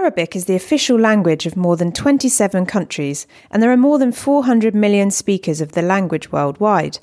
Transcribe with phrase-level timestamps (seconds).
[0.00, 4.12] Arabic is the official language of more than 27 countries, and there are more than
[4.12, 6.98] 400 million speakers of the language worldwide.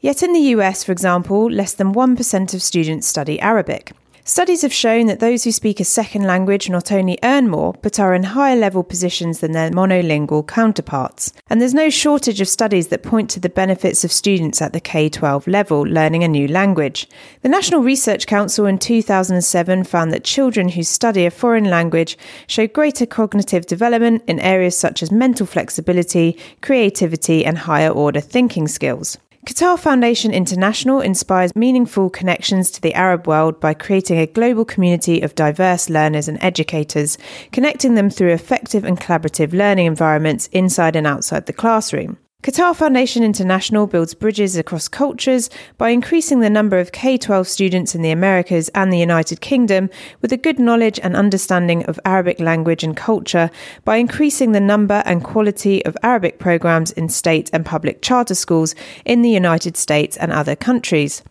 [0.00, 3.92] Yet in the US, for example, less than 1% of students study Arabic.
[4.30, 7.98] Studies have shown that those who speak a second language not only earn more, but
[7.98, 11.32] are in higher level positions than their monolingual counterparts.
[11.48, 14.78] And there's no shortage of studies that point to the benefits of students at the
[14.78, 17.08] K 12 level learning a new language.
[17.42, 22.68] The National Research Council in 2007 found that children who study a foreign language show
[22.68, 29.18] greater cognitive development in areas such as mental flexibility, creativity, and higher order thinking skills.
[29.46, 35.22] Qatar Foundation International inspires meaningful connections to the Arab world by creating a global community
[35.22, 37.16] of diverse learners and educators,
[37.50, 42.18] connecting them through effective and collaborative learning environments inside and outside the classroom.
[42.42, 47.94] Qatar Foundation International builds bridges across cultures by increasing the number of K 12 students
[47.94, 49.90] in the Americas and the United Kingdom
[50.22, 53.50] with a good knowledge and understanding of Arabic language and culture
[53.84, 58.74] by increasing the number and quality of Arabic programs in state and public charter schools
[59.04, 61.22] in the United States and other countries.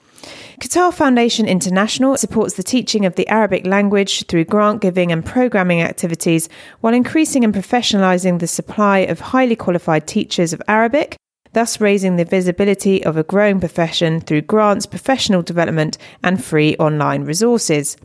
[0.60, 5.82] Qatar Foundation International supports the teaching of the Arabic language through grant giving and programming
[5.82, 6.50] activities
[6.82, 11.16] while increasing and professionalising the supply of highly qualified teachers of Arabic,
[11.54, 17.24] thus raising the visibility of a growing profession through grants, professional development, and free online
[17.24, 17.96] resources.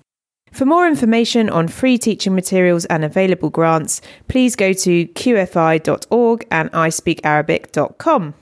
[0.52, 6.70] For more information on free teaching materials and available grants, please go to qfi.org and
[6.70, 8.34] ispeakarabic.com.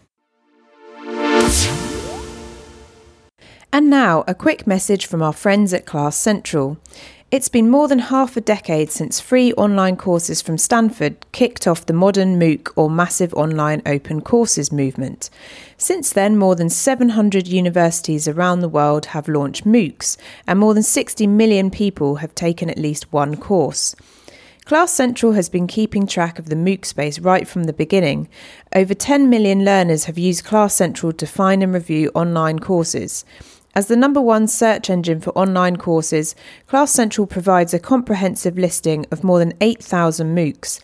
[3.75, 6.77] And now, a quick message from our friends at Class Central.
[7.31, 11.87] It's been more than half a decade since free online courses from Stanford kicked off
[11.87, 15.31] the modern MOOC or Massive Online Open Courses movement.
[15.79, 20.83] Since then, more than 700 universities around the world have launched MOOCs, and more than
[20.83, 23.97] 60 million people have taken at least one course.
[24.67, 28.29] Class Central has been keeping track of the MOOC space right from the beginning.
[28.77, 33.25] Over 10 million learners have used Class Central to find and review online courses.
[33.74, 36.34] As the number one search engine for online courses,
[36.66, 40.80] Class Central provides a comprehensive listing of more than 8,000 MOOCs.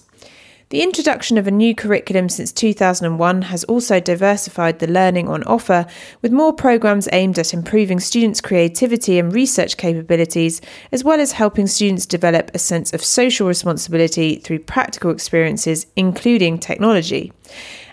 [0.72, 5.84] The introduction of a new curriculum since 2001 has also diversified the learning on offer,
[6.22, 11.66] with more programs aimed at improving students' creativity and research capabilities, as well as helping
[11.66, 17.34] students develop a sense of social responsibility through practical experiences, including technology.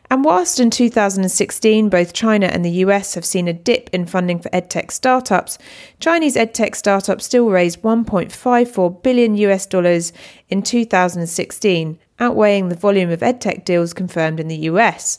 [0.10, 4.40] And whilst in 2016 both China and the US have seen a dip in funding
[4.40, 5.58] for edtech startups,
[6.00, 10.14] Chinese edtech startups still raised 1.54 billion US dollars
[10.48, 15.18] in 2016, outweighing the volume of edtech deals confirmed in the US.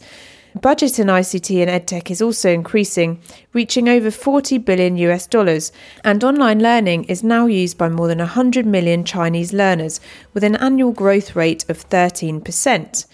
[0.60, 3.20] Budget in ICT and edtech is also increasing,
[3.52, 5.70] reaching over 40 billion US dollars,
[6.02, 10.00] and online learning is now used by more than 100 million Chinese learners,
[10.34, 13.06] with an annual growth rate of 13%.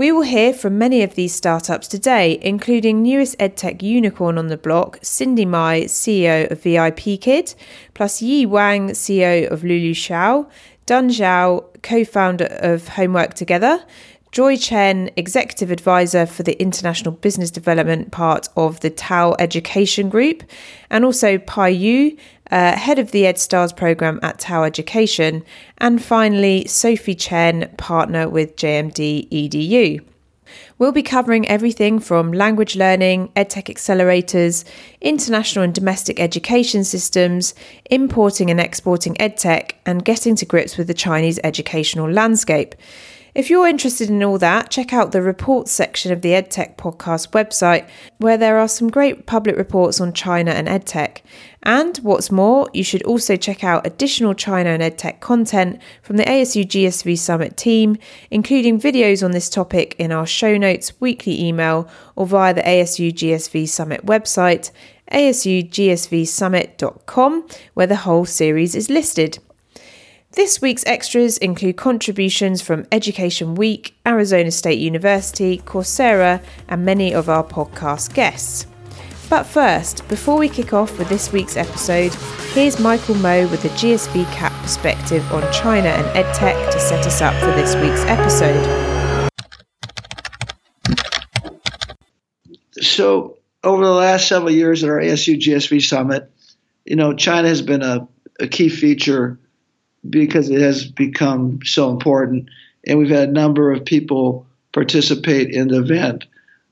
[0.00, 4.56] We will hear from many of these startups today, including newest edtech unicorn on the
[4.56, 7.54] block, Cindy Mi, CEO of VIPKid,
[7.92, 10.48] plus Yi Wang, CEO of Liulishuo,
[10.86, 13.84] Dun Zhao, co founder of Homework Together,
[14.32, 20.44] Joy Chen, Executive Advisor for the International Business Development part of the TAL Education Group,
[20.88, 22.16] and also Pai Yu,
[22.50, 25.44] uh, Head of the EdStars program at TAL Education,
[25.78, 30.04] and finally Sophie Chen, Partner with JMD EDU.
[30.80, 34.64] We'll be covering everything from language learning, edtech accelerators,
[35.02, 37.54] international and domestic education systems,
[37.90, 42.74] importing and exporting edtech, and getting to grips with the Chinese educational landscape.
[43.32, 47.30] If you're interested in all that, check out the reports section of the EdTech podcast
[47.30, 47.88] website,
[48.18, 51.18] where there are some great public reports on China and EdTech.
[51.62, 56.24] And what's more, you should also check out additional China and EdTech content from the
[56.24, 57.98] ASU GSV Summit team,
[58.32, 63.12] including videos on this topic in our show notes, weekly email, or via the ASU
[63.12, 64.72] GSV Summit website,
[65.12, 69.38] asugsvsummit.com, where the whole series is listed.
[70.32, 77.28] This week's extras include contributions from Education Week, Arizona State University, Coursera, and many of
[77.28, 78.68] our podcast guests.
[79.28, 82.14] But first, before we kick off with this week's episode,
[82.52, 87.20] here's Michael Moe with the GSV CAP perspective on China and EdTech to set us
[87.20, 88.64] up for this week's episode.
[92.80, 96.30] So, over the last several years at our ASU GSV Summit,
[96.84, 98.06] you know, China has been a,
[98.38, 99.36] a key feature
[100.08, 102.48] because it has become so important.
[102.86, 106.24] And we've had a number of people participate in the event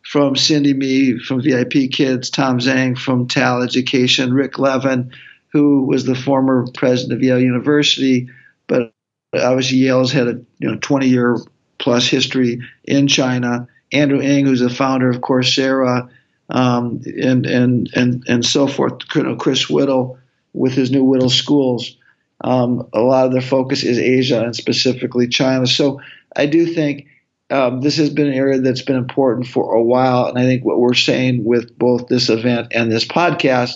[0.03, 5.13] from Cindy Mi from VIP Kids, Tom Zhang from TAL Education, Rick Levin,
[5.53, 8.31] who was the former president of Yale University,
[8.67, 8.95] but
[9.35, 11.37] obviously Yale has had a you know 20 year
[11.79, 13.69] plus history in China.
[13.93, 16.09] Andrew Ng, who's the founder of Coursera,
[16.51, 19.07] um, and and and and so forth.
[19.09, 20.19] Chris Whittle
[20.55, 21.98] with his new Whittle Schools.
[22.41, 25.67] Um, a lot of their focus is Asia and specifically China.
[25.67, 26.01] So
[26.35, 27.09] I do think
[27.51, 30.27] um, this has been an area that's been important for a while.
[30.27, 33.75] And I think what we're saying with both this event and this podcast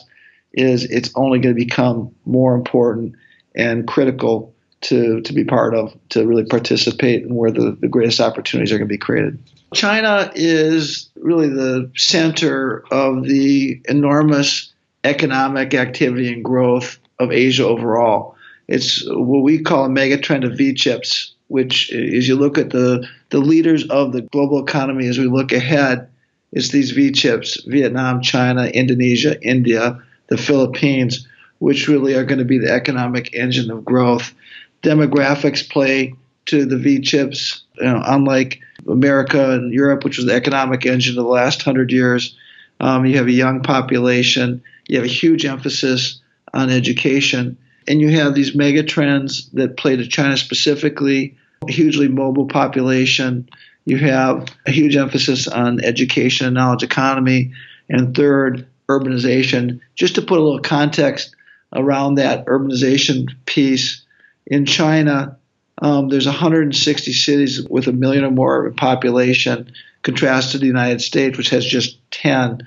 [0.52, 3.16] is it's only going to become more important
[3.54, 8.20] and critical to, to be part of, to really participate in where the, the greatest
[8.20, 9.38] opportunities are going to be created.
[9.72, 14.72] China is really the center of the enormous
[15.04, 18.31] economic activity and growth of Asia overall.
[18.68, 23.06] It's what we call a megatrend of V chips, which as you look at the,
[23.30, 26.08] the leaders of the global economy as we look ahead,
[26.52, 31.26] it's these V chips Vietnam, China, Indonesia, India, the Philippines,
[31.58, 34.34] which really are going to be the economic engine of growth.
[34.82, 36.14] Demographics play
[36.46, 41.18] to the V chips, you know, unlike America and Europe, which was the economic engine
[41.18, 42.36] of the last hundred years.
[42.80, 46.20] Um, you have a young population, you have a huge emphasis
[46.52, 47.56] on education
[47.88, 51.36] and you have these mega trends that play to China specifically,
[51.68, 53.48] hugely mobile population.
[53.84, 57.52] You have a huge emphasis on education and knowledge economy.
[57.88, 59.80] And third, urbanization.
[59.96, 61.34] Just to put a little context
[61.74, 64.02] around that urbanization piece,
[64.46, 65.36] in China,
[65.80, 71.38] um, there's 160 cities with a million or more population, contrasted to the United States,
[71.38, 72.66] which has just 10.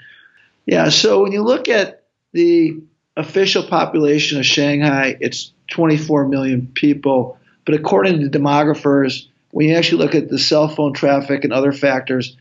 [0.66, 2.82] Yeah, so when you look at the
[3.18, 7.38] official population of Shanghai, it's 24 million people.
[7.66, 11.72] But according to demographers, when you actually look at the cell phone traffic and other
[11.72, 12.36] factors,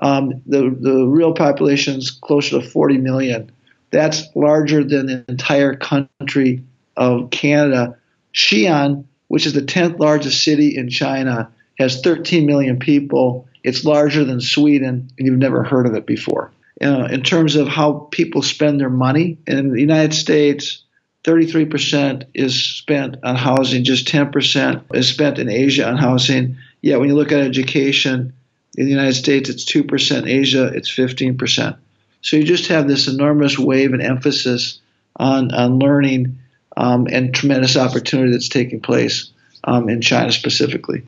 [0.00, 3.50] um, the, the real population is closer to 40 million.
[3.90, 6.64] That's larger than the entire country
[6.96, 7.98] of Canada.
[8.32, 13.48] Xi'an, which is the 10th largest city in China, has 13 million people.
[13.62, 17.68] It's larger than Sweden, and you've never heard of it before uh, in terms of
[17.68, 19.38] how people spend their money.
[19.46, 20.82] In the United States,
[21.24, 26.56] 33% is spent on housing, just 10% is spent in Asia on housing.
[26.80, 28.32] Yet when you look at education,
[28.76, 31.76] in the United States, it's 2%, Asia, it's 15%.
[32.22, 34.80] So you just have this enormous wave and emphasis
[35.16, 36.38] on, on learning
[36.76, 39.30] um, and tremendous opportunity that's taking place
[39.64, 41.02] um, in China specifically.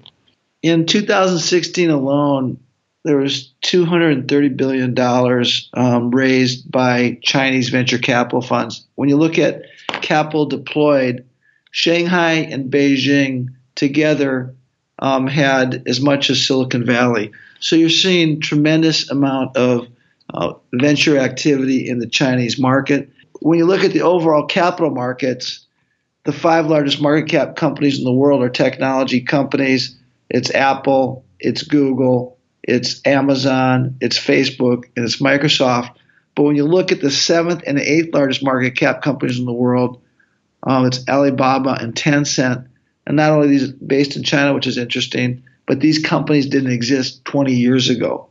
[0.62, 2.58] In 2016 alone,
[3.04, 8.86] there was 230 billion dollars um, raised by Chinese venture capital funds.
[8.94, 9.62] When you look at
[10.02, 11.24] capital deployed,
[11.72, 14.54] Shanghai and Beijing together
[14.98, 17.32] um, had as much as Silicon Valley.
[17.60, 19.88] So you're seeing tremendous amount of
[20.32, 23.10] uh, venture activity in the Chinese market.
[23.40, 25.66] When you look at the overall capital markets,
[26.24, 29.96] the five largest market cap companies in the world are technology companies.
[30.30, 32.31] It's Apple, it's Google,
[32.62, 35.96] it's Amazon, it's Facebook, and it's Microsoft.
[36.34, 39.44] But when you look at the seventh and the eighth largest market cap companies in
[39.44, 40.02] the world,
[40.62, 42.66] um, it's Alibaba and Tencent.
[43.06, 47.24] And not only these based in China, which is interesting, but these companies didn't exist
[47.24, 48.28] 20 years ago.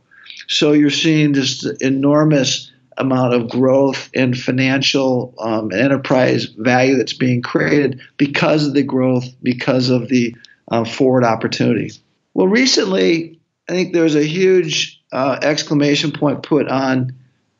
[0.48, 7.42] So you're seeing this enormous amount of growth and financial um, enterprise value that's being
[7.42, 10.36] created because of the growth, because of the
[10.70, 11.92] uh, forward opportunity.
[12.34, 13.40] Well, recently,
[13.72, 17.14] I think there was a huge uh, exclamation point put on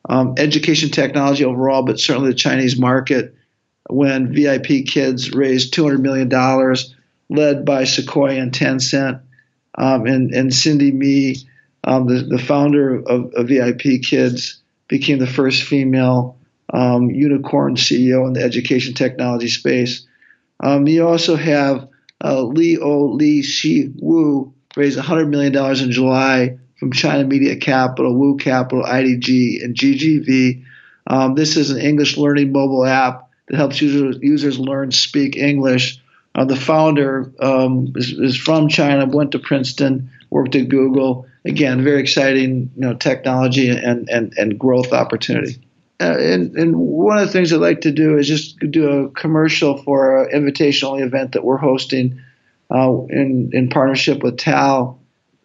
[0.07, 3.33] um, education technology overall, but certainly the Chinese market
[3.89, 6.29] when VIP Kids raised $200 million,
[7.29, 9.21] led by Sequoia and Tencent.
[9.75, 11.35] Um, and, and Cindy Mi,
[11.83, 16.37] um, the, the founder of, of, VIP Kids, became the first female
[16.71, 20.05] um, unicorn CEO in the education technology space.
[20.59, 21.87] Um, you also have
[22.21, 29.75] uh, Liulishuo raised $100 million in July from China Media Capital, Wu Capital, IDG, and
[29.75, 30.63] GGV.
[31.07, 36.01] Um, this is an English learning mobile app that helps users, users learn speak English.
[36.35, 41.27] Uh, the founder um, is, is, from China, went to Princeton, worked at Google.
[41.45, 45.61] Again, very exciting, you know, technology and and, and growth opportunity.
[45.99, 49.09] Uh, and, and one of the things I'd like to do is just do a
[49.11, 52.19] commercial for an invitational event that we're hosting
[52.73, 54.99] uh, in in partnership with TAL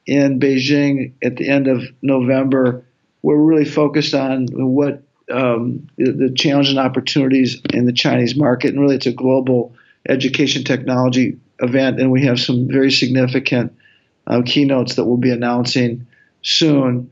[0.06, 2.84] in Beijing at the end of November.
[3.22, 8.70] We're really focused on what um, the, the challenges and opportunities in the Chinese market,
[8.70, 9.74] and really it's a global
[10.08, 13.76] education technology event, and we have some very significant
[14.26, 16.06] uh, keynotes that we'll be announcing
[16.42, 17.10] soon.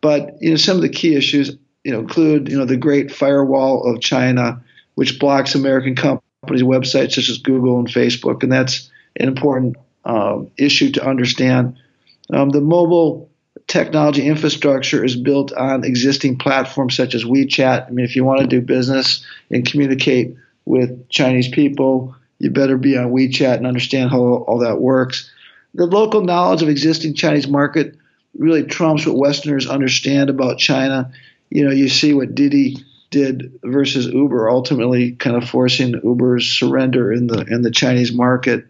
[0.00, 3.10] But you know, some of the key issues you know include you know the Great
[3.10, 4.62] Firewall of China,
[4.94, 10.50] which blocks American companies' websites such as Google and Facebook, and that's an important um,
[10.56, 11.76] issue to understand.
[12.32, 13.30] Um, the mobile
[13.66, 17.86] technology infrastructure is built on existing platforms such as WeChat.
[17.86, 22.76] I mean, if you want to do business and communicate with Chinese people, you better
[22.76, 25.30] be on WeChat and understand how all that works.
[25.74, 27.96] The local knowledge of existing Chinese market
[28.38, 31.10] really trumps what Westerners understand about China.
[31.50, 32.76] You know, you see what Didi
[33.10, 38.66] did versus Uber, ultimately kind of forcing Uber's surrender in the in the Chinese market.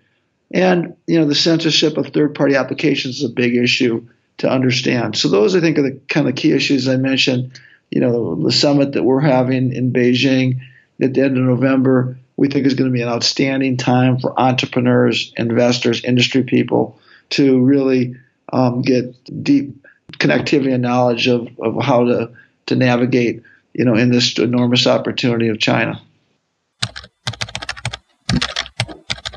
[0.52, 4.06] And you know, the censorship of third-party applications is a big issue
[4.38, 5.16] to understand.
[5.16, 7.60] So those, I think, are the kind of key issues I mentioned.
[7.90, 10.60] You know, the summit that we're having in Beijing
[11.00, 14.38] at the end of November, we think is going to be an outstanding time for
[14.38, 16.98] entrepreneurs, investors, industry people
[17.30, 18.16] to really
[18.52, 22.30] um, get deep connectivity and knowledge of, of how to,
[22.66, 26.00] to navigate, you know, in this enormous opportunity of China.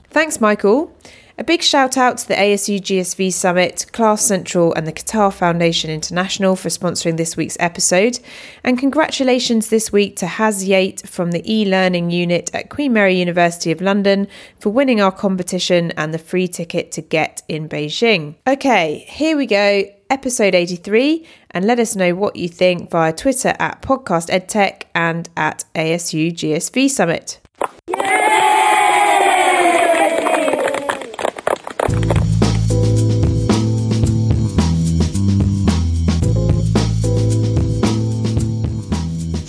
[0.10, 0.96] Thanks, Michael.
[1.40, 5.90] A big shout out to the ASU GSV Summit, Class Central, and the Qatar Foundation
[5.90, 8.20] International for sponsoring this week's episode.
[8.62, 13.18] And congratulations this week to Haz Yate from the e learning unit at Queen Mary
[13.18, 14.28] University of London
[14.60, 18.36] for winning our competition and the free ticket to get in Beijing.
[18.46, 23.54] Okay, here we go episode 83 and let us know what you think via Twitter
[23.60, 27.40] at Podcast EdTech and at ASU GSV Summit.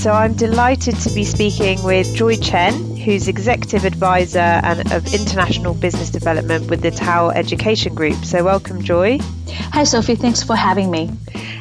[0.01, 5.75] So I'm delighted to be speaking with Joy Chen, who's Executive Advisor and of International
[5.75, 8.25] Business Development with the TAL Education Group.
[8.25, 9.19] So welcome, Joy.
[9.75, 10.15] Hi, Sophie.
[10.15, 11.11] Thanks for having me.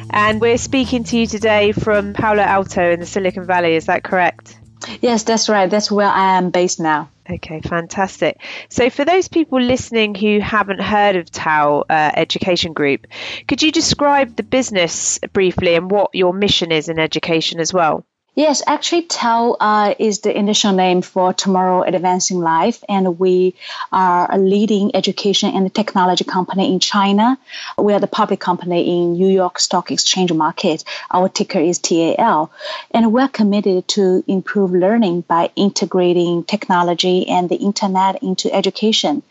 [0.08, 3.74] And we're speaking to you today from Palo Alto in the Silicon Valley.
[3.74, 4.58] Is that correct?
[5.02, 5.68] Yes, that's right.
[5.68, 7.10] That's where I am based now.
[7.30, 8.40] Okay, fantastic.
[8.70, 13.06] So, for those people listening who haven't heard of TAL uh, Education Group,
[13.46, 18.06] could you describe the business briefly and what your mission is in education as well?
[18.36, 23.56] Yes, actually, TAL uh, is the initial name for Tomorrow Advancing Life, and we
[23.90, 27.36] are a leading education and technology company in China.
[27.76, 30.84] We are the public company in New York Stock Exchange market.
[31.10, 32.52] Our ticker is TAL,
[32.92, 39.24] and we're committed to improve learning by integrating technology and the internet into education.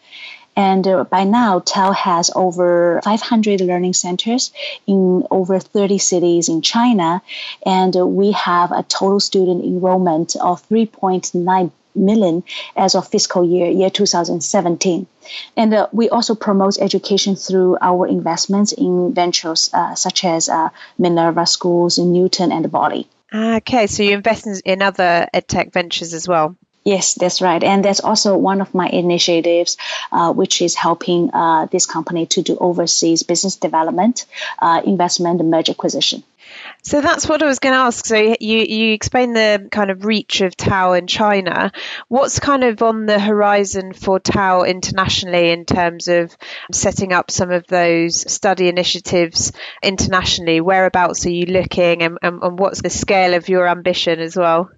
[0.60, 4.52] And uh, by now, TAL has over 500 learning centers
[4.86, 7.22] in over 30 cities in China.
[7.66, 12.44] And uh, we have a total student enrollment of 3.9 million
[12.76, 15.08] as of fiscal year year 2017
[15.58, 20.70] and uh, we also promote education through our investments in ventures uh, such as uh,
[21.00, 23.08] minerva schools in Knewton and bali.
[23.34, 23.88] Okay.
[23.88, 26.56] So you invest in other edtech ventures as well
[26.90, 27.64] Yes, that's right.
[27.64, 29.78] And that's also one of my initiatives,
[30.12, 34.26] uh, which is helping uh, this company to do overseas business development,
[34.58, 36.24] uh, investment, and merger acquisition.
[36.82, 38.08] So that's what I was going to ask.
[38.08, 41.72] So you you explained the kind of reach of Tao in China.
[42.08, 46.36] What's kind of on the horizon for Tao internationally in terms of
[46.72, 49.52] setting up some of those study initiatives
[49.84, 50.60] internationally?
[50.60, 54.72] Whereabouts are you looking, and, and, and what's the scale of your ambition as well?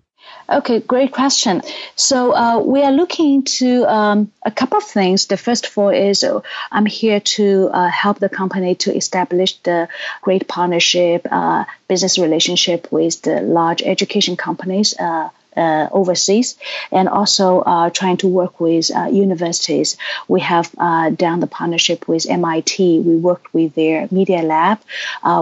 [0.50, 1.62] Okay, great question.
[1.96, 5.28] So uh, we are looking into um, a couple of things.
[5.28, 9.88] The first all is uh, I'm here to uh, help the company to establish the
[10.22, 16.58] great partnership, uh, business relationship with the large education companies uh, uh, overseas
[16.92, 19.98] and also uh, trying to work with uh, universities.
[20.28, 23.02] We have uh, done the partnership with MIT.
[23.02, 24.80] We worked with their media lab.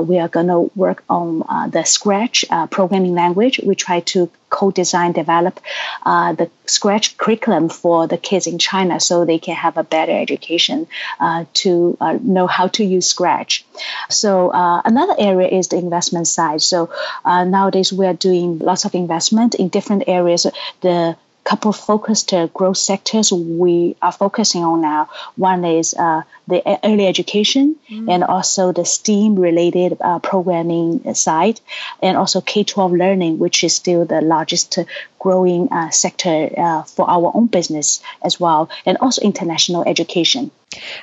[0.08, 1.40] We are going to work on
[1.72, 3.60] the Scratch programming language.
[3.64, 5.60] We try to co-design, develop
[6.06, 10.12] uh, the Scratch curriculum for the kids in China so they can have a better
[10.12, 10.88] education
[11.20, 13.66] uh, to uh, know how to use Scratch.
[14.10, 16.62] So another area is the investment side.
[16.62, 16.90] So
[17.26, 20.46] nowadays we are doing lots of investment in different areas.
[20.82, 21.18] The
[21.50, 25.10] couple of focused uh, growth sectors we are focusing on now.
[25.36, 28.08] One is uh, the early education mm.
[28.08, 31.60] and also the STEAM related uh, programming side,
[32.04, 34.78] and also K 12 learning, which is still the largest
[35.20, 40.52] growing uh, sector uh, for our own business as well, and also international education.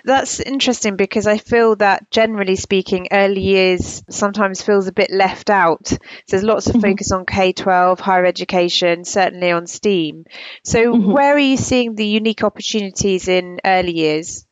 [0.05, 5.51] That's interesting because I feel that generally speaking, early years sometimes feels a bit left
[5.51, 5.89] out.
[5.89, 5.99] So
[6.31, 6.83] there's lots of mm-hmm.
[6.83, 10.25] focus on K 12, higher education, certainly on STEAM.
[10.63, 11.13] So, mm-hmm.
[11.13, 14.47] where are you seeing the unique opportunities in early years?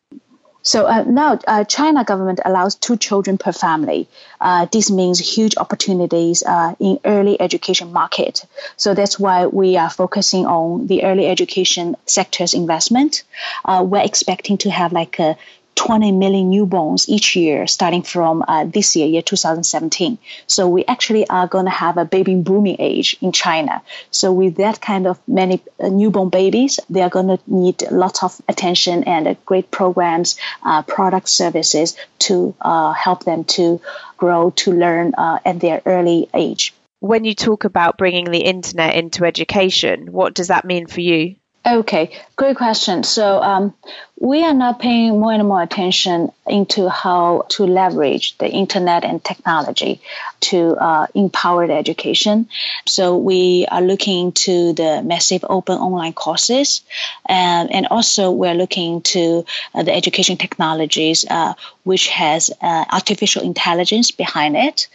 [0.65, 4.09] So uh, now uh, China government allows two children per family.
[4.41, 8.47] Uh, this means huge opportunities uh, in early education market.
[8.79, 13.25] So that's why we are focusing on the early education sector's investment.
[13.65, 15.37] Uh, we're expecting to have like a
[15.75, 20.19] 20 million newborns each year starting from uh, this year, year 2017.
[20.47, 23.83] So we actually are going to have a baby booming age in China.
[24.11, 28.23] So with that kind of many uh, newborn babies, they are going to need lots
[28.23, 33.81] of attention and uh, great programs, uh, product services to uh, help them to
[34.17, 36.73] grow, to learn uh, at their early age.
[37.01, 41.37] When you talk about bringing the internet into education, what does that mean for you?
[41.67, 43.05] Okay, great question.
[43.05, 43.73] So um,
[44.21, 49.25] we are now paying more and more attention into how to leverage the internet and
[49.25, 50.03] technology
[50.41, 52.51] to uh, empower the education.
[52.85, 56.83] So we are looking to the massive open online courses,
[57.25, 63.43] and, and also we're looking to uh, the education technologies uh, which has uh, artificial
[63.43, 64.87] intelligence behind it,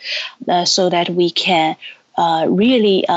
[0.47, 1.75] uh, so that we can
[2.15, 3.07] uh, really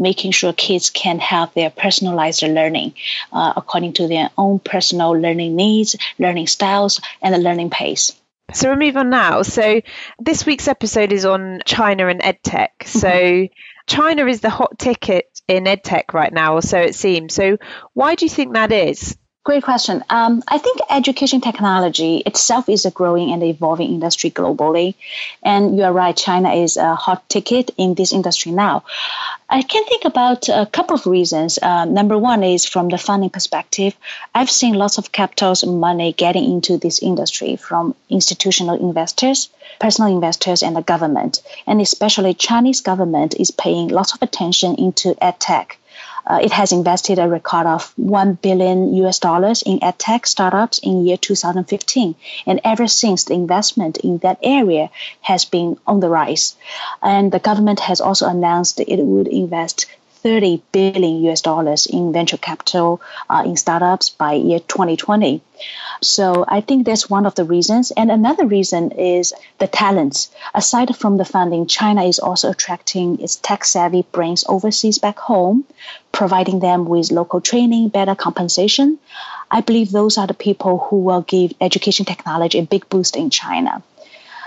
[0.00, 2.94] making sure kids can have their personalized learning
[3.32, 8.12] uh, according to their own personal learning needs, learning styles, and the learning pace.
[8.52, 9.42] So we'll move on now.
[9.42, 9.80] So
[10.18, 12.70] this week's episode is on China and EdTech.
[12.80, 12.98] Mm-hmm.
[12.98, 13.48] So
[13.86, 17.34] China is the hot ticket in EdTech right now, or so it seems.
[17.34, 17.58] So
[17.94, 19.16] why do you think that is?
[19.42, 20.04] Great question.
[20.10, 24.94] Um, I think education technology itself is a growing and evolving industry globally.
[25.42, 28.84] And you are right, China is a hot ticket in this industry now.
[29.52, 31.58] I can think about a couple of reasons.
[31.60, 33.96] Uh, number one is from the funding perspective.
[34.32, 39.48] I've seen lots of capitals money getting into this industry from institutional investors,
[39.80, 41.42] personal investors, and the government.
[41.66, 45.72] And especially Chinese government is paying lots of attention into edtech
[46.26, 51.04] uh, it has invested a record of 1 billion US dollars in edtech startups in
[51.04, 52.14] year 2015.
[52.46, 56.56] And ever since, the investment in that area has been on the rise.
[57.02, 59.86] And the government has also announced it would invest
[60.22, 65.40] 30 billion US dollars in venture capital uh, in startups by year 2020.
[66.02, 67.90] So I think that's one of the reasons.
[67.90, 70.30] And another reason is the talents.
[70.54, 75.64] Aside from the funding, China is also attracting its tech savvy brains overseas back home,
[76.12, 78.98] providing them with local training, better compensation.
[79.50, 83.30] I believe those are the people who will give education technology a big boost in
[83.30, 83.82] China.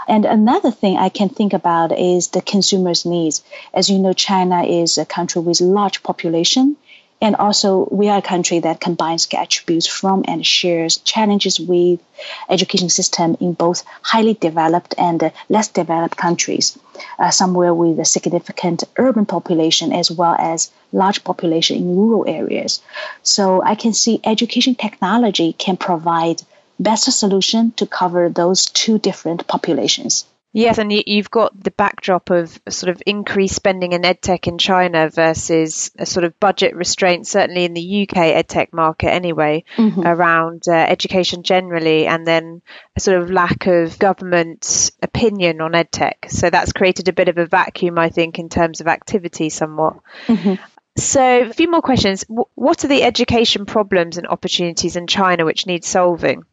[0.07, 3.43] And another thing I can think about is the consumer's needs.
[3.73, 6.75] As you know, China is a country with large population.
[7.21, 12.01] And also, we are a country that combines attributes from and shares challenges with
[12.49, 16.77] education system in both highly developed and less developed countries.
[17.17, 22.81] Uh, somewhere with a significant urban population as well as large population in rural areas.
[23.23, 26.43] So I can see education technology can provide
[26.83, 30.25] best solution to cover those two different populations.
[30.55, 35.09] Yes, and you've got the backdrop of sort of increased spending in edtech in China
[35.09, 40.01] versus a sort of budget restraint, certainly in the UK edtech market anyway, mm-hmm.
[40.05, 42.61] around uh, education generally, and then
[42.95, 46.29] a sort of lack of government opinion on edtech.
[46.29, 49.95] So that's created a bit of a vacuum, I think, in terms of activity somewhat.
[50.27, 50.63] Mm-hmm.
[50.95, 52.23] So, a few more questions.
[52.27, 56.45] What are the education problems and opportunities in China which need solving?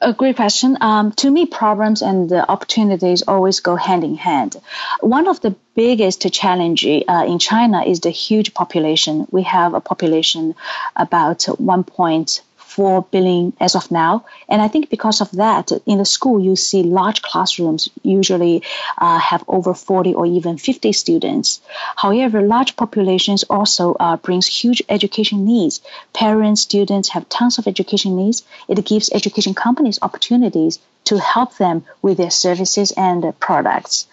[0.00, 0.76] A great question.
[0.80, 4.56] Um, to me, problems and opportunities always go hand in hand.
[5.00, 9.26] One of the biggest challenge uh, in China is the huge population.
[9.30, 10.54] We have a population
[10.94, 12.26] about 1.
[12.76, 14.26] 4 billion as of now.
[14.50, 18.62] And I think because of that, in the school, you see large classrooms usually
[18.98, 21.62] uh, have over 40 or even 50 students.
[21.96, 25.80] However, large populations also uh, brings huge education needs.
[26.12, 28.44] Parents, students have tons of education needs.
[28.68, 34.06] It gives education companies opportunities to help them with their services and products.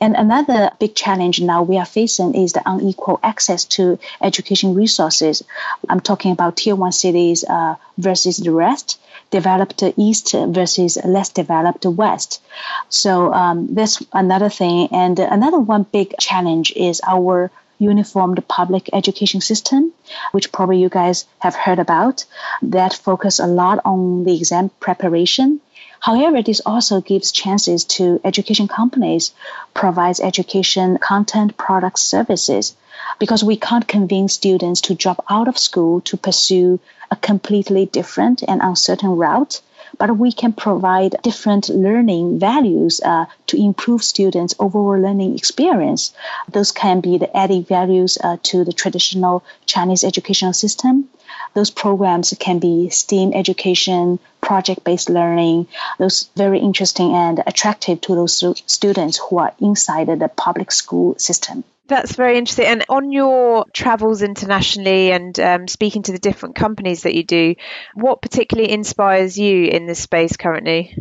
[0.00, 5.42] And another big challenge now we are facing is the unequal access to education resources.
[5.88, 11.86] I'm talking about tier one cities uh, versus the rest, developed east versus less developed
[11.86, 12.42] west.
[12.88, 14.88] So um, that's another thing.
[14.92, 19.92] And another one big challenge is our uniformed public education system,
[20.32, 22.24] which probably you guys have heard about,
[22.62, 25.60] that focus a lot on the exam preparation
[26.04, 29.32] However, this also gives chances to education companies
[29.72, 32.76] provides education content, products, services
[33.18, 36.78] because we can't convince students to drop out of school to pursue
[37.10, 39.62] a completely different and uncertain route
[39.98, 46.12] but we can provide different learning values uh, to improve students' overall learning experience.
[46.50, 51.08] Those can be the added values uh, to the traditional Chinese educational system.
[51.54, 55.66] Those programs can be STEAM education, project based learning,
[55.98, 61.64] those very interesting and attractive to those students who are inside the public school system.
[61.86, 62.66] That's very interesting.
[62.66, 67.56] And on your travels internationally and um, speaking to the different companies that you do,
[67.94, 70.96] what particularly inspires you in this space currently?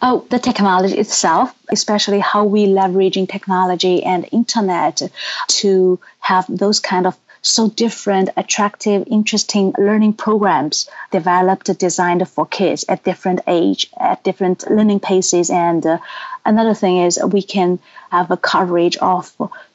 [0.00, 5.02] Oh, the technology itself, especially how we leveraging technology and internet
[5.48, 12.86] to have those kind of so different, attractive, interesting learning programs developed, designed for kids
[12.88, 15.50] at different age, at different learning paces.
[15.50, 15.98] And uh,
[16.46, 17.78] another thing is we can
[18.10, 19.30] have a coverage of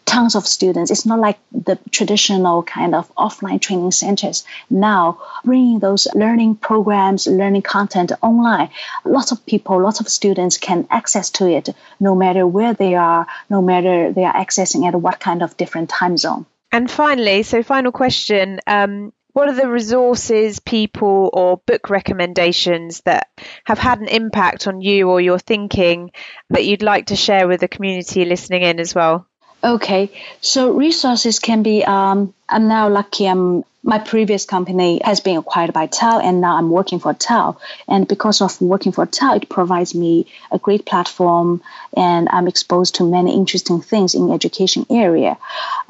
[0.05, 0.89] tons of students.
[0.89, 4.43] It's not like the traditional kind of offline training centers.
[4.71, 8.71] Now, bringing those learning programs, learning content online,
[9.05, 13.27] lots of people, lots of students can access to it no matter where they are,
[13.47, 16.47] no matter they are accessing at what kind of different time zone.
[16.71, 18.59] And finally, so final question.
[18.67, 23.29] Um, what are the resources, people, or book recommendations that
[23.63, 26.11] have had an impact on you or your thinking
[26.49, 29.27] that you'd like to share with the community listening in as well?
[29.63, 31.83] Okay, so resources can be.
[31.83, 33.27] Um, I'm now lucky.
[33.27, 37.59] I'm my previous company has been acquired by TAL, and now I'm working for TAL.
[37.87, 41.61] And because of working for TAL, it provides me a great platform,
[41.95, 45.37] and I'm exposed to many interesting things in education area.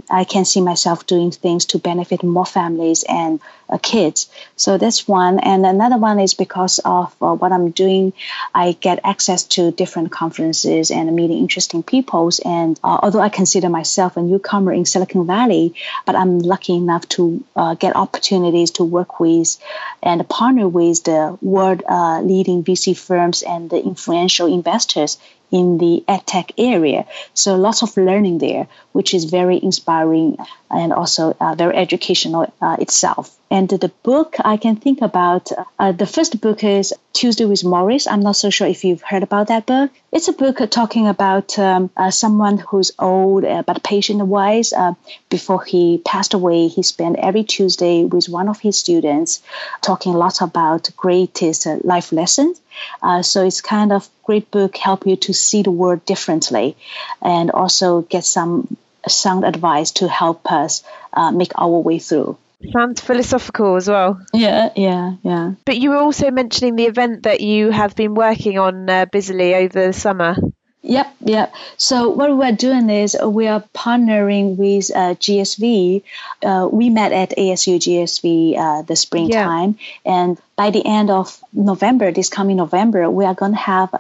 [0.10, 4.30] I can see myself doing things to benefit more families and uh, kids.
[4.56, 5.40] So that's one.
[5.40, 8.14] And another one is because of uh, what I'm doing,
[8.54, 12.40] I get access to different conferences and meeting interesting peoples.
[12.40, 17.08] And uh, although I consider myself a newcomer in Silicon Valley, but I'm lucky enough
[17.10, 19.58] to uh, get opportunities to work with
[20.02, 25.18] and partner with the world uh, leading VC firms and the influential investors
[25.52, 27.06] in the edtech area.
[27.34, 30.38] So lots of learning there, which is very inspiring
[30.70, 33.39] and also uh, very educational uh, itself.
[33.52, 38.06] And the book I can think about, uh, the first book is Tuesday with Morris.
[38.06, 39.90] I'm not so sure if you've heard about that book.
[40.12, 44.72] It's a book talking about um, uh, someone who's old uh, but patient wise.
[44.72, 44.94] Uh,
[45.30, 49.42] before he passed away, he spent every Tuesday with one of his students
[49.82, 52.62] talking lots about greatest life lessons.
[53.02, 56.78] Uh, so it's kind of great book help you to see the world differently
[57.20, 60.84] and also get some sound advice to help us
[61.14, 62.38] uh, make our way through.
[62.74, 64.20] Sounds philosophical as well.
[64.34, 65.54] Yeah, yeah, yeah.
[65.66, 69.56] But you were also mentioning the event that you have been working on uh, busily
[69.56, 70.36] over the summer.
[70.82, 71.54] Yep, yep.
[71.78, 76.04] So what we're doing is we are partnering with uh, GSV.
[76.44, 80.24] Uh, we met at ASU GSV uh, the springtime, yeah.
[80.24, 83.94] and by the end of November, this coming November, we are going to have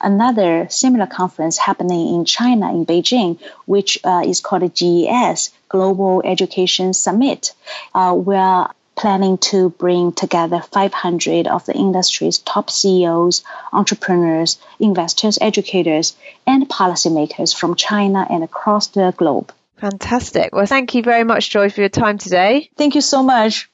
[0.00, 6.92] another similar conference happening in China, in Beijing, which uh, is called GES, Global Education
[6.92, 7.52] Summit,
[7.94, 16.16] uh, are planning to bring together 500 of the industry's top CEOs, entrepreneurs, investors, educators,
[16.46, 19.52] and policymakers from China and across the globe.
[19.76, 20.54] Fantastic.
[20.54, 22.70] Well, thank you very much, Joy, for your time today.
[22.76, 23.68] Thank you so much.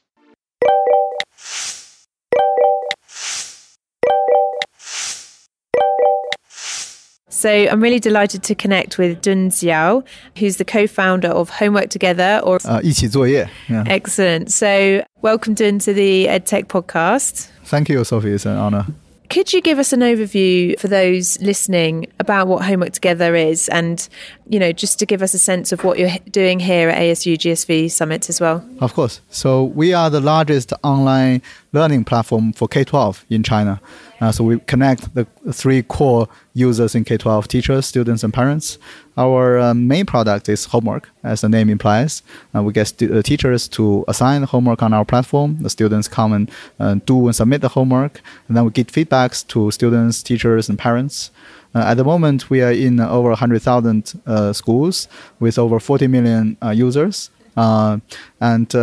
[7.41, 10.03] So I'm really delighted to connect with Dun Xiao,
[10.37, 13.49] who's the co-founder of Homework Together or uh, 一起作业.
[13.67, 13.83] Yeah.
[13.85, 14.49] Excellent.
[14.49, 17.49] So welcome Dun to the EdTech podcast.
[17.65, 18.31] Thank you, Sophie.
[18.31, 18.85] It's an honor.
[19.29, 24.07] Could you give us an overview for those listening about what Homework Together is and,
[24.47, 27.35] you know, just to give us a sense of what you're doing here at ASU
[27.35, 28.65] GSV Summit as well?
[28.79, 29.19] Of course.
[29.29, 31.41] So we are the largest online
[31.72, 33.80] learning platform for K-12 in China.
[34.20, 38.78] Uh, so we connect the three core users in K-12: teachers, students, and parents.
[39.16, 42.22] Our uh, main product is homework, as the name implies.
[42.54, 45.58] Uh, we get stu- uh, teachers to assign homework on our platform.
[45.60, 49.46] The students come and uh, do and submit the homework, and then we get feedbacks
[49.48, 51.30] to students, teachers, and parents.
[51.74, 55.08] Uh, at the moment, we are in over 100,000 schools
[55.40, 57.30] with over 40 million users.
[57.56, 58.74] and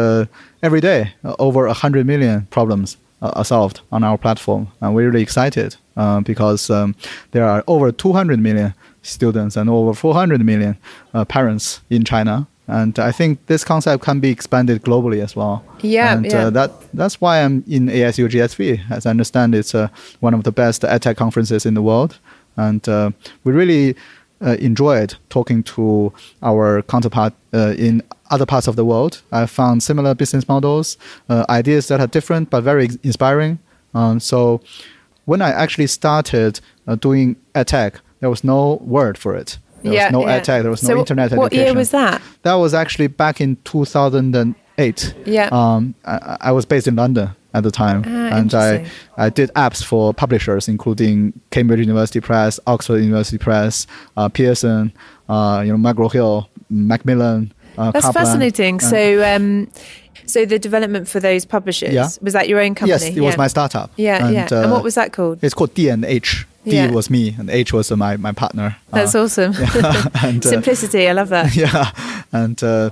[0.61, 4.67] every day, over 100 million problems are solved on our platform.
[4.81, 6.95] And we're really excited uh, because um,
[7.31, 10.77] there are over 200 million students and over 400 million
[11.13, 12.47] uh, parents in China.
[12.67, 15.63] And I think this concept can be expanded globally as well.
[15.81, 16.45] Yeah, and yeah.
[16.45, 18.91] Uh, that that's why I'm in ASU GSV.
[18.91, 19.87] As I understand, it's uh,
[20.19, 22.19] one of the best EdTech conferences in the world,
[22.57, 23.09] and uh,
[23.43, 23.95] we really
[24.45, 29.21] uh, enjoyed talking to our counterpart uh, in other parts of the world.
[29.31, 30.97] I found similar business models,
[31.29, 33.59] uh, ideas that are different but very inspiring.
[33.93, 34.61] Um, so
[35.25, 39.57] when I actually started uh, doing tech, there was no word for it.
[39.83, 40.39] There yeah, was no yeah.
[40.39, 40.61] tech.
[40.63, 41.65] There was no so internet what education.
[41.65, 42.21] year was that?
[42.43, 45.13] That was actually back in 2008.
[45.25, 45.49] Yeah.
[45.51, 48.85] Um, I, I was based in London at the time, ah, and I,
[49.17, 53.87] I did apps for publishers, including Cambridge University Press, Oxford University Press,
[54.17, 54.93] uh, Pearson,
[55.29, 57.51] uh, you know, McGraw Hill, Macmillan.
[57.79, 58.25] Uh, That's Kaplan.
[58.25, 58.79] fascinating.
[58.81, 59.67] so, um,
[60.25, 62.09] so the development for those publishers Yeah.
[62.21, 63.05] was that your own company?
[63.05, 63.89] Yes, it was my startup.
[63.95, 64.41] Yeah, and, yeah.
[64.43, 65.39] and uh, what was that called?
[65.41, 66.45] It's called D and H.
[66.65, 66.91] D Yeah.
[66.91, 68.75] was me, and H was uh, my my partner.
[68.91, 69.53] That's Uh, awesome.
[70.23, 71.55] and, uh, Simplicity, I love that.
[71.63, 71.91] yeah,
[72.33, 72.89] and uh,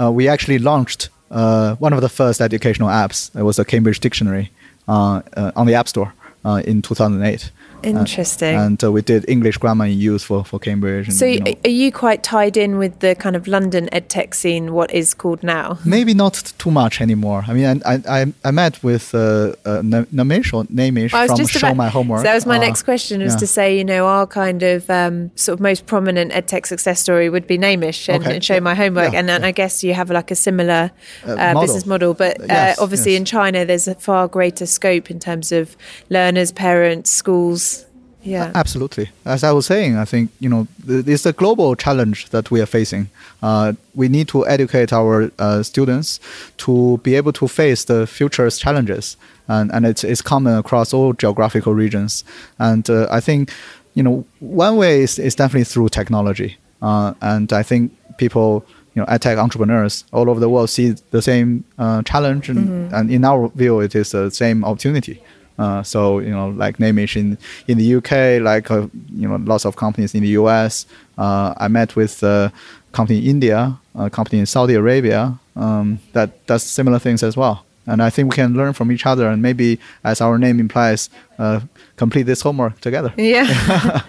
[0.00, 3.30] uh, we actually launched uh, one of the first educational apps.
[3.36, 4.50] It was a Cambridge Dictionary
[4.86, 6.12] uh, uh, on the App Store
[6.44, 7.50] uh, in 2008.
[7.82, 8.56] Interesting.
[8.56, 11.08] and uh, we did English grammar in use for, for Cambridge.
[11.08, 14.34] And, so, you know, are you quite tied in with the kind of London edtech
[14.34, 14.72] scene?
[14.72, 15.78] What is called now?
[15.84, 17.44] maybe not too much anymore.
[17.46, 21.30] I mean, I I, I met with uh, uh, Na- Namesh or Namish I was
[21.30, 22.20] from just Show about, My Homework.
[22.20, 23.38] So that was my Uh, next question was yeah.
[23.38, 27.28] to say, you know, our kind of um, sort of most prominent edtech success story
[27.30, 28.34] would be Namish and, Okay.
[28.36, 29.20] and show my homework, Yeah.
[29.20, 30.90] and, and I guess you have like a similar
[31.24, 31.60] uh, model.
[31.62, 33.20] business model, but uh, Yes, obviously yes.
[33.20, 35.76] in China there's a far greater scope in terms of
[36.10, 37.67] learners, parents, schools.
[38.28, 38.50] Yeah.
[38.54, 39.08] Absolutely.
[39.24, 42.60] As I was saying, I think you know th- it's a global challenge that we
[42.60, 43.08] are facing.
[43.42, 46.20] Uh, we need to educate our uh, students
[46.58, 49.16] to be able to face the future's challenges,
[49.48, 52.24] and and it's it's common across all geographical regions.
[52.58, 53.50] And uh, I think
[53.94, 58.64] you know one way is, is definitely through technology, uh, and I think people.
[58.94, 63.10] You know, tech entrepreneurs all over the world see the same uh, challenge, and, and
[63.12, 65.22] in our view, it is the same opportunity.
[65.58, 69.64] Uh, so you know, like Namish in in the UK, like uh, you know, lots
[69.64, 70.86] of companies in the US.
[71.16, 72.52] Uh, I met with a
[72.92, 77.64] company in India, a company in Saudi Arabia um, that does similar things as well.
[77.86, 81.08] And I think we can learn from each other, and maybe, as our name implies,
[81.38, 81.60] uh,
[81.98, 83.12] complete this homework together.
[83.18, 83.46] Yeah.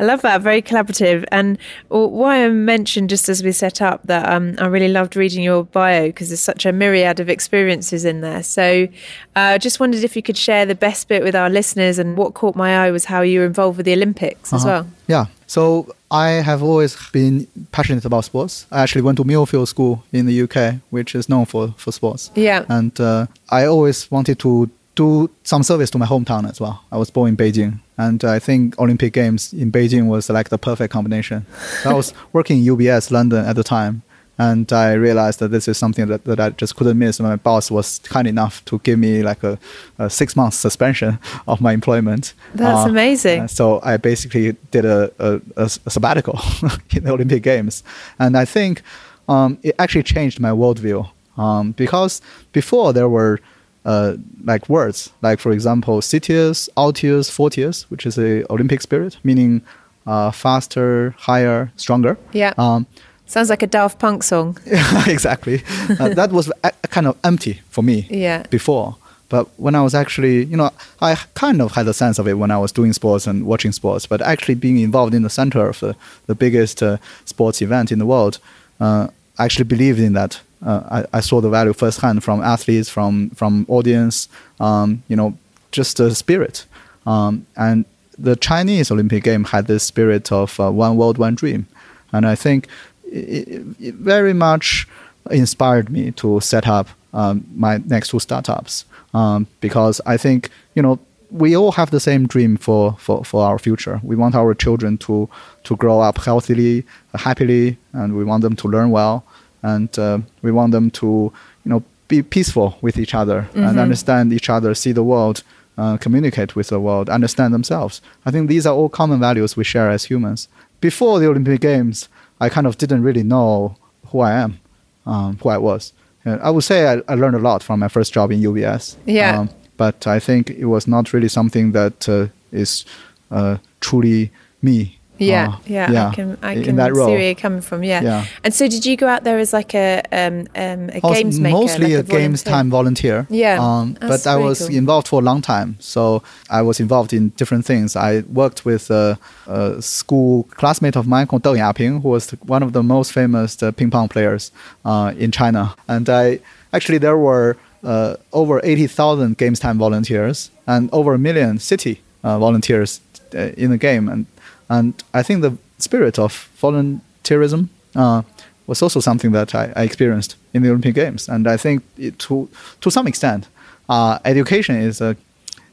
[0.00, 0.40] I love that.
[0.40, 1.26] Very collaborative.
[1.30, 5.42] And why I mentioned just as we set up that um, I really loved reading
[5.44, 8.42] your bio because there's such a myriad of experiences in there.
[8.42, 8.88] So
[9.36, 12.16] I uh, just wondered if you could share the best bit with our listeners and
[12.16, 14.84] what caught my eye was how you were involved with the Olympics as Uh-huh.
[14.84, 14.86] well.
[15.06, 15.26] Yeah.
[15.46, 18.66] So I have always been passionate about sports.
[18.72, 22.30] I actually went to Millfield School in the UK, which is known for, for sports.
[22.34, 22.64] Yeah.
[22.70, 26.82] And uh, I always wanted to do some service to my hometown as well.
[26.92, 30.58] I was born in Beijing, and I think Olympic Games in Beijing was like the
[30.58, 31.46] perfect combination.
[31.84, 34.02] I was working in UBS London at the time,
[34.36, 37.20] and I realized that this is something that, that I just couldn't miss.
[37.20, 39.58] My boss was kind enough to give me like a,
[39.98, 42.34] a six month suspension of my employment.
[42.54, 43.48] That's Uh, amazing.
[43.48, 46.38] so I basically did a a sabbatical
[46.96, 47.84] in the Olympic Games,
[48.18, 48.82] and I think
[49.28, 52.20] um, it actually changed my worldview um, because
[52.52, 53.38] before there were
[53.84, 59.16] uh, like words, like for example, Citius, All tiers, Fortius, which is a Olympic spirit,
[59.24, 59.62] meaning
[60.06, 62.16] uh, faster, higher, stronger.
[62.32, 62.52] Yeah.
[62.58, 62.86] Um,
[63.26, 64.58] Sounds like a Daft Punk song.
[65.06, 65.62] Exactly.
[66.00, 68.42] Uh, that was a, a kind of empty for me Yeah.
[68.50, 68.96] before.
[69.28, 72.34] But when I was actually, you know, I kind of had a sense of it
[72.34, 74.04] when I was doing sports and watching sports.
[74.04, 75.94] But actually being involved in the center of the,
[76.26, 78.40] the biggest uh, sports event in the world,
[78.80, 79.06] uh,
[79.38, 80.40] I actually believed in that.
[80.64, 85.36] Uh, I, I saw the value firsthand from athletes, from from audience, um, you know,
[85.72, 86.66] just the spirit.
[87.06, 87.84] Um, and
[88.18, 91.66] the Chinese Olympic game had this spirit of uh, one world, one dream.
[92.12, 92.68] And I think
[93.10, 94.86] it, it very much
[95.30, 100.82] inspired me to set up um, my next two startups um, because I think you
[100.82, 100.98] know
[101.30, 104.00] we all have the same dream for, for, for our future.
[104.02, 105.28] We want our children to
[105.64, 109.24] to grow up healthily, happily, and we want them to learn well,
[109.62, 111.32] and uh, we want them to
[111.64, 115.42] you know be peaceful with each other and understand each other, see the world.
[115.78, 118.02] Uh, communicate with the world, understand themselves.
[118.26, 120.46] I think these are all common values we share as humans.
[120.82, 123.76] Before the Olympic Games, I kind of didn't really know
[124.08, 124.60] who I am,
[125.06, 125.94] um, who I was.
[126.24, 128.96] And I would say I, I learned a lot from my first job in UBS.
[129.06, 129.40] Yeah.
[129.40, 132.84] Um, but I think it was not really something that uh, is
[133.30, 134.98] uh, truly me.
[135.20, 137.06] Yeah, Uh, yeah, I can, I in can that role.
[137.06, 137.82] see where you're coming from.
[137.84, 138.02] Yeah.
[138.02, 138.24] Yeah.
[138.44, 141.56] And so, did you go out there as like a um, um a games maker,
[141.56, 143.26] mostly like a games time volunteer.
[143.30, 144.76] Yeah, Um, but I was cool.
[144.76, 145.76] involved for a long time.
[145.78, 147.96] So I was involved in different things.
[147.96, 152.62] I worked with a, a school classmate of mine called Deng Yaping, who was one
[152.62, 154.50] of the most famous uh, ping pong players
[154.84, 155.74] uh, in China.
[155.88, 156.40] And I
[156.72, 162.38] actually there were uh, over 80,000 games time volunteers and over a million city uh,
[162.38, 163.00] volunteers
[163.34, 164.08] uh, in the game.
[164.08, 164.26] And
[164.70, 168.22] and I think the spirit of volunteerism uh,
[168.66, 171.28] was also something that I, I experienced in the Olympic Games.
[171.28, 172.48] And I think it, to
[172.80, 173.48] to some extent,
[173.88, 175.16] uh, education is a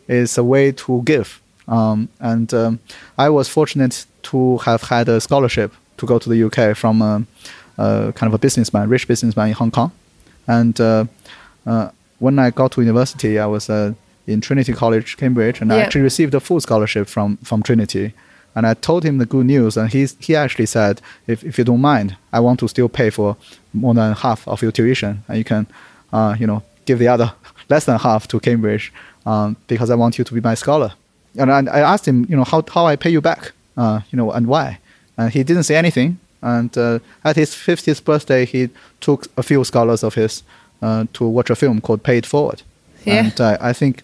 [0.08, 1.40] is a way to give.
[1.68, 2.80] Um, and um,
[3.18, 7.24] I was fortunate to have had a scholarship to go to the UK from a,
[7.78, 9.92] a kind of a businessman, rich businessman in Hong Kong.
[10.48, 11.06] And uh,
[11.66, 13.94] uh, when I got to university, I was uh,
[14.26, 18.14] in Trinity College, Cambridge, and I actually received a full scholarship from, from Trinity.
[18.58, 21.64] And I told him the good news, and he's, he actually said, if, if you
[21.64, 23.38] don't mind, I want to still pay for
[23.72, 25.68] more than half of your tuition, and you can,
[26.12, 27.34] uh, you know, give the other
[27.70, 28.92] less than half to Cambridge,
[29.28, 30.94] um, because I want you to be my scholar.
[31.38, 34.18] And I, I asked him, you know, how, how I pay you back, uh, you
[34.18, 34.80] know, and why.
[35.20, 36.18] And he didn't say anything.
[36.42, 38.70] And uh, at his 50th birthday, he
[39.02, 40.42] took a few scholars of his
[40.82, 42.64] uh, to watch a film called Pay It Forward.
[43.06, 43.20] Yeah.
[43.20, 44.02] And uh, I think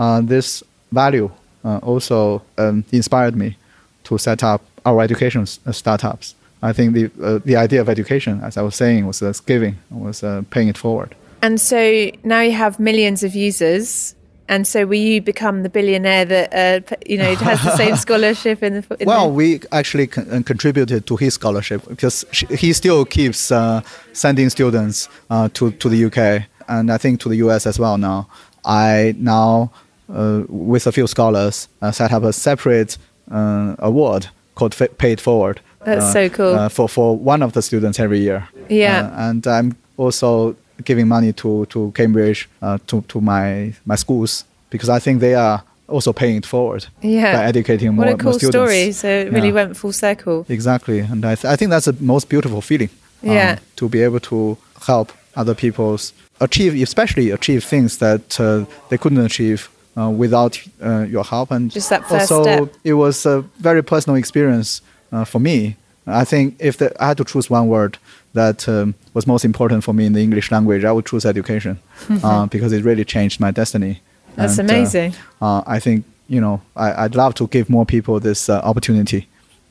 [0.00, 1.30] uh, this value
[1.64, 3.56] uh, also um, inspired me
[4.04, 6.34] to set up our education uh, startups.
[6.62, 9.76] I think the uh, the idea of education, as I was saying, was uh, giving,
[9.90, 11.14] was uh, paying it forward.
[11.42, 14.14] And so now you have millions of users.
[14.46, 18.62] And so will you become the billionaire that uh, you know has the same scholarship
[18.62, 18.96] in the?
[19.00, 23.04] In Well, the, we actually con- uh, contributed to his scholarship because sh- he still
[23.04, 23.80] keeps uh,
[24.12, 27.98] sending students uh, to to the UK and I think to the US as well
[27.98, 28.28] now.
[28.64, 29.70] I now,
[30.08, 32.98] uh, with a few scholars, uh, set up a separate
[33.30, 35.60] uh, award called Fa- Paid Forward.
[35.84, 36.54] That's uh, so cool.
[36.54, 38.48] Uh, for for one of the students every year.
[38.68, 39.06] Yeah.
[39.06, 44.44] Uh, and I'm also giving money to to Cambridge uh, to to my my schools
[44.70, 47.36] because I think they are also paying it forward Yeah.
[47.36, 48.70] by educating more, what a cool more students.
[48.72, 48.92] story!
[48.92, 49.54] So it really Yeah.
[49.54, 50.44] went full circle.
[50.48, 52.88] Exactly, and I, th- I think that's the most beautiful feeling.
[53.22, 53.58] um, Yeah.
[53.76, 54.56] to be able to
[54.86, 61.06] help other people's achieve, especially achieve things that uh, they couldn't achieve uh, without uh,
[61.08, 62.76] your help, and Just that first also step.
[62.84, 65.76] it was a very personal experience uh, for me.
[66.06, 67.98] I think if the, I had to choose one word
[68.34, 71.78] that um, was most important for me in the English language, I would choose education
[72.22, 74.00] uh, because it really changed my destiny.
[74.36, 75.14] That's And, uh, amazing.
[75.40, 79.28] uh, I think you know I, I'd love to give more people this uh, opportunity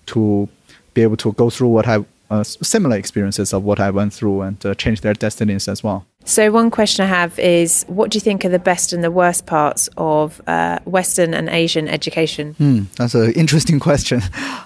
[0.07, 0.47] to
[0.93, 4.41] be able to go through what I uh, similar experiences of what I went through
[4.41, 6.05] and uh, change their destinies as well.
[6.25, 9.11] So one question I have is, what do you think are the best and the
[9.11, 12.53] worst parts of uh, Western and Asian education?
[12.53, 14.21] Hmm, that's an interesting question.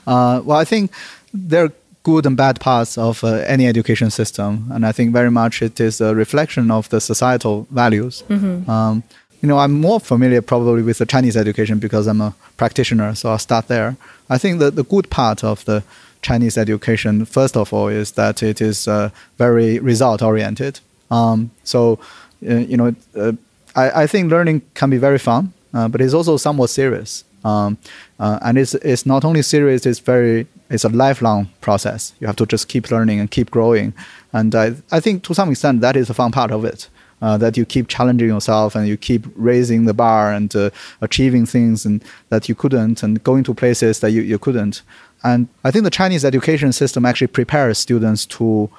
[0.06, 0.92] Uh, well, I think
[1.34, 1.72] there are
[2.04, 5.80] good and bad parts of uh, any education system, and I think very much it
[5.80, 8.24] is a reflection of the societal values.
[8.30, 9.04] Um,
[9.42, 13.30] you know, I'm more familiar probably with the Chinese education because I'm a practitioner, so
[13.30, 13.98] I'll start there.
[14.30, 15.84] I think that the good part of the
[16.22, 20.80] Chinese education, first of all, is that it is uh, very result oriented.
[21.10, 22.00] Um, so,
[22.48, 23.34] uh, you know, uh,
[23.76, 27.24] I, I think learning can be very fun, uh, but it's also somewhat serious.
[27.46, 27.78] Um,
[28.20, 32.14] uh, and it's, it's not only serious, it's very it's a lifelong process.
[32.20, 33.94] You have to just keep learning and keep growing.
[34.34, 36.90] And I, I think to some extent that is the fun part of it.
[37.22, 40.70] uh, that you keep challenging yourself and you keep raising the bar and uh,
[41.02, 44.82] achieving things and that you couldn't and going to places that you, you couldn't.
[45.24, 48.70] And I think the Chinese education system actually prepares students to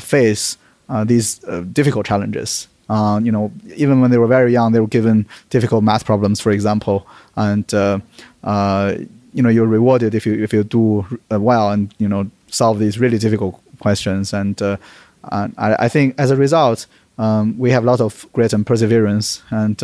[0.00, 0.58] face
[1.04, 2.68] these uh, difficult challenges.
[2.88, 6.40] Uh, you know, even when they were very young, they were given difficult math problems,
[6.40, 7.06] for example,
[7.36, 7.98] and uh,
[8.44, 8.94] uh,
[9.32, 12.98] you know you're rewarded if you if you do well and you know solve these
[12.98, 14.34] really difficult questions.
[14.34, 18.66] And I, I, think as a result, um, we have a lot of grit and
[18.66, 19.80] perseverance, and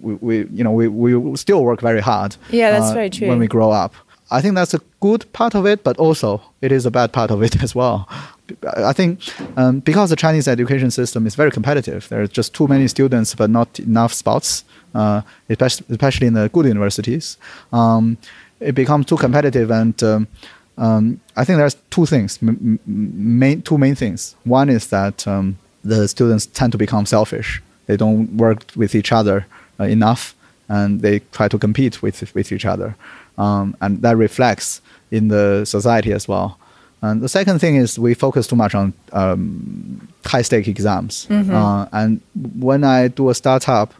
[0.00, 2.36] we, we, you know we, we still work very hard.
[2.50, 3.28] Yeah, that's very true.
[3.28, 3.94] When we grow up.
[4.32, 7.30] I think that's a good part of it, but also it is a bad part
[7.30, 8.08] of it as well.
[8.76, 9.20] I think
[9.56, 13.34] um, because the Chinese education system is very competitive, there are just too many students,
[13.34, 14.64] but not enough spots,
[14.94, 17.38] uh, especially in the good universities.
[17.72, 18.18] Um,
[18.60, 20.28] it becomes too competitive, and um,
[20.76, 24.34] um I think there's two things, main, two main things.
[24.44, 29.12] One is that um, the students tend to become selfish; they don't work with each
[29.12, 29.46] other
[29.80, 30.34] uh, enough,
[30.68, 32.96] and they try to compete with with each other
[33.38, 34.80] um, and that reflects
[35.10, 36.58] in the society as well.
[37.02, 41.26] And the second thing is we focus too much on um, high stake exams.
[41.28, 41.54] Mm-hmm.
[41.54, 42.20] Uh, and
[42.58, 43.92] when I do a startup,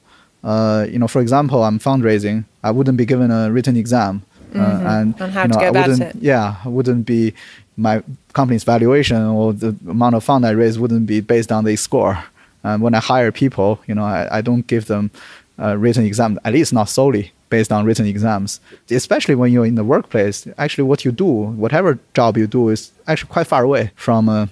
[0.44, 4.22] uh, you know, for example, I'm fundraising, I wouldn't be given a written exam.
[4.54, 4.86] Uh, mm-hmm.
[4.86, 6.14] and you know, go about it.
[6.16, 7.34] Yeah, I wouldn't be
[7.76, 8.02] my
[8.34, 12.22] company's valuation or the amount of fund I raise wouldn't be based on the score.
[12.62, 15.10] And when I hire people, you know, I, I don't give them
[15.58, 18.50] a written exam, at least not solely based on written exams.
[18.90, 21.30] Especially when you're in the workplace, actually what you do,
[21.64, 24.48] whatever job you do, is actually quite far away from a,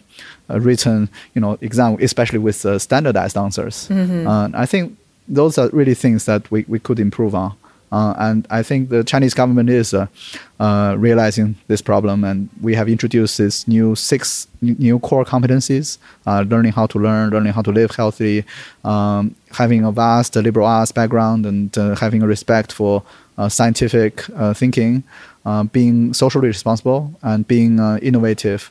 [0.55, 3.88] a written, you know, exam, especially with uh, standardized answers.
[3.88, 4.26] Mm-hmm.
[4.32, 4.84] Uh, I think
[5.38, 7.51] those are really things that we, we could improve on.
[7.93, 10.07] Uh, and I think the Chinese government is uh,
[10.61, 16.45] uh, realizing this problem, and we have introduced this new six new core competencies: uh,
[16.49, 18.45] learning how to learn, learning how to live healthy,
[18.84, 23.03] um, having a vast liberal arts background, and uh, having a respect for
[23.38, 24.22] uh, scientific
[24.55, 25.03] thinking,
[25.72, 28.70] being socially responsible, and being innovative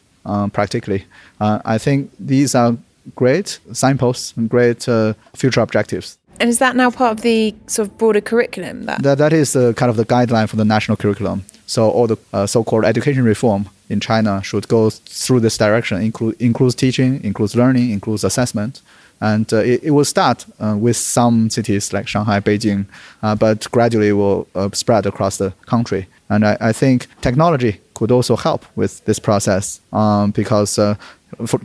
[0.53, 1.05] practically.
[1.41, 2.77] I think these are
[3.15, 4.87] great signposts and great
[5.35, 6.17] future objectives.
[6.39, 8.85] And is that now part of the sort of broader curriculum?
[8.85, 11.43] That that, that is the kind of the guideline for the national curriculum.
[11.65, 16.01] So all the uh, so-called education reform in China should go through this direction.
[16.01, 18.81] Include includes teaching, includes learning, includes assessment,
[19.21, 22.85] and uh, it, it will start uh, with some cities like Shanghai, Beijing,
[23.21, 26.07] uh, but gradually will uh, spread across the country.
[26.29, 30.95] And I, I, think technology could also help with this process um, because uh,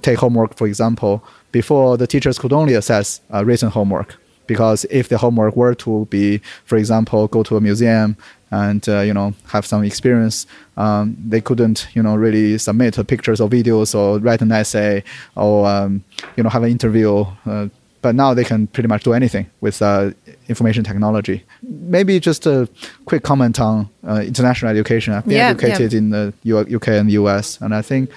[0.02, 1.22] take homework for example.
[1.52, 4.16] Before the teachers could only assess written homework
[4.46, 8.16] because if the homework were to be, for example, go to a museum
[8.50, 13.40] and uh, you know have some experience, um, they couldn't you know really submit pictures
[13.40, 15.02] or videos or write an essay
[15.36, 16.04] or um,
[16.36, 17.24] you know have an interview.
[17.46, 17.68] Uh,
[18.02, 20.10] but now they can pretty much do anything with uh,
[20.46, 21.42] information technology.
[21.62, 22.68] Maybe just a
[23.06, 25.14] quick comment on uh, international education.
[25.14, 25.98] I've been yeah, educated yeah.
[25.98, 26.34] in the
[26.76, 28.10] UK and the US, and I think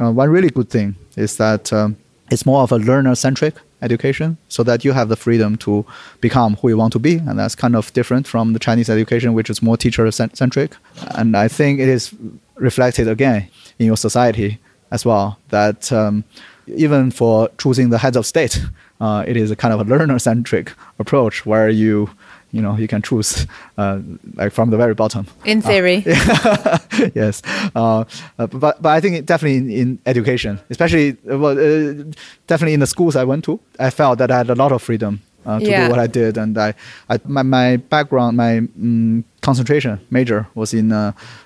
[0.00, 1.96] uh, one really good thing is that um,
[2.30, 5.84] it's more of a learner-centric education so that you have the freedom to
[6.20, 7.16] become who you want to be.
[7.16, 10.76] And that's kind of different from the Chinese education, which is more teacher centric.
[11.14, 12.14] And I think it is
[12.56, 14.58] reflected again in your society
[14.90, 16.24] as well that um,
[16.66, 18.60] even for choosing the heads of state,
[19.00, 22.10] uh, it is a kind of a learner centric approach where you
[22.52, 23.46] you know you can choose
[23.78, 23.98] uh,
[24.34, 25.26] like from the very bottom.
[25.44, 26.04] In uh, theory.
[26.42, 26.78] Uh,
[27.14, 27.42] yes.
[27.74, 28.04] Uh,
[28.36, 32.04] but but i think definitely in, in, education especially uh, well, uh,
[32.46, 34.82] definitely in the schools i went to i felt that i had a lot of
[34.82, 35.84] freedom to yeah.
[35.84, 36.36] do what i did.
[36.36, 36.74] And i,
[37.08, 40.92] I my, my background my um, concentration major was in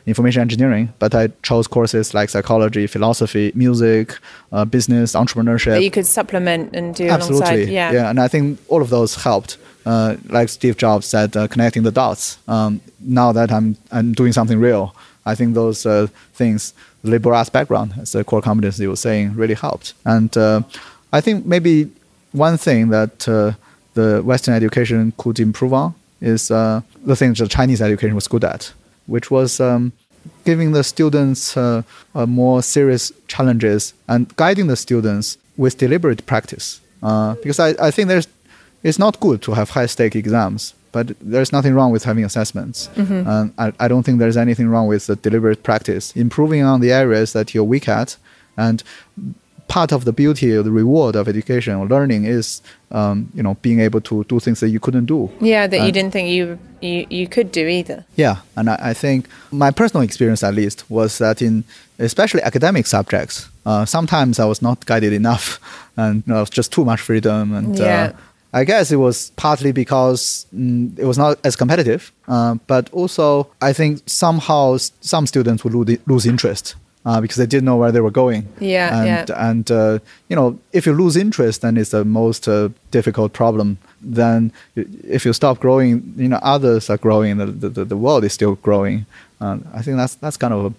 [0.07, 4.19] information engineering but i chose courses like psychology philosophy music
[4.71, 5.75] business entrepreneurship.
[5.77, 7.47] That you could supplement and do absolutely.
[7.47, 7.93] Alongside yeah.
[7.93, 11.85] Yeah and i think all of those helped uh, like Steve Jobs said, uh, connecting
[11.85, 12.39] the dots.
[12.49, 17.37] Um, now that I'm I'm doing something real, I think those uh, things, the liberal
[17.37, 19.95] arts background as a core competency were saying, really helped.
[20.05, 20.63] And uh,
[21.13, 21.91] I think maybe
[22.33, 23.53] one thing that uh,
[23.95, 28.45] the Western education could improve on is uh, the thing that Chinese education was good
[28.45, 28.73] at,
[29.07, 29.93] which was um,
[30.45, 31.57] giving the students
[32.15, 36.81] more serious challenges and guiding the students with deliberate practice.
[37.01, 38.27] because I, I think there's
[38.87, 42.89] it's not good to have high stake exams, but there's nothing wrong with having assessments.
[42.95, 43.29] Mm-hmm.
[43.29, 46.93] And I, I don't think there's anything wrong with the deliberate practice, improving on the
[46.93, 48.17] areas that you're weak at.
[48.57, 48.85] And
[49.67, 52.63] part of the beauty or the reward of education or learning is,
[52.93, 55.29] um, you know, being able to do things that you couldn't do.
[55.41, 58.05] Yeah, that and you didn't think you, you, you could do either.
[58.15, 61.65] Yeah, and I, I think my personal experience at least was that in
[61.99, 65.59] especially academic subjects, uh, sometimes I was not guided enough
[65.97, 68.13] and you know, just too much freedom and uh, yeah.
[68.15, 68.17] uh,
[68.57, 73.49] I guess it was partly because mm, it was not as competitive, uh, but also
[73.61, 77.93] I think somehow some students would lose, lose interest uh, because they didn't know where
[77.93, 78.49] they were going.
[78.59, 79.49] Yeah, and, yeah.
[79.51, 79.99] And uh,
[80.31, 83.77] you know, if you lose interest, then it's the most uh, difficult problem.
[84.01, 87.37] Then if you stop growing, you know, others are growing.
[87.37, 89.05] The the, the world is still growing.
[89.39, 90.73] Uh, I think that's that's kind of a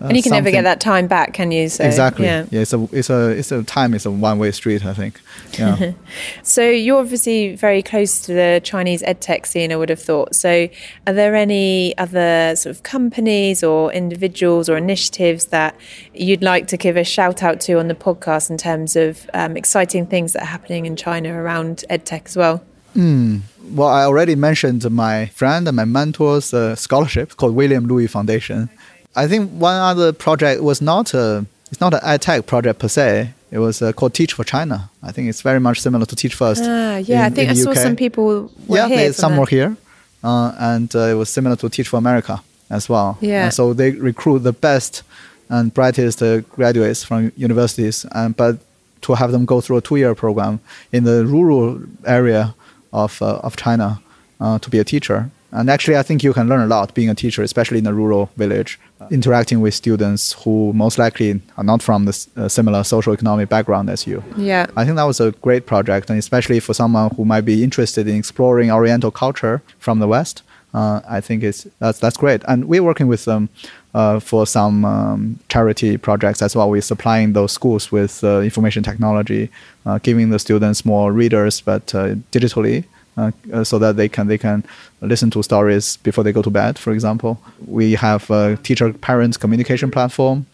[0.00, 1.68] and you can never get that time back, can you?
[1.68, 2.26] So, exactly.
[2.26, 2.46] Yeah.
[2.50, 2.60] Yeah.
[2.60, 3.94] It's a it's a it's a time.
[3.94, 4.84] It's a one way street.
[4.84, 5.20] I think.
[5.58, 5.92] Yeah.
[6.42, 10.34] So you're obviously very close to the Chinese edtech scene, I would have thought.
[10.34, 10.68] So
[11.06, 15.76] are there any other sort of companies or individuals or initiatives that
[16.14, 19.56] you'd like to give a shout out to on the podcast in terms of um,
[19.56, 22.64] exciting things that are happening in China around edtech as well?
[22.96, 28.70] well, I already mentioned my friend and my mentor's uh, scholarship called William Louis Foundation.
[29.16, 33.30] I think one other project was not a it's not an edtech project per se.
[33.50, 34.90] It was uh, called Teach for China.
[35.02, 36.62] I think it's very much similar to Teach First.
[36.64, 37.76] Ah, yeah, I think in I saw UK.
[37.76, 38.96] some people were yeah, here.
[38.96, 39.40] they, some that.
[39.40, 39.76] were here,
[40.22, 43.18] uh, and uh, it was similar to Teach for America as well.
[43.20, 43.44] Yeah.
[43.44, 45.02] And so they recruit the best
[45.48, 48.58] and brightest uh, graduates from universities, and but
[49.02, 50.60] to have them go through a two-year program
[50.92, 52.54] in the rural area
[52.92, 54.00] of uh, of China
[54.40, 55.30] uh, to be a teacher.
[55.56, 57.94] And actually, I think you can learn a lot being a teacher, especially in a
[57.94, 58.78] rural village,
[59.10, 63.88] interacting with students who most likely are not from the uh, similar social economic background
[63.88, 64.22] as you.
[64.36, 64.66] Yeah.
[64.76, 68.06] I think that was a great project, and especially for someone who might be interested
[68.06, 70.42] in exploring Oriental culture from the West,
[70.74, 72.42] uh, I think it's that's that's great.
[72.46, 73.48] And we're working with them
[73.94, 76.68] uh, for some um, charity projects as well.
[76.68, 79.48] We're supplying those schools with uh, information technology,
[79.86, 82.84] uh, giving the students more readers, but uh, digitally.
[83.18, 84.62] Uh, uh, so that they can they can
[85.00, 86.78] listen to stories before they go to bed.
[86.78, 90.44] For example, we have a teacher-parent communication platform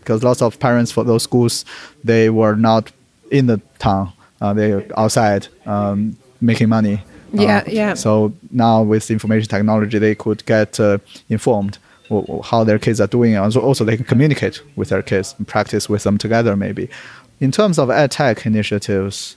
[0.00, 1.64] because lots of parents for those schools
[2.04, 2.92] they were not
[3.30, 7.00] in the town; uh, they're outside um, making money.
[7.32, 7.94] Yeah, Uh, yeah.
[7.94, 10.98] So now with information technology, they could get uh,
[11.30, 11.78] informed
[12.44, 15.48] how their kids are doing, and also, also they can communicate with their kids and
[15.48, 16.54] practice with them together.
[16.54, 16.90] Maybe,
[17.40, 19.36] in terms of ed tech initiatives,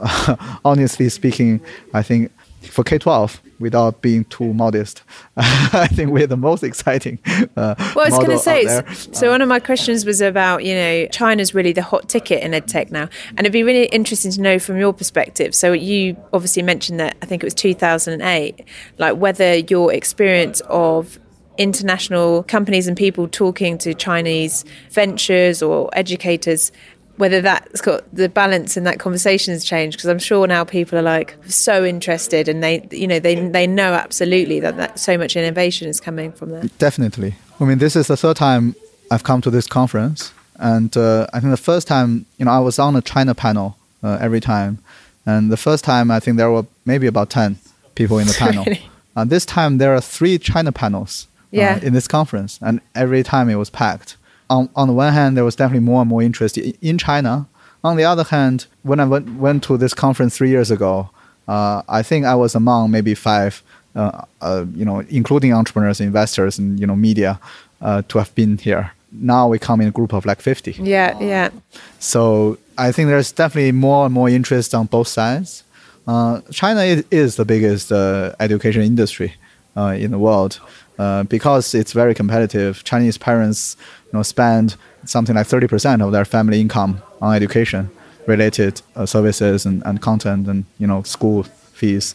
[0.64, 1.60] honestly speaking,
[1.94, 2.30] I think
[2.62, 5.02] for K twelve, without being too modest,
[5.36, 7.18] I think we're the most exciting.
[7.56, 9.14] Uh, Well, I was going to say, out s- there.
[9.14, 12.52] so one of my questions was about, you know, China's really the hot ticket in
[12.52, 13.08] edtech now.
[13.30, 15.54] And it'd be really interesting to know from your perspective.
[15.54, 18.64] So you obviously mentioned that I think it was 2008,
[18.98, 21.18] like whether your experience of
[21.58, 26.70] international companies and people talking to Chinese ventures or educators
[27.18, 30.98] whether that's got the balance in that conversation has changed because I'm sure now people
[30.98, 35.18] are like so interested and they you know they they know absolutely that, that so
[35.18, 36.64] much innovation is coming from there.
[36.78, 37.34] Definitely.
[37.60, 38.74] I mean, this is the third time
[39.10, 42.60] I've come to this conference, and uh, I think the first time, you know, I
[42.60, 44.78] was on a China panel uh, every time,
[45.26, 47.58] and the first time I think there were maybe about ten
[47.94, 48.64] people in the panel.
[48.64, 48.88] Really?
[49.16, 51.80] And this time there are three China panels uh, Yeah.
[51.82, 54.16] in this conference, and every time it was packed.
[54.50, 57.46] On on the one hand, there was definitely more and more interest in China.
[57.84, 61.10] On the other hand, when I went went to this conference three years ago,
[61.46, 63.62] uh, I think I was among maybe five,
[63.94, 67.38] uh, uh, you know, including entrepreneurs, investors, and you know, media,
[67.80, 68.92] uh, to have been here.
[69.12, 70.72] Now we come in a group of like fifty.
[70.72, 71.50] Yeah, yeah.
[71.98, 75.64] So I think there's definitely more and more interest on both sides.
[76.06, 79.34] Uh, China is, is the biggest uh, education industry
[79.76, 80.60] uh, in the world
[80.98, 82.84] uh, because it's very competitive.
[82.84, 83.76] Chinese parents,
[84.06, 87.90] you know, spend something like 30% of their family income on education
[88.26, 92.14] related uh, services and, and content and you know school fees.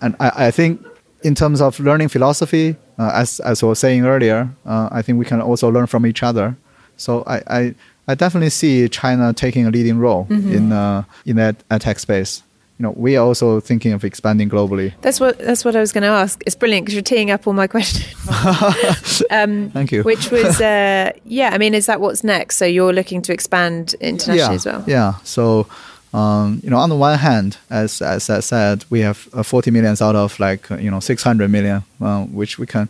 [0.00, 0.84] And I, I think
[1.22, 5.18] in terms of learning philosophy, uh, as as I was saying earlier, uh, I think
[5.18, 6.56] we can also learn from each other.
[6.96, 7.74] So I, I,
[8.08, 12.42] I definitely see China taking a leading role in uh, in that tech space.
[12.80, 14.94] You know, we are also thinking of expanding globally.
[15.02, 16.42] That's what that's what I was going to ask.
[16.46, 19.22] It's brilliant because you're teeing up all my questions.
[19.30, 20.02] um, Thank you.
[20.02, 21.50] Which was, uh, yeah.
[21.52, 22.56] I mean, is that what's next?
[22.56, 24.84] So you're looking to expand internationally yeah, as well.
[24.86, 25.14] Yeah.
[25.24, 25.66] So,
[26.14, 29.70] um, you know, on the one hand, as as I said, we have uh, 40
[29.70, 32.88] millions out of like uh, you know 600 million, uh, which we can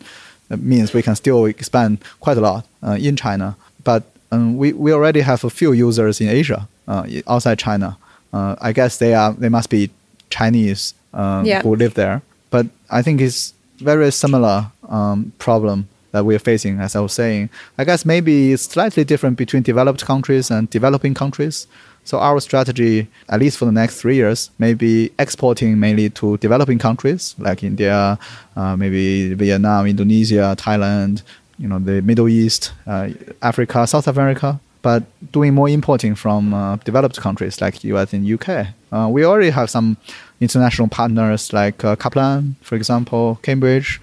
[0.51, 3.57] that means we can still expand quite a lot uh, in China.
[3.82, 7.97] But um, we we already have a few users in Asia uh, outside China.
[8.32, 9.90] Uh, I guess they are they must be
[10.30, 11.62] Chinese um, Yeah.
[11.62, 12.22] who live there.
[12.50, 17.50] But I think it's very similar um, problem that we're facing, as I was saying.
[17.78, 21.66] I guess maybe it's slightly different between developed countries and developing countries.
[22.04, 26.36] So our strategy, at least for the next three years, may be exporting mainly to
[26.38, 28.18] developing countries like India,
[28.56, 31.22] uh, maybe Vietnam, Indonesia, Thailand,
[31.58, 33.10] you know, the Middle East, uh,
[33.42, 35.02] Africa, South America, but
[35.32, 38.68] doing more importing from uh, developed countries like US and UK.
[38.92, 39.96] Uh, we already have some
[40.40, 44.00] international partners like uh, Kaplan, for example, Cambridge.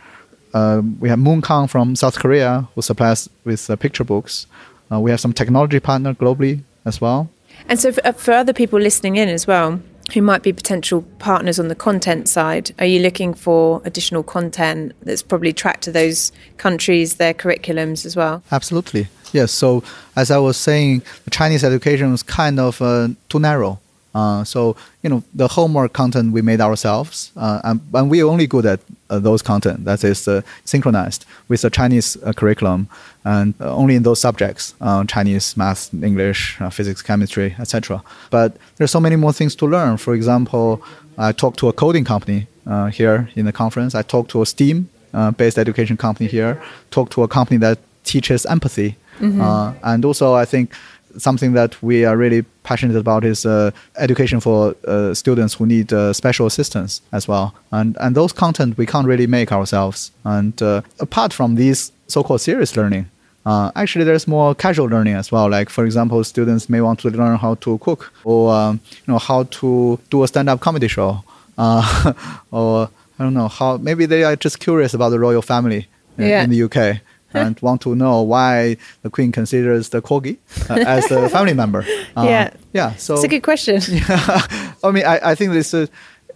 [0.53, 4.47] Uh, we have Mooncon from South Korea who supplies with uh, picture books.
[4.91, 7.29] Uh, we have some technology partner globally as well.
[7.67, 9.81] And so, for, for other people listening in as well,
[10.13, 14.93] who might be potential partners on the content side, are you looking for additional content
[15.01, 18.41] that's probably tracked to those countries, their curriculums as well?
[18.51, 19.07] Absolutely.
[19.33, 19.51] Yes.
[19.51, 19.83] So
[20.15, 23.79] as I was saying, Chinese education was kind of uh, too narrow.
[24.15, 28.47] Uh, so you know the homework content we made ourselves, uh, and, and we're only
[28.47, 28.79] good at
[29.11, 32.87] uh, those content that is uh, synchronized with the Chinese uh, curriculum,
[33.25, 34.73] and only in those subjects:
[35.07, 38.01] Chinese, math, English, physics, chemistry, etc.
[38.31, 39.97] But there's so many more things to learn.
[39.97, 40.81] For example,
[41.17, 42.47] I talked to a coding company
[42.91, 43.93] here in the conference.
[43.93, 46.59] I talked to a STEAM-based education company here.
[46.89, 49.77] Talked to a company that teaches empathy, mm-hmm.
[49.83, 50.73] and also I think
[51.17, 55.91] something that we are really passionate about is uh, education for uh, students who need
[55.93, 57.53] uh, special assistance as well.
[57.71, 60.11] And and those content we can't really make ourselves.
[60.23, 63.09] And uh, apart from these so-called serious learning,
[63.45, 65.49] uh, actually there's more casual learning as well.
[65.49, 69.19] Like for example, students may want to learn how to cook or um, you know
[69.19, 71.23] how to do a stand-up comedy show,
[71.57, 72.13] uh,
[72.51, 72.89] or
[73.19, 75.87] I don't know how maybe they are just curious about the royal family
[76.17, 76.43] yeah.
[76.43, 77.01] in the UK
[77.45, 80.37] and want to know why the queen considers the corgi
[80.69, 81.85] uh, as a family member.
[82.15, 82.95] Uh, yeah, yeah.
[82.95, 83.81] So it's a good question.
[83.87, 84.47] Yeah,
[84.83, 85.87] I mean, I, I think this uh,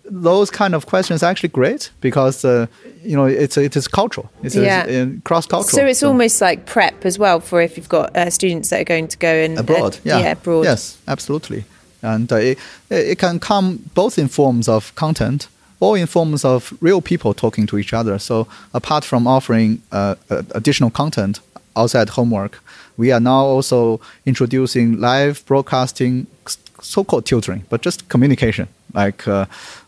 [0.06, 2.68] those kind of questions are actually great because uh,
[3.04, 5.06] you know it's it is cultural, it's yeah.
[5.24, 5.70] cross cultural.
[5.70, 6.08] So it's so.
[6.08, 9.18] almost like prep as well for if you've got uh, students that are going to
[9.18, 10.00] go and abroad.
[10.04, 10.64] yeah, yeah, abroad.
[10.64, 11.66] Yes, absolutely,
[12.02, 15.48] and uh, it, it can come both in forms of content
[15.82, 18.18] or in forms of real people talking to each other.
[18.20, 20.16] So apart from offering uh,
[20.52, 21.42] additional content
[21.76, 22.64] outside homework,
[22.98, 26.28] we are now also introducing live broadcasting,
[26.82, 28.68] so-called tutoring, but just communication.
[28.94, 29.46] Like uh,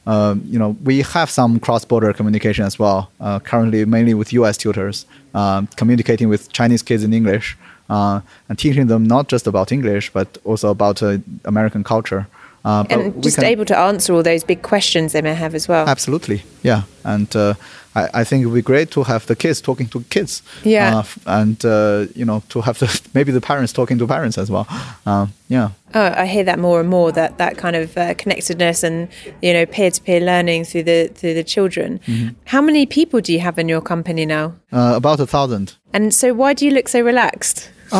[0.07, 3.11] uh, you know, we have some cross-border communication as well.
[3.19, 4.57] Uh, currently, mainly with U.S.
[4.57, 7.57] tutors, um, communicating with Chinese kids in English
[7.89, 12.27] uh, and teaching them not just about English, but also about uh, American culture.
[12.66, 15.68] Uh, and just can, able to answer all those big questions they may have as
[15.68, 15.88] well.
[15.88, 16.84] Absolutely, yeah.
[17.03, 17.55] And uh,
[17.95, 20.41] I, I, think it would be great to have the kids talking to kids.
[20.64, 20.99] Yeah.
[20.99, 24.49] Uh, and, uh, you know, to have the, maybe the parents talking to parents as
[24.49, 24.66] well.
[25.05, 25.72] Uh, yeah.
[25.93, 29.09] Oh, I hear that more and more, that, that kind of uh, connectedness and,
[29.41, 31.99] you know, peer-to-peer learning through the, through the children.
[32.07, 32.30] Mm-hmm.
[32.45, 34.55] How many people do you have in your company now?
[34.72, 35.76] about a thousand.
[35.93, 37.70] And so why do you look so relaxed?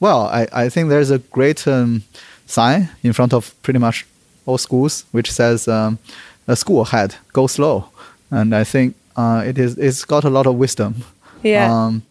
[0.00, 1.66] well, I, I think there's a great...
[1.66, 2.04] Um,
[2.50, 4.06] sign in front of pretty much
[4.46, 5.98] all schools, which says um,
[6.46, 7.88] "a school ahead, go slow,"
[8.30, 10.94] and I think uh, it is it's got a lot of wisdom.
[11.42, 12.02] Yeah, um,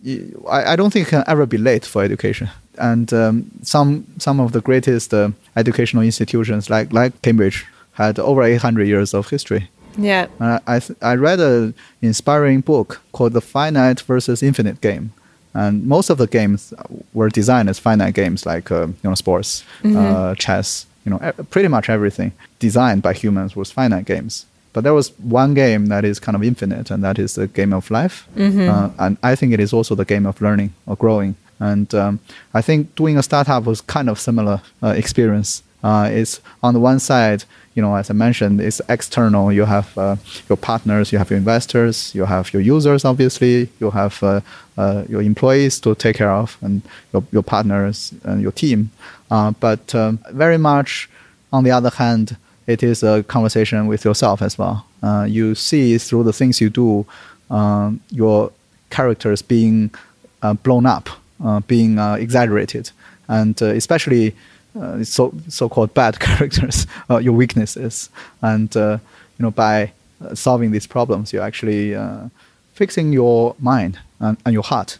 [0.49, 2.49] I, I don't think it can ever be late for education.
[2.77, 8.43] And um, some some of the greatest uh, educational institutions, like like Cambridge, had over
[8.43, 9.69] 800 years of history.
[9.97, 15.11] Yeah, uh, I th- I read an inspiring book called The Finite versus Infinite Game
[15.59, 16.73] and most of the games
[17.13, 19.97] were designed as finite games, like uh, you know sports, mm-hmm.
[19.97, 20.85] uh, chess.
[21.05, 24.45] You know, pretty much everything designed by humans was finite games.
[24.73, 27.73] But there was one game that is kind of infinite, and that is the game
[27.73, 28.27] of life.
[28.35, 28.69] Mm-hmm.
[28.69, 31.35] Uh, and I think it is also the game of learning or growing.
[31.59, 32.19] And um,
[32.53, 35.63] I think doing a startup was kind of similar uh, experience.
[35.83, 37.43] Uh, it's on the one side,
[37.79, 39.53] you know, as I mentioned, it's external.
[39.53, 40.17] You have uh,
[40.49, 44.41] your partners, you have your investors, you have your users, obviously, you have uh,
[44.77, 46.81] uh, your employees to take care of, and
[47.13, 48.91] your, your partners and your team.
[49.31, 51.09] Uh, but um, very much,
[51.53, 52.35] on the other hand,
[52.67, 54.85] it is a conversation with yourself as well.
[55.01, 57.05] Uh, you see through the things you do,
[57.49, 58.51] um, your
[58.89, 59.89] characters being
[60.41, 61.07] uh, blown up,
[61.67, 62.91] being exaggerated,
[63.29, 64.35] and especially
[64.79, 68.09] uh, so so-called bad characters, uh, your weaknesses,
[68.41, 68.97] and uh,
[69.37, 69.91] you know by
[70.23, 72.29] uh, solving these problems, you're actually uh,
[72.73, 74.99] fixing your mind and, and, your heart.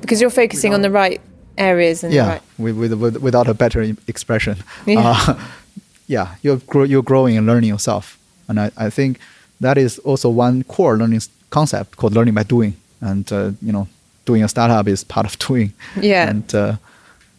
[0.00, 1.20] Because you're focusing on the right
[1.56, 2.42] areas and yeah, right...
[2.58, 4.58] with, with, with, without a better expression.
[4.86, 5.38] Yeah, uh,
[6.06, 9.18] yeah you're gro- you're growing and learning yourself, and I, I think
[9.60, 13.88] that is also one core learning concept called learning by doing, and you know
[14.26, 15.72] doing a startup is part of doing.
[16.00, 16.78] Yeah, and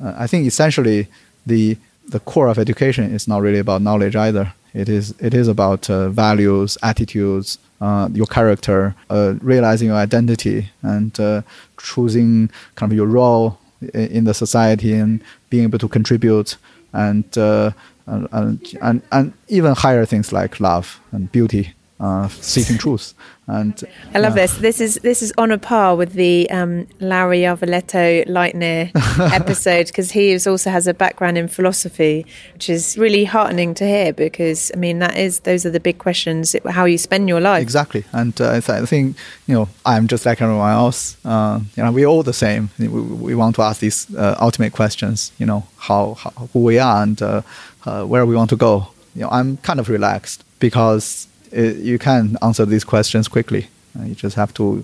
[0.02, 1.08] I think essentially
[1.50, 1.78] the
[2.16, 4.54] the core of education is not really about knowledge either.
[4.74, 10.70] It is it is about uh, values, attitudes, uh, your character, uh, realizing your identity,
[10.82, 11.42] and uh,
[11.78, 13.58] choosing kind of your role
[13.94, 16.58] in the society and being able to contribute
[16.92, 17.72] and, uh,
[18.06, 23.14] and, and and even higher things like love and beauty uh, seeking truth.
[23.50, 23.84] And
[24.14, 24.58] I love this.
[24.58, 28.92] This is this is on a par with the um, Lauri Järvilehto Lightneer
[29.34, 33.86] episode because he is, also has a background in philosophy, which is really heartening to
[33.86, 34.14] hear.
[34.14, 37.64] Because I mean, that is those are the big questions: how you spend your life.
[37.64, 41.18] Exactly, and uh, I think you know I'm just like everyone else.
[41.26, 42.70] Uh, you know, we're all the same.
[42.78, 45.32] We, we want to ask these uh, ultimate questions.
[45.40, 47.42] You know, how, how, who we are and uh,
[47.86, 48.90] uh, where we want to go.
[49.16, 53.68] You know, I'm kind of relaxed because it, you can answer these questions quickly.
[53.98, 54.84] Uh, you just have to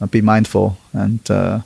[0.00, 1.60] uh, be mindful and uh,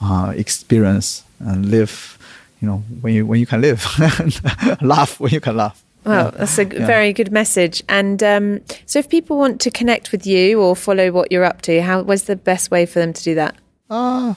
[0.00, 2.18] uh, experience and live.
[2.60, 3.84] You know, when you when you can live,
[4.82, 5.82] laugh when you can laugh.
[6.04, 6.38] Well, yeah.
[6.38, 6.86] that's a yeah.
[6.86, 7.82] very good message.
[7.88, 11.62] And um, so, if people want to connect with you or follow what you're up
[11.62, 13.56] to, how was the best way for them to do that?
[13.88, 14.34] Uh,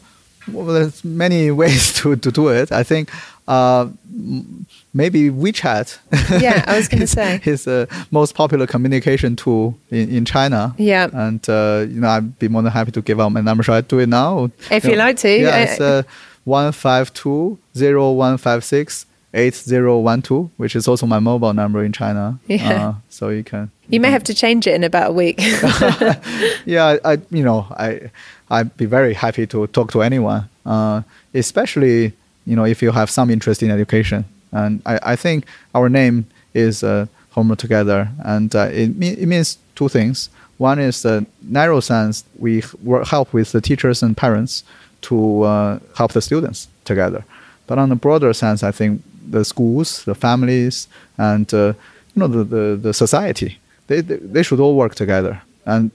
[0.51, 2.71] well, there's many ways to, to do it.
[2.71, 3.09] I think
[3.47, 3.87] uh,
[4.93, 5.97] maybe WeChat.
[6.41, 10.75] Yeah, I was going to say is the most popular communication tool in, in China.
[10.77, 13.63] Yeah, and uh, you know I'd be more than happy to give out my number.
[13.63, 14.51] Should I do it now?
[14.69, 15.29] If you, like to.
[15.29, 16.03] Yeah, it's uh,
[16.43, 19.05] one five two zero one five six.
[19.33, 22.87] 8012 which is also my mobile number in china yeah.
[22.87, 25.13] Uh, so you can you, you may can, have to change it in about a
[25.13, 25.35] week
[26.65, 28.09] yeah I, you know i
[28.49, 31.01] i'd be very happy to talk to anyone uh,
[31.33, 32.13] especially
[32.49, 35.45] you know if you have some interest in education and I, I think
[35.75, 40.29] our name is uh, Homework Together, and uh, it, me- it means two things.
[40.57, 44.63] One is the narrow sense we work, help with the teachers and parents
[45.01, 47.23] to uh, help the students together.
[47.67, 50.87] But on the broader sense, I think the schools, the families,
[51.17, 51.73] and uh,
[52.15, 55.41] you know the, the, the society, they, they, they should all work together.
[55.65, 55.91] And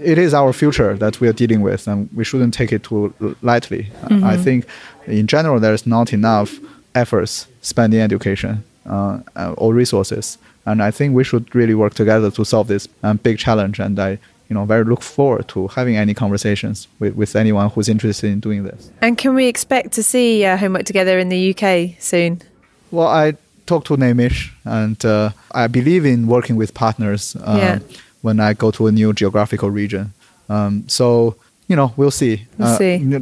[0.00, 3.14] it is our future that we are dealing with, and we shouldn't take it too
[3.42, 3.84] lightly.
[4.04, 4.24] Mm-hmm.
[4.24, 4.66] I think,
[5.06, 6.58] in general, there is not enough
[6.94, 11.94] efforts spent in education uh, uh, or resources, and I think we should really work
[11.94, 13.80] together to solve this um, big challenge.
[13.80, 14.10] And I,
[14.48, 18.40] you know, very look forward to having any conversations with, with anyone who's interested in
[18.40, 18.90] doing this.
[19.00, 22.42] And can we expect to see uh, homework together in the UK soon?
[22.90, 23.34] Well, I
[23.66, 27.36] talked to Namish, and uh, I believe in working with partners.
[27.36, 30.12] Uh, yeah when I go to a new geographical region.
[30.48, 31.36] Um, so
[31.68, 32.46] you know, we'll see.
[32.58, 33.18] We'll uh, see.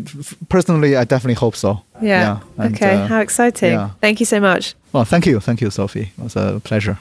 [0.48, 1.82] Personally, I definitely hope so.
[2.00, 2.40] Yeah.
[2.56, 2.64] yeah.
[2.64, 2.94] And, okay.
[2.94, 3.72] Uh, How exciting!
[3.72, 3.90] Yeah.
[4.00, 4.74] Thank you so much.
[4.92, 6.10] Well, thank you, thank you, Sophie.
[6.18, 6.98] It was a pleasure.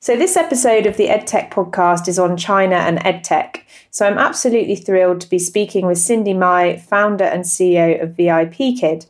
[0.00, 3.62] So, this episode of the EdTech podcast is on China and EdTech.
[3.90, 9.06] So, I'm absolutely thrilled to be speaking with Cindy Mi, founder and CEO of VIPKid.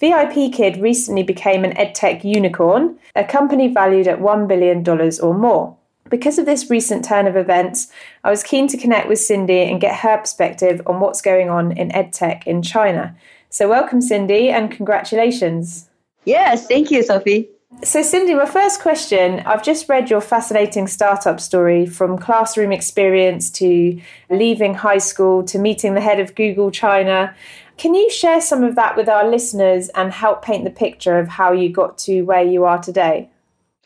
[0.00, 4.84] VIP Kid recently became an EdTech unicorn, a company valued at $1 billion
[5.22, 5.76] or more.
[6.12, 7.88] Because of this recent turn of events,
[8.22, 11.72] I was keen to connect with Cindy and get her perspective on what's going on
[11.72, 13.16] in edtech in China.
[13.48, 15.88] So, welcome, Cindy, and congratulations.
[16.26, 17.48] Yes, thank you, Sophie.
[17.82, 23.50] So, Cindy, my first question I've just read your fascinating startup story from classroom experience
[23.52, 23.98] to
[24.28, 27.34] leaving high school to meeting the head of Google China.
[27.78, 31.28] Can you share some of that with our listeners and help paint the picture of
[31.28, 33.30] how you got to where you are today?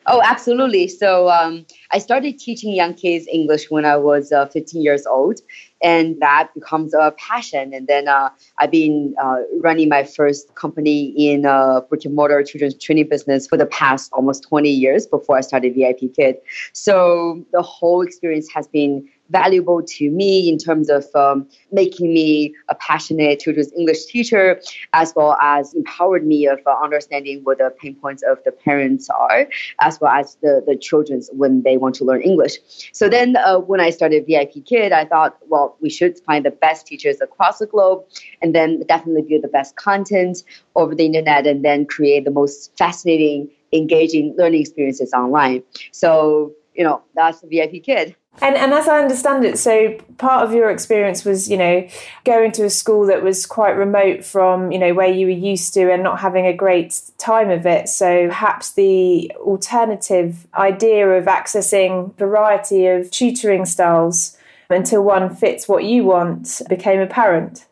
[0.09, 0.87] Oh, absolutely.
[0.87, 5.41] So um, I started teaching young kids English when I was uh, 15 years old,
[5.83, 7.75] and that becomes a passion.
[7.75, 12.43] And then uh, I've been uh, running my first company in uh, brick and mortar
[12.45, 16.37] children's training business for the past almost 20 years before I started VIPKid.
[16.73, 22.55] So the whole experience has been valuable to me in terms of um, making me
[22.69, 24.61] a passionate children's English teacher,
[24.93, 29.09] as well as empowered me of uh, understanding what the pain points of the parents
[29.11, 29.49] are,
[29.81, 32.59] as well as the, the children's when they want to learn English.
[32.93, 36.87] So then uh, when I started VIPKid, I thought, well, we should find the best
[36.87, 38.05] teachers across the globe
[38.43, 40.43] and then definitely build the best content
[40.75, 45.63] over the internet and then create the most fascinating, engaging learning experiences online.
[45.93, 48.15] So, you know, that's VIPKid.
[48.43, 51.89] And and as I understand it, so part of your experience was, you know,
[52.25, 55.73] going to a school that was quite remote from, you know, where you were used
[55.75, 57.89] to and not having a great time of it.
[57.89, 64.37] So perhaps the alternative idea of accessing variety of tutoring styles
[64.69, 67.67] until one fits what you want became apparent.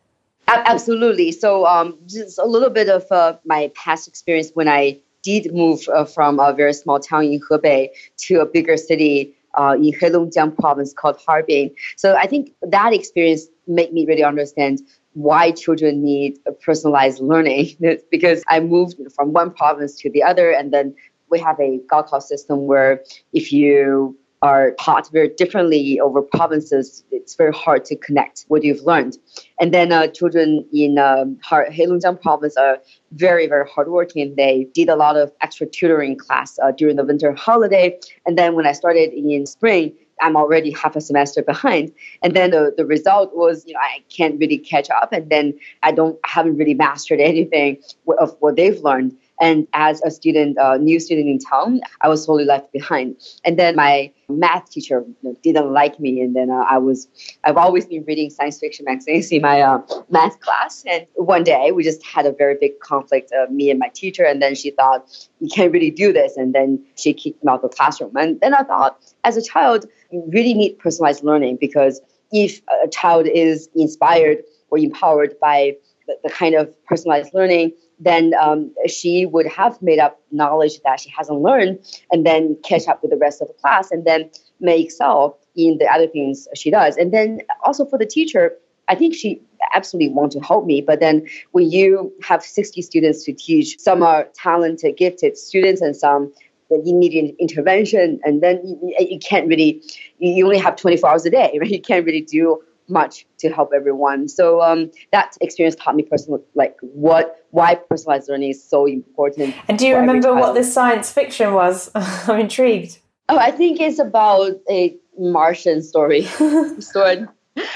[0.47, 1.33] Absolutely.
[1.33, 5.89] So um, just a little bit of uh, my past experience when I did move
[5.89, 7.89] uh, from a very small town in Hebei
[8.19, 11.71] to a bigger city uh, in Heilongjiang province called Harbin.
[11.97, 14.81] So I think that experience made me really understand
[15.15, 17.77] why children need personalized learning
[18.11, 20.95] because I moved from one province to the other and then
[21.31, 23.03] we have a Gaokao system where
[23.33, 28.83] if you are taught very differently over provinces, it's very hard to connect what you've
[28.83, 29.17] learned.
[29.59, 32.77] And then uh, children in um, Heilongjiang province are
[33.13, 34.35] very, very hardworking.
[34.37, 37.99] They did a lot of extra tutoring class uh, during the winter holiday.
[38.27, 41.91] And then when I started in spring, I'm already half a semester behind.
[42.23, 45.11] And then the, the result was, you know, I can't really catch up.
[45.11, 47.79] And then I don't, haven't really mastered anything
[48.19, 49.17] of what they've learned.
[49.45, 53.17] And as a student, uh, new student in town, I was totally left behind.
[53.45, 55.05] And then my math teacher
[55.43, 57.09] didn't like me, and then uh, I was
[57.45, 60.83] I've always been reading science fiction magazines in my uh, math class.
[60.91, 64.25] And one day we just had a very big conflict, uh, me and my teacher.
[64.25, 65.01] And then she thought
[65.41, 68.17] you can't really do this, and then she kicked me out of the classroom.
[68.17, 72.01] And then I thought, as a child, you really need personalized learning because
[72.33, 74.39] if a child is inspired
[74.71, 75.77] or empowered by
[76.07, 81.01] the, the kind of personalized learning then um, she would have made up knowledge that
[81.01, 81.79] she hasn't learned
[82.11, 84.31] and then catch up with the rest of the class and then
[84.61, 86.97] may excel in the other things she does.
[86.97, 88.57] And then also for the teacher,
[88.89, 89.41] I think she
[89.75, 90.81] absolutely want to help me.
[90.81, 95.97] But then when you have 60 students to teach, some are talented, gifted students and
[95.97, 96.33] some
[96.71, 99.83] that you need intervention and then you, you can't really
[100.19, 103.72] you only have 24 hours a day right you can't really do much to help
[103.74, 104.28] everyone.
[104.28, 109.55] So um, that experience taught me personally, like what why personalized learning is so important.
[109.68, 111.91] And do you remember what this science fiction was?
[111.95, 112.99] I'm intrigued.
[113.28, 116.22] Oh, I think it's about a Martian story.
[116.78, 117.26] story.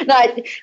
[0.07, 0.17] No,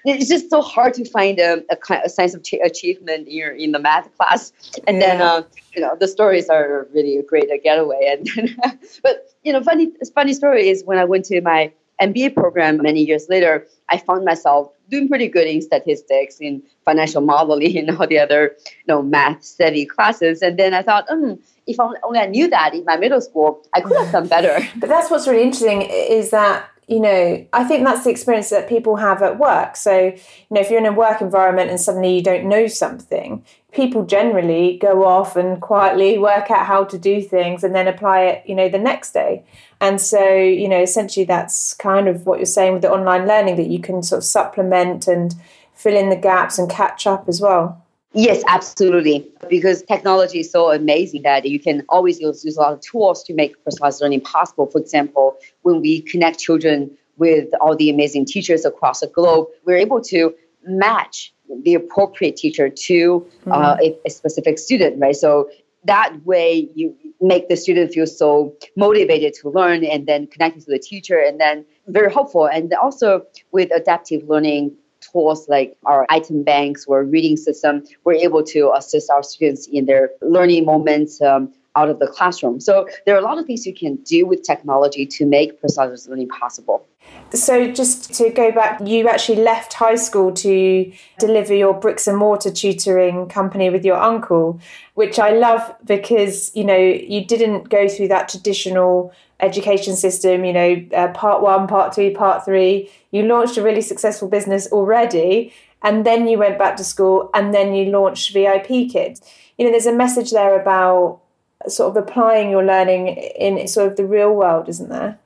[0.04, 3.80] it's just so hard to find a, a, a sense of achievement in, in the
[3.80, 4.52] math class.
[4.88, 5.08] And yeah.
[5.08, 5.44] then, uh,
[5.74, 8.18] you know, the stories are really a great getaway.
[8.36, 8.58] And
[9.02, 11.72] but you know, funny funny story is when I went to my
[12.02, 17.22] MBA program many years later, I found myself doing pretty good in statistics, in financial
[17.22, 20.42] modeling, and all the other you know math study classes.
[20.42, 21.34] And then I thought, hmm,
[21.68, 24.66] if only I knew that in my middle school, I could have done better.
[24.80, 28.70] But that's what's really interesting is that you know, I think that's the experience that
[28.70, 29.76] people have at work.
[29.76, 33.44] So, you know, if you're in a work environment and suddenly you don't know something,
[33.72, 38.22] people generally go off and quietly work out how to do things and then apply
[38.22, 39.44] it, you know, the next day.
[39.86, 43.56] And so, you know, essentially that's kind of what you're saying with the online learning
[43.58, 45.36] that you can sort of supplement and
[45.76, 47.80] fill in the gaps and catch up as well.
[48.12, 49.30] Yes, absolutely.
[49.48, 53.24] Because technology is so amazing that you can always use, use a lot of tools
[53.26, 54.66] to make personalized learning possible.
[54.66, 59.78] For example, when we connect children with all the amazing teachers across the globe, we're
[59.78, 60.34] able to
[60.66, 61.32] match
[61.62, 63.52] the appropriate teacher to mm-hmm.
[63.52, 65.16] uh, a, a, specific student, right?
[65.16, 65.48] So
[65.86, 70.72] that way you make the student feel so motivated to learn and then connecting to
[70.72, 72.46] the teacher and then very helpful.
[72.48, 74.76] And also with adaptive learning,
[75.12, 79.86] tools like our item banks or reading system, we're able to assist our students in
[79.86, 82.60] their learning moments um, out of the classroom.
[82.60, 86.10] So there are a lot of things you can do with technology to make personalized
[86.10, 86.88] learning possible.
[87.34, 92.18] So just to go back, you actually left high school to deliver your bricks and
[92.18, 94.60] mortar tutoring company with your uncle,
[94.94, 100.54] which I love because, you know, you didn't go through that traditional education system, you
[100.54, 102.90] know, uh, part one, part two, part three.
[103.12, 107.54] You launched a really successful business already, and then you went back to school, and
[107.54, 109.22] then you launched VIPKids.
[109.58, 111.20] You know, there's a message there about
[111.68, 115.20] sort of applying your learning in sort of the real world, isn't there?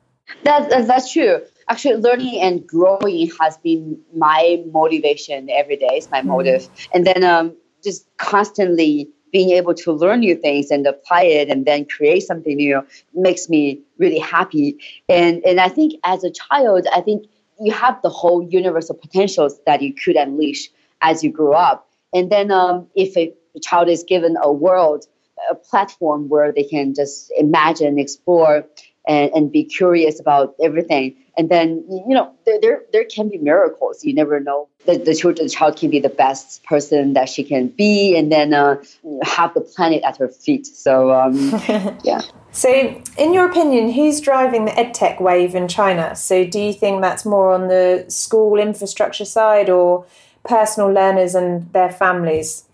[0.44, 1.42] That, that's true.
[1.70, 5.89] Actually, learning and growing has been my motivation every day.
[5.91, 6.26] It's my mm.
[6.26, 6.67] motive.
[6.93, 11.65] And then um, just constantly being able to learn new things and apply it and
[11.65, 12.82] then create something new
[13.13, 14.78] makes me really happy.
[15.07, 17.28] And and I think as a child, I think
[17.59, 20.70] you have the whole universe of potentials that you could unleash
[21.01, 21.88] as you grow up.
[22.13, 25.05] And then um, if a child is given a world,
[25.51, 28.65] a platform where they can just imagine, explore,
[29.07, 31.15] and, and be curious about everything.
[31.40, 34.04] And then, you know, there, there, there can be miracles.
[34.04, 34.68] You never know.
[34.86, 38.30] The, the, child, the child can be the best person that she can be and
[38.30, 38.76] then uh,
[39.24, 40.68] have the planet at her feet.
[40.68, 41.34] So, um,
[42.04, 42.20] yeah.
[42.52, 46.14] So, in your opinion, who's driving the edtech wave in China?
[46.14, 50.06] So, do you think that's more on the school infrastructure side or
[50.44, 52.66] personal learners and their families?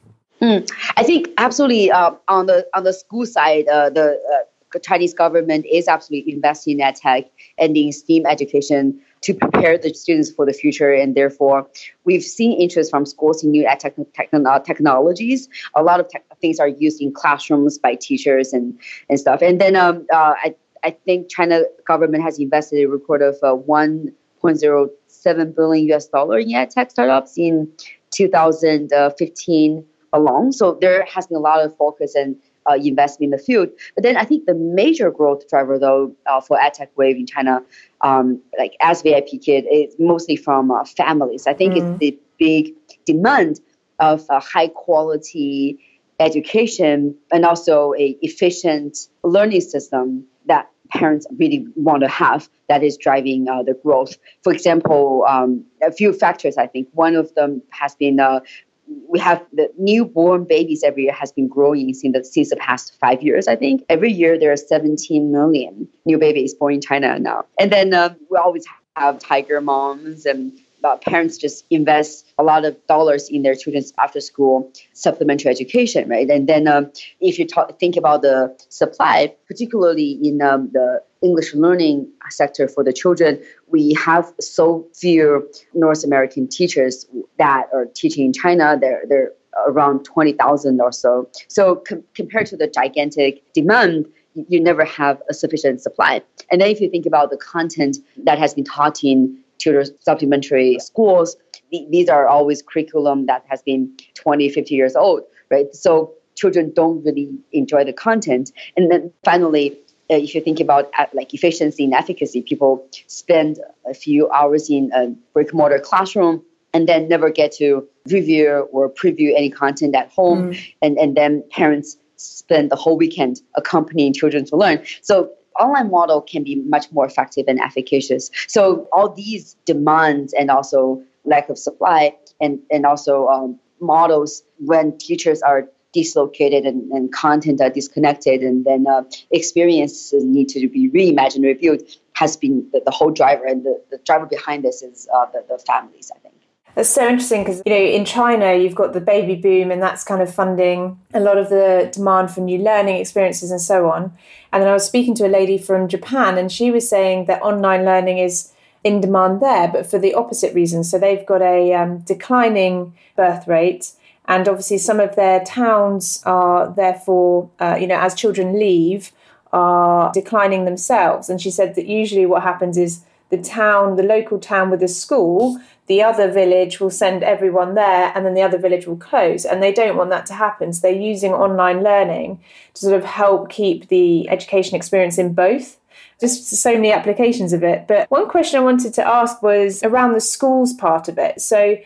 [0.42, 4.55] Mm, I think absolutely uh, on the on the school side, uh, the uh, the
[4.84, 7.26] Chinese government is absolutely investing in tech
[7.58, 10.92] and in STEAM education to prepare the students for the future.
[10.92, 11.68] And therefore,
[12.04, 14.32] we've seen interest from schools in new tech, tech,
[14.66, 15.50] technologies.
[15.76, 18.78] A lot of tech, things are used in classrooms by teachers and,
[19.10, 19.42] and stuff.
[19.42, 23.56] And then um, uh, I, I think China government has invested a record of uh,
[23.56, 27.72] 1.07 billion US dollar in tech startups in
[28.12, 30.52] 2015 alone.
[30.52, 32.36] So there has been a lot of focus and
[32.70, 33.70] uh, investment in the field.
[33.96, 37.64] But then I think the major growth driver, though, uh, for EdTech Wave in China,
[38.02, 41.48] um, like as VIPKid, is mostly from uh, families.
[41.48, 41.78] I think mm.
[41.78, 42.74] it's the big
[43.06, 43.60] demand
[44.00, 45.80] of a high quality
[46.20, 52.98] education and also a efficient learning system that parents really want to have that is
[52.98, 54.18] driving uh, the growth.
[54.44, 56.88] For example, um, a few factors, I think.
[56.94, 58.42] One of them has been uh,
[58.88, 62.98] we have the newborn babies every year has been growing since the, since the past
[63.00, 63.84] five years, I think.
[63.90, 67.46] Every year there are 17 million new babies born in China now.
[67.60, 68.66] And then uh, we always
[68.96, 73.92] have tiger moms and uh, parents just invest a lot of dollars in their children's
[74.00, 76.30] after school supplementary education, right?
[76.30, 81.54] And then um, if you talk, think about the supply, particularly in um, the English
[81.56, 87.06] learning sector for the children, we have so few North American teachers
[87.40, 88.78] that are teaching in China.
[88.80, 89.32] They're, they're
[89.68, 91.30] around 20,000 or so.
[91.48, 94.08] So com- compared to the gigantic demand,
[94.50, 96.22] you never have a sufficient supply.
[96.52, 100.78] And then if you think about the content that has been taught in tutor supplementary
[100.80, 101.38] schools,
[101.72, 105.74] these are always curriculum that has been 20, 50 years old, right?
[105.74, 108.52] So children don't really enjoy the content.
[108.76, 109.78] And then finally,
[110.10, 114.70] uh, if you think about uh, like efficiency and efficacy, people spend a few hours
[114.70, 116.44] in a brick mortar classroom
[116.74, 120.52] and then never get to review or preview any content at home.
[120.52, 120.74] Mm.
[120.82, 124.84] And, and then parents spend the whole weekend accompanying children to learn.
[125.02, 128.30] So online model can be much more effective and efficacious.
[128.48, 134.98] So all these demands and also lack of supply and, and also um, models when
[134.98, 140.90] teachers are dislocated and, and content are disconnected and then uh, experiences need to be
[140.90, 141.82] reimagined, reviewed
[142.14, 145.44] has been the, the whole driver and the, the driver behind this is uh, the,
[145.48, 146.36] the families, I think.
[146.76, 150.04] That's so interesting because you know in China you've got the baby boom and that's
[150.04, 154.12] kind of funding a lot of the demand for new learning experiences and so on.
[154.52, 157.42] And then I was speaking to a lady from Japan and she was saying that
[157.42, 158.52] online learning is
[158.84, 160.84] in demand there, but for the opposite reason.
[160.84, 163.94] So they've got a um, declining birth rate,
[164.28, 169.12] and obviously some of their towns are therefore, uh, you know, as children leave,
[169.54, 171.30] are declining themselves.
[171.30, 174.88] And she said that usually what happens is the town, the local town with a
[174.88, 179.46] school, the other village will send everyone there and then the other village will close.
[179.46, 180.74] And they don't want that to happen.
[180.74, 182.40] So they're using online learning
[182.74, 185.78] to sort of help keep the education experience in both
[186.20, 187.88] just so many applications of it.
[187.88, 191.42] But one question I wanted to ask was around the schools part of it.
[191.42, 191.78] So,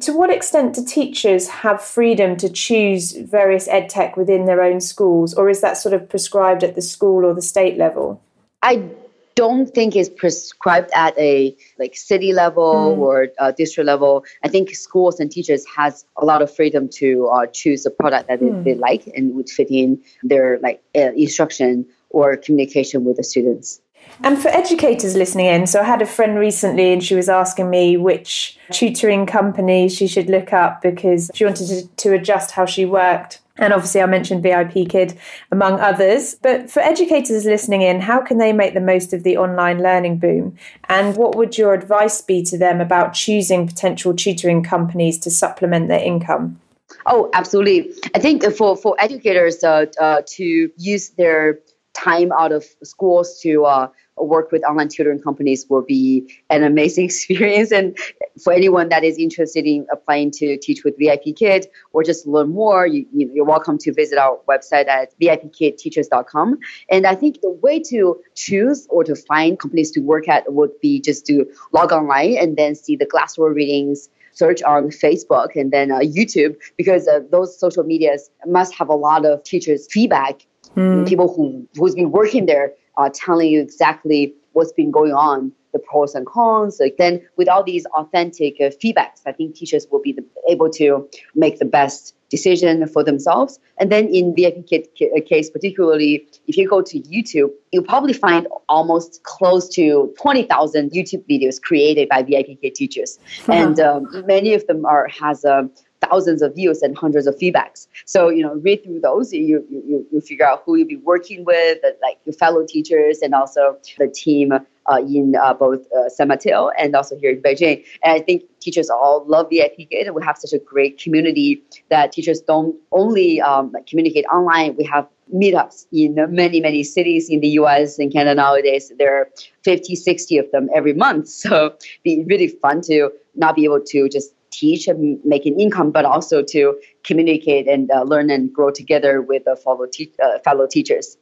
[0.00, 4.80] to what extent do teachers have freedom to choose various ed tech within their own
[4.80, 8.20] schools, or is that sort of prescribed at the school or the state level?
[8.62, 8.88] I
[9.34, 12.98] don't think it's prescribed at a like city level mm.
[12.98, 14.24] or uh, district level.
[14.42, 18.28] I think schools and teachers has a lot of freedom to uh, choose a product
[18.28, 18.64] that mm.
[18.64, 23.24] they, they, like and would fit in their like uh, instruction or communication with the
[23.24, 23.80] students.
[24.24, 27.70] And for educators listening in, so I had a friend recently and she was asking
[27.70, 32.64] me which tutoring company she should look up because she wanted to, to adjust how
[32.64, 33.40] she worked.
[33.56, 35.16] And obviously, I mentioned VIPKid
[35.50, 36.36] among others.
[36.36, 40.18] But for educators listening in, how can they make the most of the online learning
[40.18, 40.56] boom?
[40.88, 45.88] And what would your advice be to them about choosing potential tutoring companies to supplement
[45.88, 46.60] their income?
[47.06, 47.92] Oh, absolutely.
[48.14, 51.58] I think for, for educators uh, uh, to use their
[51.94, 57.04] time out of schools to uh, work with online tutoring companies will be an amazing
[57.10, 57.72] experience.
[57.72, 57.96] And
[58.42, 62.86] for anyone that is interested in applying to teach with VIPKid or just learn more,
[62.86, 63.06] you,
[63.40, 66.58] are welcome to visit our website at vipkidteachers.com.
[66.90, 70.78] And I think the way to choose or to find companies to work at would
[70.80, 75.70] be just to log online and then see the Glassdoor ratings search on Facebook and
[75.72, 80.46] then uh, YouTube because uh, those social medias must have a lot of teachers' feedback
[80.76, 81.08] mm.
[81.08, 85.78] people who who's been working there uh, telling you exactly what's been going on, the
[85.78, 86.78] pros and cons.
[86.80, 90.70] Like then, with all these authentic uh, feedbacks, I think teachers will be the, able
[90.70, 93.58] to make the best decision for themselves.
[93.78, 99.22] And then in uh, case, particularly if you go to YouTube, you'll probably find almost
[99.24, 103.18] close to 20,000 YouTube videos created by VIP teachers.
[103.42, 103.52] Uh-huh.
[103.52, 105.68] And um, many of them are has a
[106.08, 107.86] thousands of views and hundreds of feedbacks.
[108.04, 109.32] So you know, read through those.
[109.32, 113.34] You you you figure out who you'll be working with, like your fellow teachers, and
[113.34, 117.84] also the team uh, in uh, both uh, San Mateo and also here in Beijing.
[118.04, 122.12] And I think teachers all love VIPKid, and we have such a great community that
[122.12, 124.76] teachers don't only um, communicate online.
[124.76, 128.92] We have meetups in many, many cities in the US and Canada nowadays.
[128.98, 129.28] There are
[129.64, 131.28] 50, 60 of them every month.
[131.42, 135.58] So it'd be really fun to not be able to just teach and make an
[135.58, 140.12] income, but also to communicate and uh, learn and grow together with uh, fellow, te-
[140.22, 141.16] uh, fellow teachers.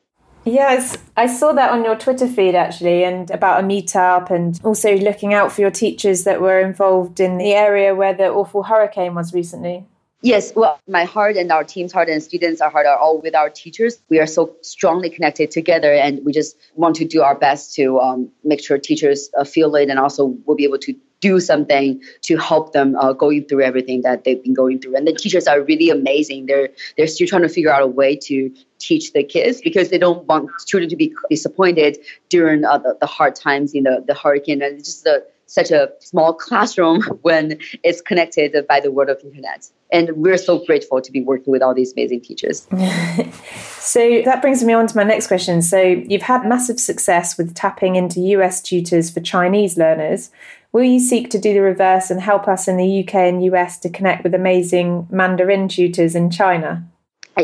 [0.45, 4.97] Yes, I saw that on your Twitter feed actually, and about a meetup, and also
[4.97, 9.15] looking out for your teachers that were involved in the area where the awful hurricane
[9.15, 9.85] was recently.
[10.23, 13.49] Yes, well, my heart and our team's heart and students' heart are all with our
[13.49, 14.03] teachers.
[14.11, 18.01] We are so strongly connected together, and we just want to do our best to
[18.01, 22.01] um, make sure teachers uh, feel it and also will be able to do something
[22.23, 24.97] to help them uh, going through everything that they've been going through.
[24.97, 26.47] And the teachers are really amazing.
[26.47, 29.99] They're they're still trying to figure out a way to teach the kids because they
[29.99, 31.99] don't want children to be disappointed
[32.31, 35.91] during uh, the, the hard times in the, the hurricane and just the such a
[35.99, 39.69] small classroom when it's connected by the world of internet.
[39.93, 42.69] And we're so grateful to be working with all these amazing teachers.
[43.79, 45.61] so that brings me on to my next question.
[45.61, 50.31] So you've had massive success with tapping into US tutors for Chinese learners.
[50.73, 53.79] Will you seek to do the reverse and help us in the UK and US
[53.81, 56.87] to connect with amazing Mandarin tutors in China?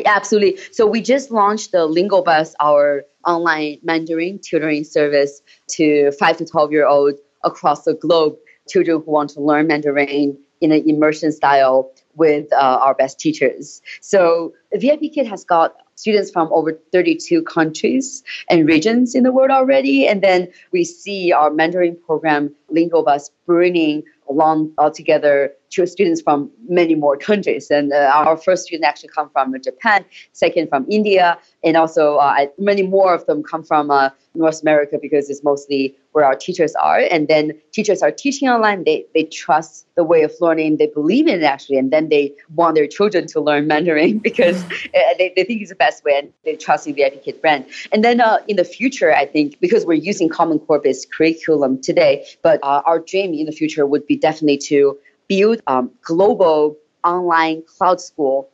[0.04, 0.58] Absolutely.
[0.72, 6.70] So we just launched the Lingobus, our online Mandarin tutoring service to five to 12
[6.70, 8.36] year olds across the globe,
[8.68, 13.82] children who want to learn Mandarin in an immersion style with uh, our best teachers.
[14.00, 19.50] So the VIPKid has got students from over 32 countries and regions in the world
[19.50, 20.06] already.
[20.06, 26.94] And then we see our mentoring program, Lingobus, bringing along altogether two students from many
[26.94, 27.70] more countries.
[27.70, 32.46] And uh, our first student actually come from Japan, second from India, and also uh,
[32.58, 36.74] many more of them come from uh, North America because it's mostly where our teachers
[36.76, 37.00] are.
[37.10, 38.84] And then teachers are teaching online.
[38.84, 40.78] They, they trust the way of learning.
[40.78, 41.76] They believe in it actually.
[41.76, 45.68] And then they want their children to learn Mandarin because uh, they, they think it's
[45.68, 47.66] the best way and they trust in the Kid brand.
[47.92, 51.82] And then uh, in the future, I think because we're using Common Core based curriculum
[51.82, 54.98] today, but uh, our dream in the future would be definitely to
[55.28, 58.48] build um, global online cloud school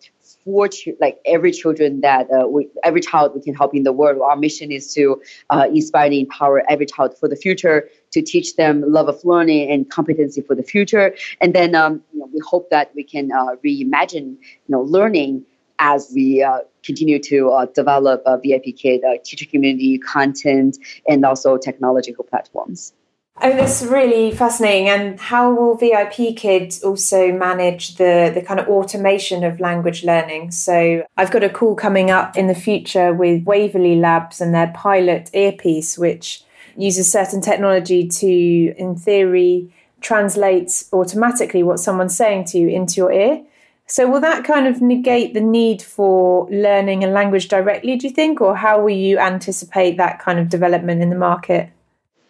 [0.45, 3.93] for ch- like every children that uh, we, every child we can help in the
[3.93, 4.21] world.
[4.21, 5.21] Our mission is to
[5.51, 9.71] uh, inspire and empower every child for the future, to teach them love of learning
[9.71, 11.15] and competency for the future.
[11.41, 15.45] And then um, you know, we hope that we can uh, reimagine you know learning
[15.79, 20.79] as we uh, continue to uh, develop a VIPKid uh, teacher community content
[21.09, 22.93] and also technological platforms.
[23.41, 24.89] Oh, that's really fascinating.
[24.89, 30.53] And how will VIPKids also manage the, the kind of automation of language learning?
[30.53, 34.69] So I've got a call coming up in the future with Waverly Labs and their
[34.69, 36.45] pilot earpiece, which
[36.77, 38.29] uses certain technology to,
[38.77, 43.43] in theory, translate automatically what someone's saying to you into your ear.
[43.87, 48.13] So will that kind of negate the need for learning a language directly, do you
[48.13, 48.41] think?
[48.41, 51.71] Or how will you anticipate that kind of development in the market?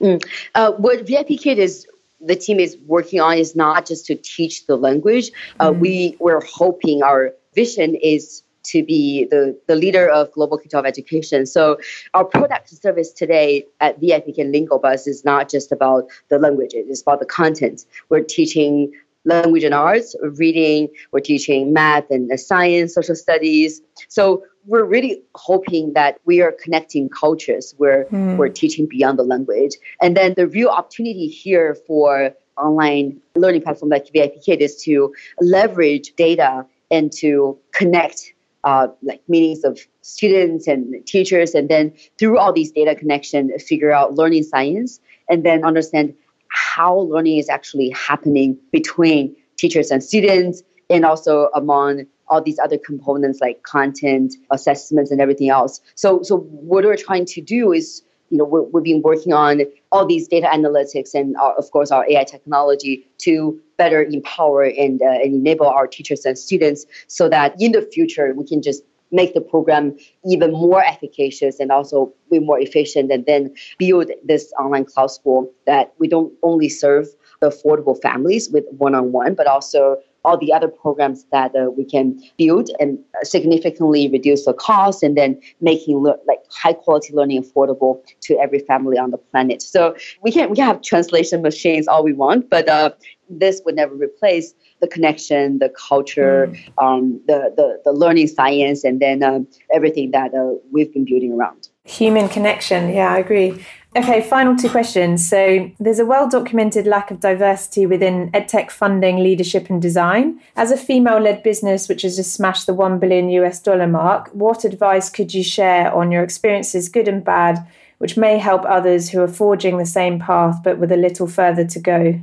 [0.03, 0.22] Mm.
[0.55, 1.86] Uh, what VIPKid is
[2.20, 5.30] the team is working on is not just to teach the language.
[5.61, 5.78] Uh, mm.
[5.78, 11.46] We we're hoping our vision is to be the, the leader of global K-12 education.
[11.46, 11.78] So
[12.14, 17.03] our product and service today at VIPKid Lingobus is not just about the language; it's
[17.03, 17.84] about the content.
[18.09, 18.92] We're teaching
[19.24, 23.80] language and arts, reading, we're teaching math and science, social studies.
[24.09, 28.36] So we're really hoping that we are connecting cultures where mm.
[28.36, 29.74] we're teaching beyond the language.
[30.00, 36.14] And then the real opportunity here for online learning platform like VIPKid is to leverage
[36.16, 38.34] data and to connect
[38.64, 43.90] uh, like meetings of students and teachers, and then through all these data connection, figure
[43.90, 46.14] out learning science, and then understand
[46.48, 52.78] how learning is actually happening between teachers and students, and also among all these other
[52.78, 55.83] components like content, assessments, and everything else.
[55.95, 59.61] So, so what we're trying to do is, you know, we have been working on
[59.93, 64.62] all these data analytics and, our, uh, of course, our AI technology to better empower
[64.62, 68.62] and, uh, and enable our teachers and students so that in the future we can
[68.62, 68.83] just
[69.14, 74.55] make the program even more efficacious and also be more efficient and then build this
[74.59, 77.09] online cloud school that we don't only serve
[77.41, 82.20] the affordable families with one-on-one but also all the other programs that uh, we can
[82.39, 88.01] build and significantly reduce the cost and then making le- like high quality learning affordable
[88.20, 89.62] to every family on the planet.
[89.62, 92.91] So we can we can have translation machines all we want but uh,
[93.29, 96.83] this would never replace the connection the culture mm.
[96.83, 99.41] um, the, the the learning science and then uh,
[99.73, 101.68] everything that uh, we've been building around.
[101.85, 102.93] Human connection.
[102.93, 103.64] Yeah i agree
[103.95, 105.28] Okay, final two questions.
[105.28, 110.40] So, there's a well documented lack of diversity within edtech funding, leadership, and design.
[110.57, 114.30] As a female led business which has just smashed the 1 billion US dollar mark,
[114.32, 117.59] what advice could you share on your experiences, good and bad,
[117.98, 121.66] which may help others who are forging the same path but with a little further
[121.66, 122.19] to go?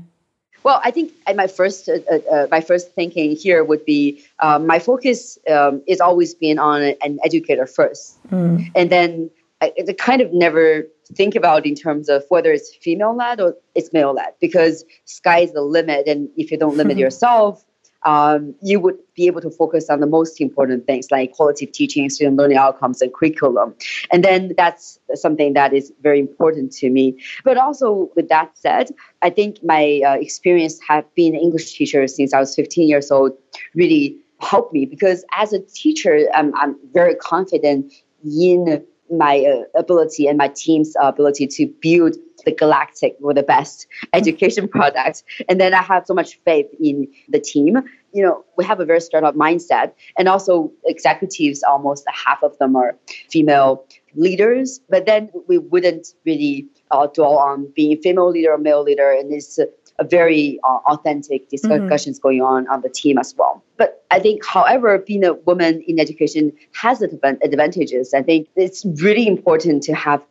[0.63, 4.65] Well, I think my first uh, uh, uh, my first thinking here would be um,
[4.65, 8.69] my focus um, is always been on an educator first, mm.
[8.75, 9.29] and then
[9.61, 13.55] I, I, kind of never think about in terms of whether it's female led or
[13.75, 17.63] it's male led because sky is the limit, and if you don't limit yourself,
[18.03, 21.71] um, you would be able to focus on the most important things like quality of
[21.71, 23.75] teaching, student learning outcomes, and curriculum.
[24.11, 27.19] And then that's something that is very important to me.
[27.43, 28.91] But also, with that said,
[29.21, 33.11] I think my uh, experience have been an English teacher since I was 15 years
[33.11, 33.33] old
[33.75, 37.91] really helped me because as a teacher, I'm, I'm very confident
[38.23, 42.15] in my uh, ability and my team's ability to build
[42.45, 45.23] the galactic or the best education product.
[45.47, 47.77] And then I have so much faith in the team.
[48.13, 52.75] You know, we have a very startup mindset, and also executives, almost half of them
[52.75, 52.97] are
[53.29, 54.81] female leaders.
[54.89, 59.31] But then we wouldn't really uh, dwell on being female leader or male leader, and
[59.31, 59.59] it's
[59.99, 62.27] a very uh, authentic discussions mm-hmm.
[62.27, 63.63] going on on the team as well.
[63.77, 68.13] But I think, however, being a woman in education has advantages.
[68.13, 70.25] I think it's really important to have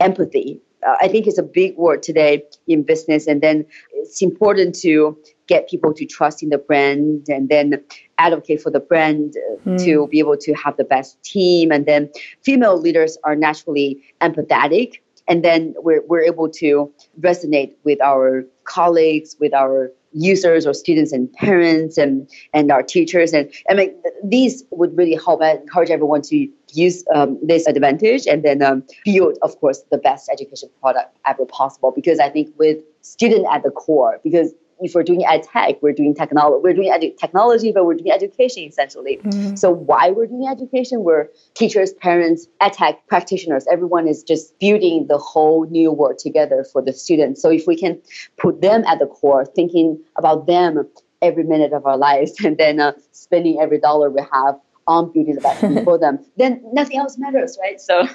[0.00, 0.60] empathy.
[0.86, 5.16] Uh, I think it's a big word today in business, and then it's important to
[5.46, 7.82] get people to trust in the brand and then
[8.18, 9.36] advocate for the brand
[9.66, 9.84] mm.
[9.84, 11.70] to be able to have the best team.
[11.70, 12.10] And then
[12.42, 19.36] female leaders are naturally empathetic and then we're, we're able to resonate with our colleagues
[19.40, 23.32] with our users or students and parents and, and our teachers.
[23.32, 28.26] And I mean these would really help and encourage everyone to use um, this advantage
[28.26, 31.92] and then um, build of course the best education product ever possible.
[31.92, 34.52] Because I think with student at the core because
[34.82, 38.12] if we're doing ed tech, we're doing technology, we're doing edu- technology, but we're doing
[38.12, 39.18] education essentially.
[39.18, 39.56] Mm-hmm.
[39.56, 41.02] So why we're doing education?
[41.04, 43.66] We're teachers, parents, ed tech practitioners.
[43.70, 47.40] Everyone is just building the whole new world together for the students.
[47.40, 48.00] So if we can
[48.38, 50.88] put them at the core, thinking about them
[51.20, 54.56] every minute of our lives, and then uh, spending every dollar we have
[54.86, 57.80] on building the best for them, then nothing else matters, right?
[57.80, 58.08] So.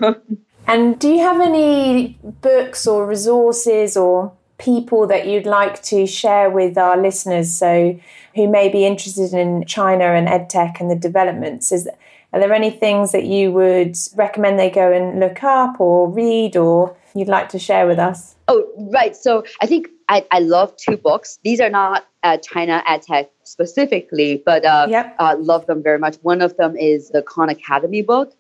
[0.68, 6.49] and do you have any books or resources or people that you'd like to share
[6.49, 7.99] with our listeners so
[8.35, 11.71] who may be interested in China and EdTech and the developments?
[11.71, 11.88] Is
[12.34, 16.57] are there any things that you would recommend they go and look up or read
[16.57, 18.35] or you'd like to share with us?
[18.47, 19.15] Oh, right.
[19.15, 21.39] So I think I, I love two books.
[21.43, 25.15] These are not uh, China EdTech specifically, but uh, yep.
[25.19, 26.17] uh, love them very much.
[26.21, 28.34] One of them is the Khan Academy book,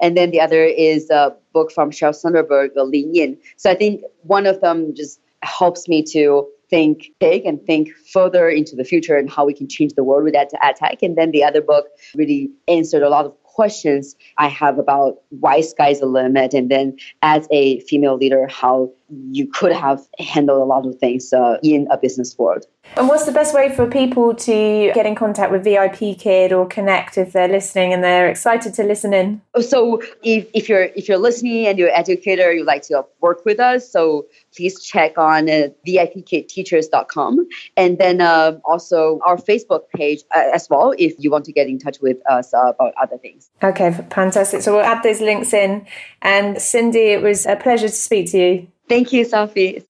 [0.00, 3.38] and then the other is a book from Sheryl the Lean In.
[3.56, 8.48] So I think one of them just helps me to think big and think further
[8.48, 11.02] into the future and how we can change the world with that tech.
[11.02, 15.60] And then the other book really answered a lot of questions I have about why
[15.60, 20.64] sky's the limit, and then as a female leader, how you could have handled a
[20.64, 22.66] lot of things uh, in a business world.
[22.96, 27.18] And what's the best way for people to get in contact with VIPKid or connect
[27.18, 29.40] if they're listening and they're excited to listen in?
[29.60, 33.44] So if, if you're if you're listening and you're an educator, you'd like to work
[33.44, 40.20] with us, so please check on uh, VIPKidteachers.com and then uh, also our Facebook page
[40.36, 43.50] uh, as well if you want to get in touch with us about other things.
[43.62, 44.62] Okay, fantastic.
[44.62, 45.86] So we'll add those links in.
[46.22, 48.68] And Cindy, it was a pleasure to speak to you.
[48.88, 49.84] Thank you, Sophie.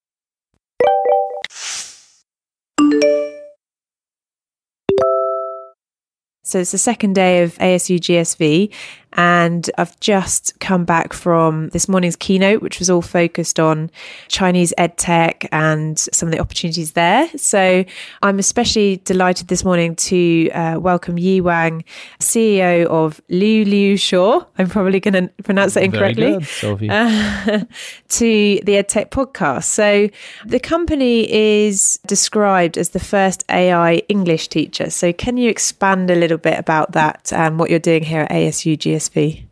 [6.46, 8.70] So it's the second day of ASU GSV,
[9.14, 13.90] and I've just come back from this morning's keynote, which was all focused on
[14.28, 17.28] Chinese ed tech and some of the opportunities there.
[17.36, 17.84] So
[18.22, 21.84] I'm especially delighted this morning to uh, welcome Yi Wang,
[22.18, 24.46] CEO of Liulishuo.
[24.58, 26.32] I'm probably going to pronounce that incorrectly.
[26.32, 26.90] Good, Sophie.
[26.90, 27.64] Uh,
[28.08, 29.64] to the EdTech podcast.
[29.64, 30.08] So
[30.44, 34.90] the company is described as the first AI English teacher.
[34.90, 38.30] So can you expand a little bit about that and what you're doing here at
[38.30, 39.03] ASU GSV?
[39.10, 39.46] GSV?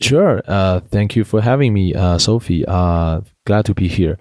[0.00, 0.42] Sure.
[0.46, 2.64] Uh, thank you for having me, uh, Sophie.
[2.66, 4.18] Uh, glad to be here.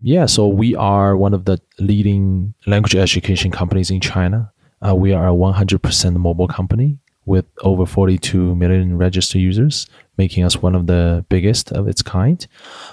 [0.00, 4.52] Yeah, so we are one of the leading language education companies in China.
[4.86, 9.86] Uh, we are a 100% mobile company with over 42 million registered users,
[10.18, 12.46] making us one of the biggest of its kind.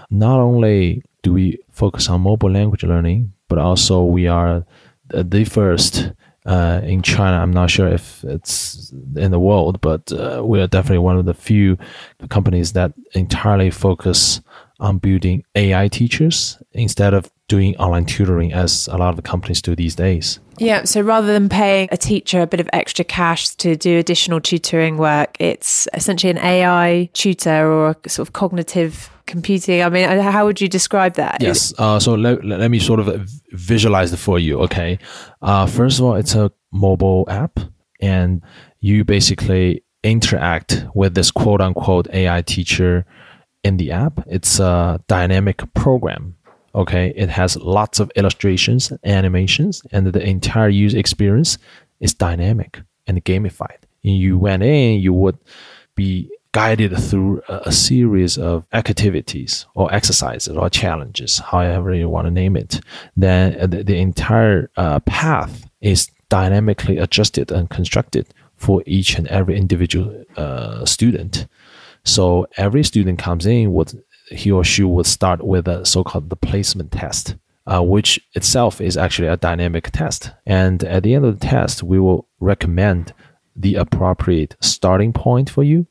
[0.10, 4.66] Not only do we focus on mobile language learning, but also we are
[5.10, 6.14] the first
[6.46, 7.38] uh, in China.
[7.38, 11.26] I'm not sure if it's in the world, but uh, we are definitely one of
[11.26, 11.78] the few
[12.30, 14.42] companies that entirely focus
[14.80, 19.62] on building AI teachers instead of doing online tutoring as a lot of the companies
[19.62, 20.40] do these days.
[20.58, 24.40] Yeah, so rather than paying a teacher a bit of extra cash to do additional
[24.40, 29.82] tutoring work, it's essentially an AI tutor or a sort of cognitive computing?
[29.82, 31.38] I mean, uh, how would you describe that?
[31.42, 31.74] Yes.
[31.78, 33.08] Uh, so let, let me sort of
[33.52, 34.60] visualize it for you.
[34.62, 35.00] Okay.
[35.42, 37.60] Uh, first of all, it's a mobile app,
[38.00, 38.44] and
[38.82, 43.06] you basically interact with this quote unquote AI teacher
[43.64, 44.24] in the app.
[44.28, 46.36] It's a dynamic program.
[46.76, 47.14] Okay.
[47.16, 51.58] It has lots of illustrations, animations, and the entire user experience
[52.00, 53.82] is dynamic and gamified.
[54.02, 55.38] You went in, you would
[55.96, 62.28] be guided through a, a, series of activities or exercises or challenges, however you want
[62.28, 62.82] to name it.
[63.16, 69.58] Then the, the entire uh, path is dynamically adjusted and constructed for each and every
[69.58, 71.48] individual uh, student.
[72.04, 76.36] So every student comes in, would he or she would start with a so-called the
[76.36, 77.36] placement test.
[77.68, 80.32] Uh, which itself is actually a dynamic test.
[80.48, 83.14] And at the end of the test, we will recommend
[83.56, 85.86] the appropriate starting point for you,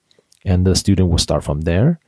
[0.44, 1.98] and the student will start from there.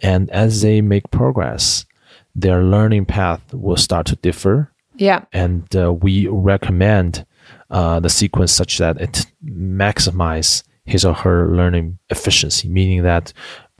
[0.00, 1.86] And as they make progress,
[2.34, 4.72] their learning path will start to differ.
[4.96, 5.24] Yeah.
[5.32, 7.26] And uh, we recommend
[7.70, 13.32] uh, the sequence such that it maximize his or her learning efficiency, meaning that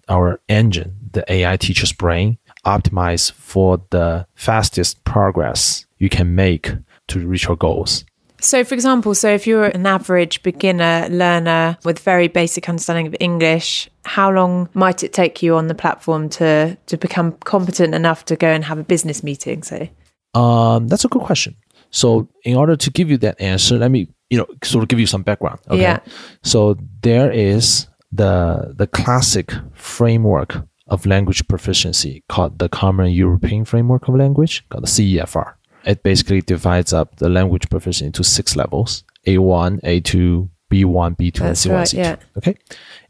[0.08, 6.72] our engine, the AI teacher's brain, optimize for the fastest progress you can make
[7.08, 8.04] to reach your goals.
[8.44, 13.16] So, for example, so if you're an average beginner learner with very basic understanding of
[13.18, 18.26] English, how long might it take you on the platform to to become competent enough
[18.26, 19.62] to go and have a business meeting?
[19.62, 19.92] Say,
[20.34, 21.56] um, that's a good question.
[21.90, 25.00] So, in order to give you that answer, let me you know sort of give
[25.00, 25.60] you some background.
[25.70, 25.80] Okay?
[25.80, 26.00] Yeah.
[26.42, 34.06] So there is the the classic framework of language proficiency called the Common European Framework
[34.06, 35.54] of Language, called the CEFR
[35.86, 41.64] it basically divides up the language proficiency into six levels A1, A2, B1, B2, That's
[41.66, 41.94] and C1, right, C2.
[41.94, 42.16] yeah.
[42.38, 42.56] Okay.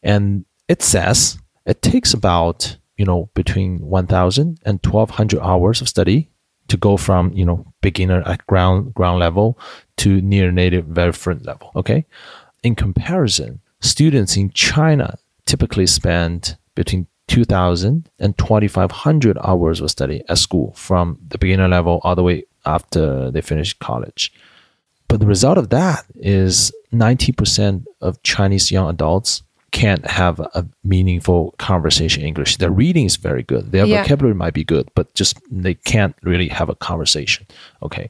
[0.02, 6.30] And it says it takes about, you know, between 1,000 and 1,200 hours of study
[6.68, 9.58] to go from, you know, beginner at ground, ground level
[9.98, 11.70] to near native very fluent level.
[11.76, 12.06] Okay.
[12.62, 20.38] In comparison, students in China typically spend between 2,000 and 2,500 hours of study at
[20.38, 24.32] school from the beginner level all the way after they finish college.
[25.08, 31.52] But the result of that is 90% of Chinese young adults can't have a meaningful
[31.58, 32.58] conversation in English.
[32.58, 33.72] Their reading is very good.
[33.72, 34.02] Their Yeah.
[34.02, 37.46] vocabulary might be good, but just they can't really have a conversation.
[37.82, 38.08] Okay.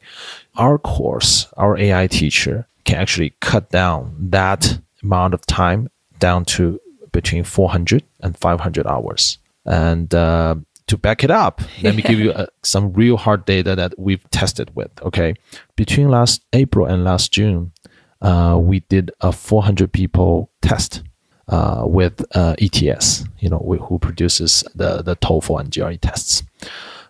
[0.56, 5.88] Our course, our AI teacher can actually cut down that amount of time
[6.20, 6.78] down to
[7.12, 9.38] between 400 and 500 hours.
[9.64, 10.56] And uh,
[10.86, 14.28] to back it up, let me give you uh, some real hard data that we've
[14.30, 14.90] tested with.
[15.02, 15.34] Okay.
[15.76, 17.72] Between last April and last June,
[18.20, 21.02] uh, we did a 400 people test
[21.48, 26.42] uh, with uh, ETS, you know, wh- who produces the, the TOEFL and GRE tests.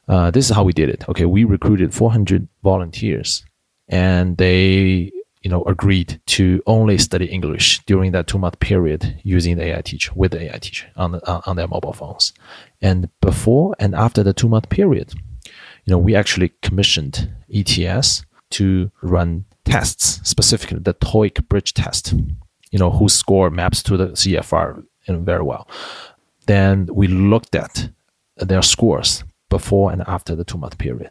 [0.08, 1.08] Uh, this is how we did it.
[1.08, 1.24] Okay.
[1.24, 3.44] We recruited 400 volunteers
[3.88, 5.10] and they
[5.44, 9.82] you know agreed to only study English during that two month period using the AI
[9.82, 12.32] teacher with the AI teacher on uh, on their mobile phones.
[12.80, 15.12] And before and after the two month period,
[15.84, 22.14] you know, we actually commissioned ETS to run tests, specifically the TOEIC bridge test.
[22.70, 25.68] You know, whose score maps to the CFR very well.
[26.46, 27.90] Then we looked at
[28.36, 31.10] their scores before and after the two month period.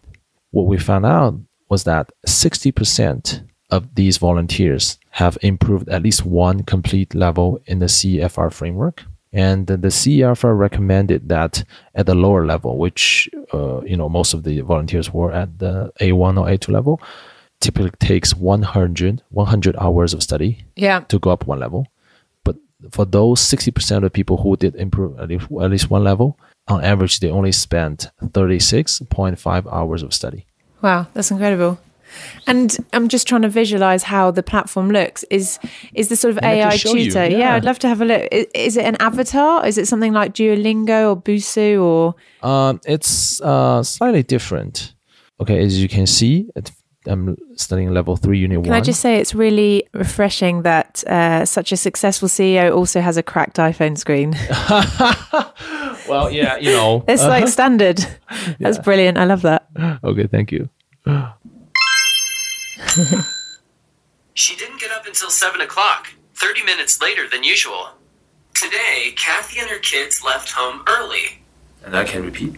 [0.52, 1.36] What we found out
[1.70, 7.88] was that 60% of these volunteers have improved at least one complete level in the
[7.88, 9.04] CFR framework.
[9.32, 11.64] And the CFR recommended that
[11.96, 15.92] at the lower level, which uh, you know most of the volunteers were at the
[16.00, 17.02] A1 or A2 level,
[17.60, 21.88] typically takes 100, 100 hours of study yeah, to go up one level.
[22.44, 22.58] But
[22.92, 26.38] for those 60% of the people who did improve at least, at least one level,
[26.68, 30.46] on average, they only spent 36.5 hours of study.
[30.84, 31.80] wow, that's incredible.
[32.48, 35.24] And I'm just trying to visualize how the platform looks.
[35.30, 35.60] Is
[35.94, 37.26] is the sort of AI you, tutor?
[37.26, 37.38] Yeah.
[37.38, 37.56] yeah.
[37.56, 38.28] I'd love to have a look.
[38.32, 39.66] Is, is it an avatar?
[39.66, 42.16] Is it something like Duolingo or Busuu or?
[42.48, 44.94] Um, it's uh, slightly different.
[45.40, 46.50] Okay, as you can see,
[47.06, 48.78] I'm studying level three, unit Can one.
[48.78, 53.24] I just say it's really refreshing that uh, such a successful CEO also has a
[53.24, 54.32] cracked iPhone screen.
[56.10, 57.04] well, yeah, you know.
[57.08, 58.06] It's like standard.
[58.60, 59.18] That's brilliant.
[59.18, 59.68] I love that.
[60.04, 60.70] okay, thank you.
[64.36, 67.90] She didn't get up until 7 o'clock, 30 minutes later than usual.
[68.56, 71.44] Today, Kathy and her kids left home early.
[71.86, 72.56] And I can repeat.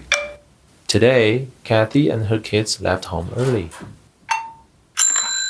[0.88, 3.72] Today, Kathy and her kids left home early.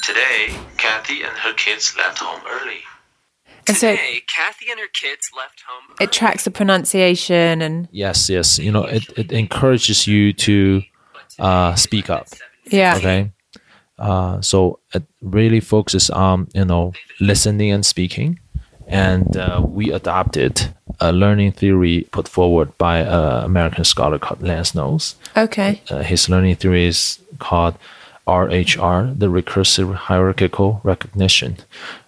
[0.04, 2.80] Today, Kathy and her kids left home early.
[3.68, 5.96] And so Today, Kathy and her kids left home.
[6.00, 8.60] it tracks the pronunciation and Yes, yes.
[8.60, 10.82] You know, it, it encourages you to
[11.40, 12.28] uh, speak up.
[12.66, 12.96] yeah.
[12.98, 13.32] Okay.
[13.98, 18.40] Uh, so it really focuses on you know listening and speaking,
[18.88, 24.76] and uh, we adopted a learning theory put forward by an American scholar called Lance
[24.76, 25.16] Knowles.
[25.36, 25.82] Okay.
[25.90, 27.76] Uh, his learning theory is called
[28.28, 31.58] RHR, the recursive hierarchical recognition.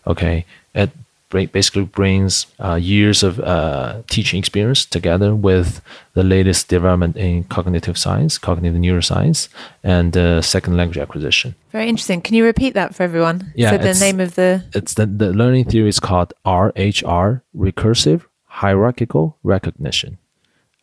[0.05, 0.89] Okay, it
[1.29, 5.81] basically brings uh, years of uh, teaching experience together with
[6.13, 9.49] the latest development in cognitive science, cognitive neuroscience,
[9.83, 11.55] and uh, second language acquisition.
[11.71, 12.21] Very interesting.
[12.21, 13.51] Can you repeat that for everyone?
[13.55, 18.23] Yeah, So the name of the It's the, the learning theory is called RHR, recursive
[18.45, 20.17] hierarchical recognition.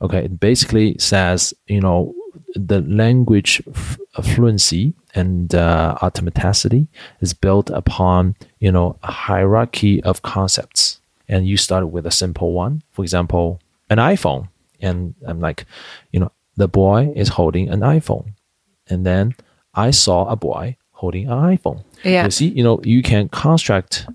[0.03, 2.15] Okay, it basically says you know
[2.55, 6.87] the language f- fluency and uh, automaticity
[7.21, 12.53] is built upon you know a hierarchy of concepts, and you start with a simple
[12.53, 12.83] one.
[12.93, 13.61] For example,
[13.91, 14.49] an iPhone,
[14.81, 15.67] and I'm like,
[16.13, 18.35] you know, the boy is holding an iPhone,
[18.89, 19.35] and then
[19.75, 21.85] I saw a boy holding an iPhone.
[22.05, 22.25] Yeah.
[22.25, 24.07] You see, you know, you can construct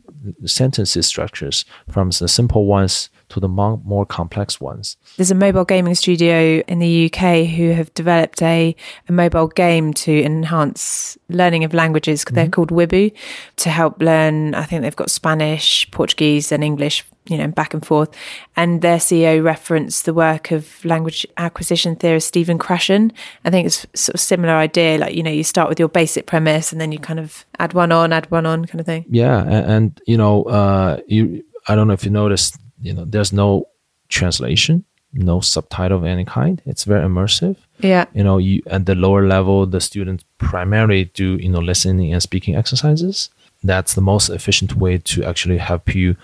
[0.45, 4.97] sentences structures from the simple ones to the more, more complex ones.
[5.18, 8.76] There's a mobile gaming studio in the UK who have developed a,
[9.07, 12.26] a mobile game to enhance learning of languages.
[12.26, 13.14] They're called Wibbu
[13.57, 14.56] to help learn.
[14.56, 18.10] I think they've got Spanish, Portuguese, and English, you know, back and forth.
[18.56, 23.11] And their CEO referenced the work of language acquisition theorist Stephen Krashen.
[23.45, 24.97] I think it's sort of similar idea.
[24.97, 27.73] Like, you know, you start with your basic premise and then you kind of add
[27.73, 29.06] one on, add one on kind of thing.
[29.10, 33.06] Yeah, and, and you know, uh, you I don't know if you noticed, you know,
[33.06, 33.68] there's no
[34.10, 36.61] translation, no subtitle of any kind.
[36.65, 37.57] It's very immersive.
[37.80, 38.06] Yeah.
[38.14, 42.22] You know, you at the lower level, the students primarily do you know listening and
[42.22, 43.30] speaking exercises.
[43.64, 46.15] That's the most efficient way to actually help you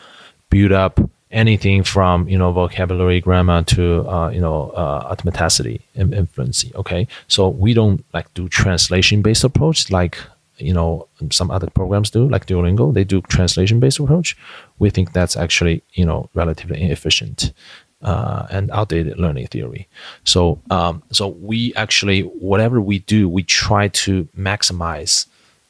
[0.49, 0.99] build up
[1.31, 6.71] anything from you know vocabulary, grammar to uh, you know uh, automaticity and influency.
[6.75, 10.17] Okay, so we don't like do translation based approach like
[10.57, 12.93] you know some other programs do like Duolingo.
[12.93, 14.37] They do translation based approach.
[14.79, 17.53] We think that's actually you know relatively inefficient
[18.01, 19.87] uh, and outdated learning theory.
[20.23, 25.25] So, um, so we actually, whatever we do, we try to maximize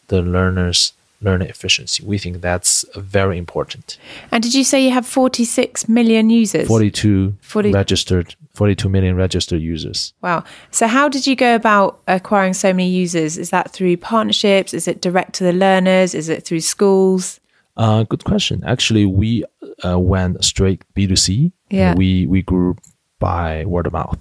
[0.08, 0.94] the learner's
[1.26, 2.06] learning efficiency.
[2.06, 3.98] We think that's very important.
[4.32, 6.68] And did you say you have 46 million users?
[6.68, 10.14] 42 40 registered, 42 million registered users.
[10.22, 10.44] Wow.
[10.72, 13.38] So, how did you go about acquiring so many users?
[13.38, 14.74] Is that through partnerships?
[14.74, 16.16] Is it direct to the learners?
[16.16, 17.42] Is it through schools?
[17.76, 18.64] Uh, good question.
[18.66, 19.44] Actually, we
[19.84, 21.52] uh, went straight B2C.
[21.70, 21.94] Yeah.
[21.96, 22.78] We, we grew
[23.20, 24.18] by word of mouth.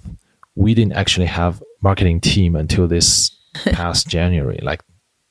[0.55, 3.31] We didn't actually have marketing team until this
[3.71, 4.81] past January, like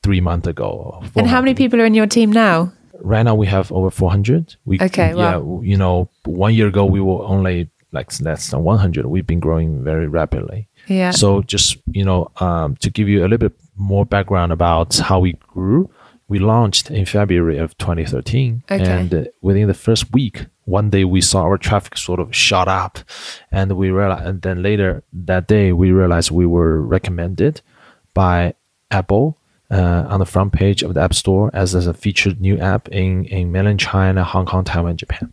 [0.05, 1.03] three months ago.
[1.17, 2.73] And how many people are in your team now?
[3.01, 5.61] right now we have over 400 we Okay, yeah wow.
[5.65, 9.83] you know one year ago we were only like less than 100 we've been growing
[9.85, 11.11] very rapidly Yeah.
[11.11, 15.19] so just you know um, to give you a little bit more background about how
[15.27, 15.91] we grew
[16.29, 18.85] we launched in february of 2013 Okay.
[18.99, 22.69] and uh, within the first week one day we saw our traffic sort of shot
[22.69, 22.95] up
[23.51, 27.61] and we realized and then later that day we realized we were recommended
[28.15, 28.55] by
[28.91, 29.37] apple
[29.71, 32.89] uh, on the front page of the App Store as, as a featured new app
[32.89, 35.33] in, in mainland China, Hong Kong, Taiwan, Japan.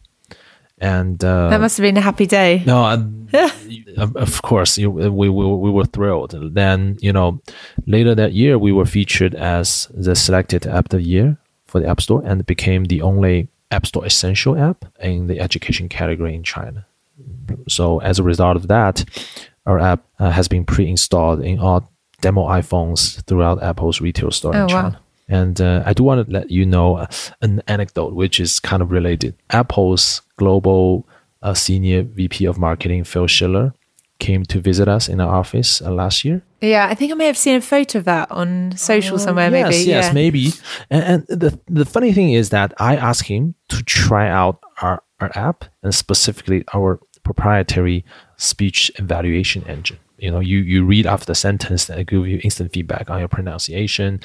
[0.79, 2.63] And uh, that must have been a happy day.
[2.65, 2.85] no,
[3.97, 6.33] of- course, you, we, we, we were thrilled.
[6.55, 7.39] Then, you know,
[7.85, 11.37] later that year, we were featured as the selected app of the year
[11.67, 15.87] for the App Store and became the only App Store essential app in the education
[15.87, 16.85] category in China.
[17.67, 19.05] So, as a result of that,
[19.67, 21.90] our app uh, has been pre installed in all
[22.21, 24.81] demo iPhones throughout Apple's retail store Oh, in wow.
[24.81, 24.99] China.
[25.27, 27.07] And uh, I do want to let you know uh,
[27.41, 29.35] an anecdote which is kind of related.
[29.49, 31.07] Apple's global
[31.41, 33.73] uh, senior VP of marketing, Phil Schiller,
[34.19, 36.41] came to visit us in our office uh, last year.
[36.59, 39.69] Yeah, I think I may have seen a photo of that on social somewhere, maybe.
[39.77, 40.13] Yes, yes, yeah.
[40.13, 40.51] maybe.
[40.89, 45.01] And, and the the funny thing is that I asked him to try out our,
[45.19, 48.03] our app and specifically our proprietary
[48.37, 49.97] speech evaluation engine.
[50.21, 53.19] You know, you you read after the sentence and it give you instant feedback on
[53.19, 54.21] your pronunciation.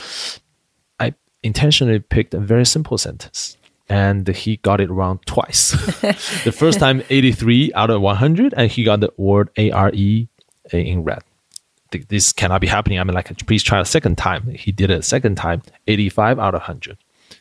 [1.01, 3.57] I intentionally picked a very simple sentence.
[3.89, 5.71] And he got it wrong twice.
[6.43, 10.29] the first time, 83 out of 100, and he got the word A R E
[10.73, 11.23] in red
[12.09, 12.99] this cannot be happening.
[12.99, 14.49] I'm like, please try a second time.
[14.49, 16.99] He did it a second time, 85 out of 100.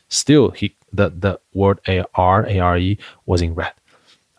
[0.08, 3.72] Still, he the, the word A R A R E was in red.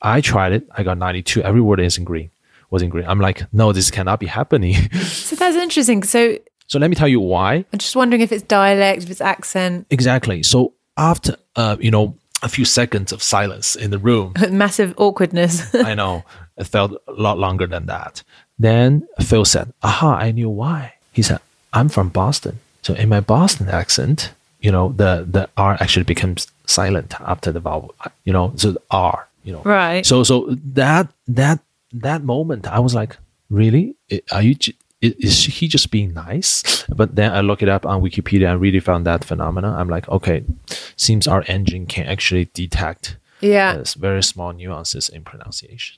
[0.01, 0.67] I tried it.
[0.75, 1.41] I got 92.
[1.41, 2.31] Every word is in green.
[2.69, 3.05] Was in green.
[3.07, 4.75] I'm like, no, this cannot be happening.
[5.27, 6.03] So that's interesting.
[6.03, 6.37] So
[6.67, 7.65] so let me tell you why.
[7.71, 9.87] I'm just wondering if it's dialect, if it's accent.
[9.89, 10.43] Exactly.
[10.43, 14.33] So after uh, you know, a few seconds of silence in the room.
[14.49, 15.73] Massive awkwardness.
[15.75, 16.23] I know.
[16.57, 18.23] It felt a lot longer than that.
[18.59, 20.93] Then Phil said, Aha, I knew why.
[21.13, 21.39] He said,
[21.73, 22.59] I'm from Boston.
[22.81, 24.31] So in my Boston accent,
[24.61, 28.81] you know, the, the R actually becomes silent after the vowel, you know, so the
[28.91, 29.61] R, you know.
[29.63, 30.05] Right.
[30.05, 31.59] So, so that, that,
[31.91, 33.17] that moment, I was like,
[33.49, 33.95] really?
[34.31, 34.55] Are you,
[35.01, 36.85] is he just being nice?
[36.89, 39.75] But then I look it up on Wikipedia and really found that phenomena.
[39.77, 40.43] I'm like, okay,
[40.95, 43.75] seems our engine can actually detect yeah.
[43.79, 45.97] uh, very small nuances in pronunciation.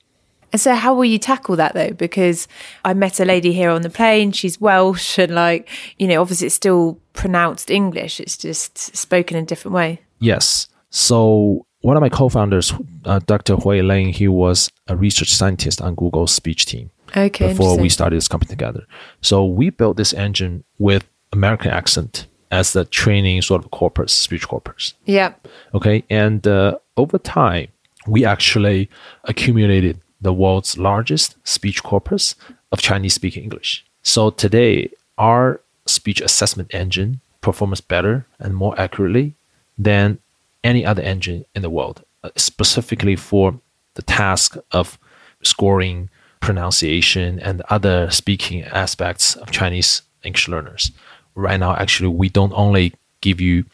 [0.52, 1.92] And so, how will you tackle that though?
[1.92, 2.48] Because
[2.84, 4.32] I met a lady here on the plane.
[4.32, 5.68] She's Welsh, and like
[5.98, 8.20] you know, obviously it's still pronounced English.
[8.20, 10.00] It's just spoken in a different way.
[10.18, 10.66] Yes.
[10.90, 12.72] So one of my co-founders,
[13.04, 13.56] uh, Dr.
[13.56, 17.48] Hui Lin, he was a research scientist on Google's speech team Okay.
[17.48, 18.86] before we started this company together.
[19.22, 24.46] So we built this engine with American accent as the training sort of corpus, speech
[24.48, 24.94] corpus.
[25.06, 25.34] Yeah.
[25.74, 27.68] Okay, and uh, over time,
[28.06, 28.88] we actually
[29.24, 32.34] accumulated the world's largest speech corpus
[32.72, 33.84] of Chinese-speaking English.
[34.02, 39.34] So today, our speech assessment engine performs better and more accurately
[39.78, 40.18] than
[40.62, 43.58] any other engine in the world, uh, specifically for
[43.94, 44.98] the task of
[45.42, 46.10] scoring
[46.40, 50.92] pronunciation and other speaking aspects of Chinese English learners.
[51.34, 53.64] Right now, actually, we don't only give you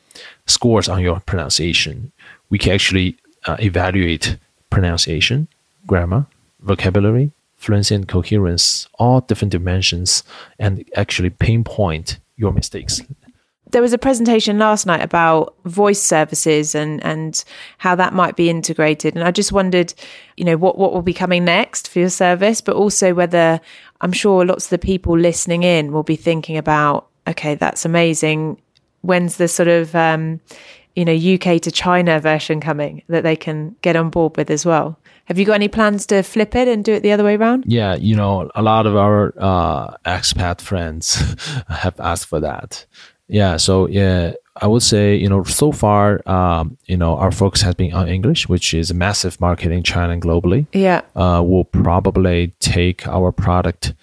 [0.47, 2.13] scores on your pronunciation,
[2.51, 4.37] we can actually uh, evaluate
[4.71, 5.49] pronunciation,
[5.87, 6.27] grammar,
[6.61, 10.23] vocabulary, fluency, and coherence, all different dimensions,
[10.59, 13.01] and actually pinpoint your mistakes.
[13.73, 17.45] There was a presentation last night about voice services and and
[17.79, 19.93] how that might be integrated, and I just wondered,
[20.37, 23.61] you know, what what will be coming next for your service, but also whether
[24.01, 28.61] I'm sure lots of the people listening in will be thinking about, okay, that's amazing.
[29.03, 30.41] When's the sort of um,
[30.95, 34.65] you know UK to China version coming that they can get on board with as
[34.65, 34.99] well?
[35.27, 37.65] Have you got any plans to flip it and do it the other way around?
[37.67, 41.17] Yeah, you know, a lot of our uh, expat friends
[41.69, 42.87] have asked for that.
[43.29, 47.63] Yeah, so yeah, I would say you know so far, um, you know, our focus
[47.63, 50.67] has been on English, which is a massive market in China and globally.
[50.73, 51.03] Yeah.
[51.15, 53.95] Uh, we'll probably take our product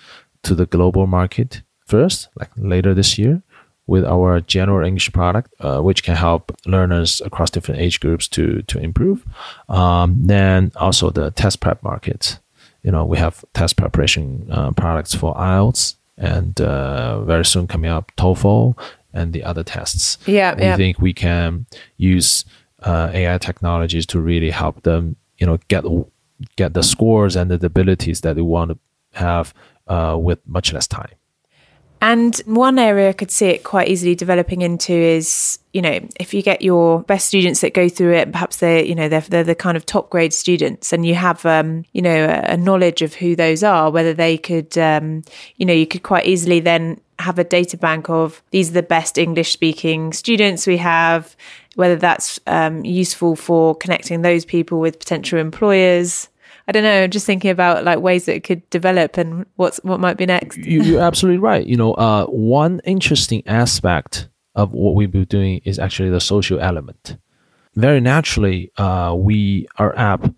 [0.44, 3.42] to the global market first, like later this year,
[3.88, 8.62] with our general English product, uh, which can help learners across different age groups to
[8.64, 9.26] to improve.
[9.70, 12.40] Um, then also the test prep market.
[12.84, 17.90] You know, we have test preparation uh, products for IELTS and uh, very soon coming
[17.90, 18.76] up TOEFL
[19.14, 20.18] and the other tests.
[20.26, 20.76] Yeah, we yeah.
[20.76, 21.66] think we can
[21.98, 22.46] use
[22.80, 25.86] uh, AI technologies to really help them, you know, get
[26.56, 28.78] get the scores and the abilities that they want to
[29.14, 29.54] have
[29.88, 31.16] uh, with much less time.
[32.04, 36.34] And one area I could see it quite easily developing into is, you know, if
[36.34, 39.46] you get your best students that go through it, perhaps they're, you know, they're, they're
[39.46, 43.02] the kind of top grade students and you have, um, you know, a, a knowledge
[43.02, 45.24] of who those are, whether they could, um,
[45.56, 48.84] you know, you could quite easily then have a data bank of these are the
[48.84, 51.38] best English speaking students we have,
[51.76, 56.28] whether that's um, useful for connecting those people with potential employers.
[56.68, 57.08] I don't know.
[57.08, 60.58] Just thinking about like ways that it could develop and what's what might be next.
[60.58, 61.66] You, you're absolutely right.
[61.66, 66.60] You know, uh, one interesting aspect of what we've been doing is actually the social
[66.60, 67.18] element.
[67.76, 70.34] Very naturally, uh, we our app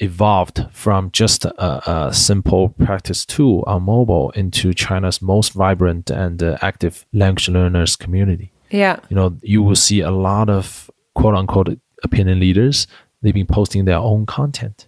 [0.00, 6.42] evolved from just a, a simple practice tool on mobile into China's most vibrant and
[6.42, 8.50] uh, active language learners community.
[8.70, 8.98] Yeah.
[9.08, 12.86] You know, you will see a lot of quote unquote opinion leaders.
[13.22, 14.86] They've been posting their own content,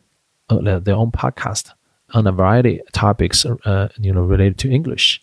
[0.50, 1.70] uh, their- own podcast
[2.14, 5.22] on a variety of topics, uh, you know, related to English.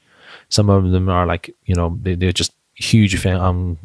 [0.49, 3.77] Some of them are like, you know, they, they're just huge fan on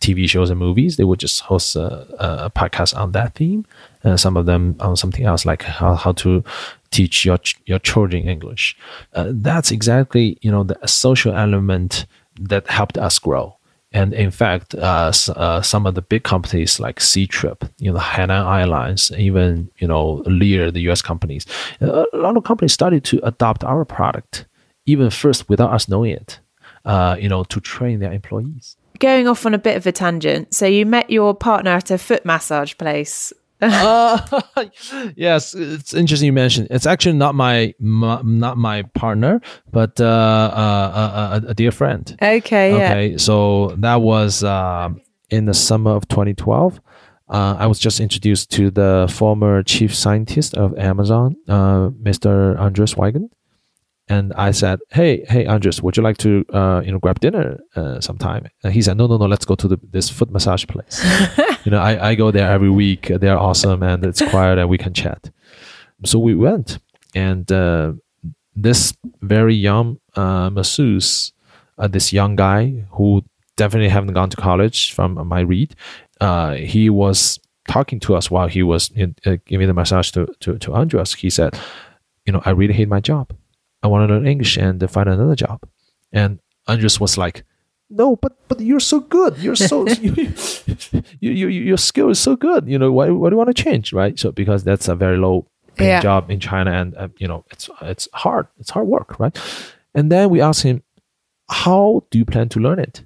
[0.00, 0.96] TV shows and movies.
[0.96, 3.64] They would just host a, a podcast on that theme,
[4.02, 6.42] and some of them on something else, like how, how to
[6.90, 8.76] teach your your children English.
[9.14, 12.06] Uh, that's exactly you know the social element
[12.40, 13.56] that helped us grow.
[13.92, 18.58] And in fact, uh, uh, some of the big companies like Ctrip, you know, Hainan
[18.58, 21.02] Airlines, even you know Lear, the U.S.
[21.02, 21.46] companies,
[21.80, 24.46] a lot of companies started to adopt our product,
[24.86, 26.40] even first without us knowing it.
[26.84, 28.76] Uh, you know, to train their employees.
[28.98, 30.52] Going off on a bit of a tangent.
[30.52, 33.32] So you met your partner at a foot massage place.
[33.62, 34.18] Uh,
[35.16, 36.68] yes, it's interesting you mentioned.
[36.70, 39.40] It's actually not my, my not my partner,
[39.70, 42.16] but uh, uh, a, a dear friend.
[42.20, 42.90] Okay, yeah.
[42.90, 46.80] Okay, so that was um, in the summer of 2012.
[47.28, 52.58] Uh, I was just introduced to the former chief scientist of Amazon, uh, Mr.
[52.58, 53.30] Andres Weigend,
[54.12, 57.46] And I said, "Hey, hey, Andres, would you like to, uh, you know, grab dinner
[57.76, 59.26] uh, sometime?" And he said, "No, no, no.
[59.26, 60.96] Let's go to the, this foot massage place.
[61.64, 63.02] you know, I, I go there every week.
[63.22, 65.30] They're awesome, and it's quiet, and we can chat."
[66.04, 66.78] So we went,
[67.14, 67.92] and uh,
[68.54, 71.32] this very young uh, masseuse,
[71.78, 73.24] uh, this young guy who
[73.56, 75.74] definitely haven't gone to college from my read,
[76.20, 80.26] uh, he was talking to us while he was in, uh, giving the massage to,
[80.40, 81.14] to, to Andres.
[81.14, 81.58] He said,
[82.26, 83.32] you know, I really hate my job.
[83.82, 85.60] I want to learn English and find another job.
[86.12, 86.38] And
[86.68, 87.44] Andres was like,
[87.90, 89.36] no, but but you're so good.
[89.38, 90.26] You're so you,
[91.20, 92.68] you, you, your skill is so good.
[92.68, 94.18] You know why why do you want to change, right?
[94.18, 95.46] So because that's a very low
[95.76, 96.00] paying Yeah.
[96.00, 98.46] job in China, and uh, you know it's it's hard.
[98.58, 99.36] It's hard work, right?
[99.94, 100.82] And then we asked him,
[101.50, 103.02] how do you plan to learn it?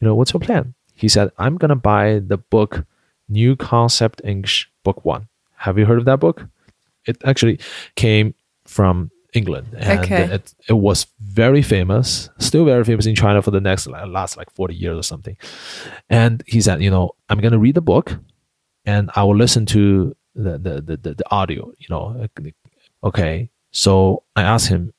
[0.00, 0.74] You know, what's your plan?
[0.94, 2.86] He said, I'm gonna buy the book
[3.28, 5.28] New Concept English Book One.
[5.56, 6.46] Have you heard of that book?
[7.06, 7.58] It actually
[7.96, 8.34] came
[8.64, 10.24] from England, and Okay.
[10.24, 14.36] it, it was very famous, still very famous in China for the next like, last
[14.36, 15.36] like 40 years or something.
[16.10, 18.18] And he said, you know, I'm gonna read the book,
[18.84, 21.72] and I will listen to the the the, the, the audio.
[21.78, 22.26] You know,
[23.04, 23.48] okay.
[23.70, 24.92] So I asked him,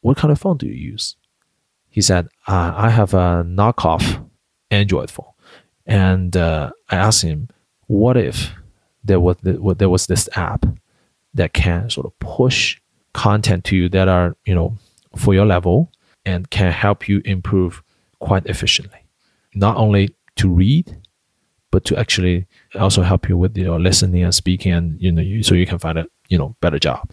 [0.00, 1.16] what kind of phone do you use?
[1.90, 4.24] He said, uh, I have a knockoff
[4.70, 5.32] Android phone.
[5.86, 7.48] And uh, I asked him,
[7.86, 8.50] what if
[9.04, 10.64] there was, the, what, there was this app
[11.34, 12.78] that can sort of push
[13.12, 14.76] content to you that are, you know,
[15.16, 15.90] for your level
[16.24, 17.82] and can help you improve
[18.20, 18.98] quite efficiently.
[19.54, 20.96] Not only to read,
[21.70, 25.42] but to actually also help you with your listening and speaking and, you know, you,
[25.42, 27.10] so you can find a, you know, better job.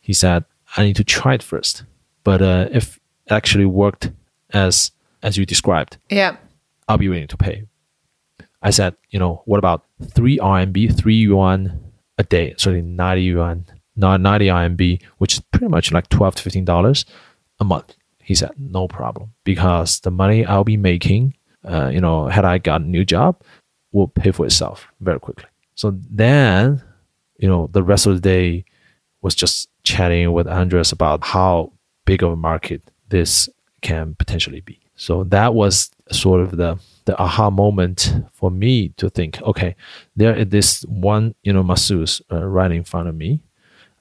[0.00, 0.44] He said,
[0.76, 1.84] I need to try it first.
[2.24, 2.96] But uh, if
[3.26, 4.10] it actually worked
[4.52, 4.90] as
[5.22, 6.36] as you described, Yeah.
[6.88, 7.64] I'll be willing to pay.
[8.62, 9.84] I said, you know, what about
[10.14, 12.54] three RMB, three yuan a day?
[12.56, 13.64] Sorry, 90 yuan,
[13.98, 17.04] not 90 RMB, which is pretty much like 12 to 15 dollars
[17.60, 17.94] a month.
[18.22, 21.34] He said, no problem, because the money I'll be making,
[21.64, 23.42] uh, you know, had I got a new job,
[23.92, 25.48] will pay for itself very quickly.
[25.74, 26.82] So then,
[27.38, 28.64] you know, the rest of the day
[29.22, 31.72] was just chatting with Andres about how
[32.04, 33.48] big of a market this
[33.80, 34.78] can potentially be.
[34.96, 39.74] So that was sort of the the aha moment for me to think, okay,
[40.14, 43.40] there is this one, you know, masseuse uh, right in front of me,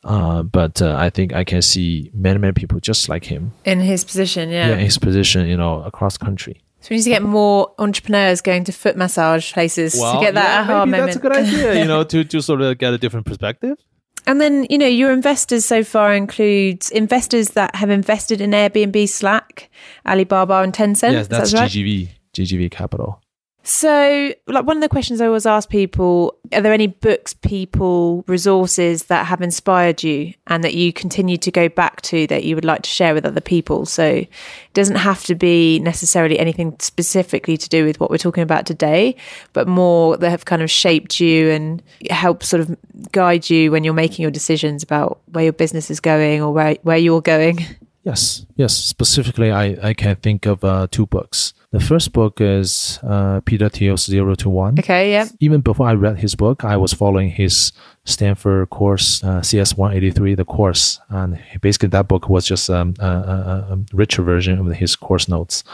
[0.04, 3.80] uh, but uh, I think I can see many many people just like him, In
[3.80, 4.68] his position, yeah.
[4.70, 6.62] yeah, in his position, you know, across country.
[6.80, 10.62] So we need to get more entrepreneurs going to foot massage places to get that
[10.62, 11.06] aha maybe moment.
[11.06, 13.78] that's a good idea, you know, to to sort of get a different perspective.
[14.26, 19.08] And then, you know, your investors so far include investors that have invested in Airbnb,
[19.08, 19.70] Slack,
[20.06, 21.14] Alibaba, and Tencent.
[21.14, 21.72] yes, that's that right?
[21.72, 23.22] GGV, GGV Capital.
[23.68, 28.24] So, like one of the questions I always ask people are there any books, people,
[28.26, 32.56] resources that have inspired you and that you continue to go back to that you
[32.56, 33.86] would like to share with other people?
[33.86, 34.30] So, it
[34.74, 39.18] doesn't have to be necessarily anything specifically to do with what we're talking about today,
[39.52, 42.78] but more that have kind of shaped you and help sort of
[43.12, 46.78] guide you when you're making your decisions about where your business is going or where,
[46.84, 47.66] where you're going.
[48.08, 48.74] Yes, yes.
[48.74, 51.54] Specifically, I, I can think of uh, two books.
[51.72, 54.80] The first book is uh, Peter Thiel's Zero to One.
[54.80, 55.28] Okay, yeah.
[55.42, 57.74] Even before I read his book, I was following his
[58.06, 61.02] Stanford course, uh, CS 183, the course.
[61.10, 65.28] And basically, that book was just um, a, a, a richer version of his course
[65.28, 65.66] notes.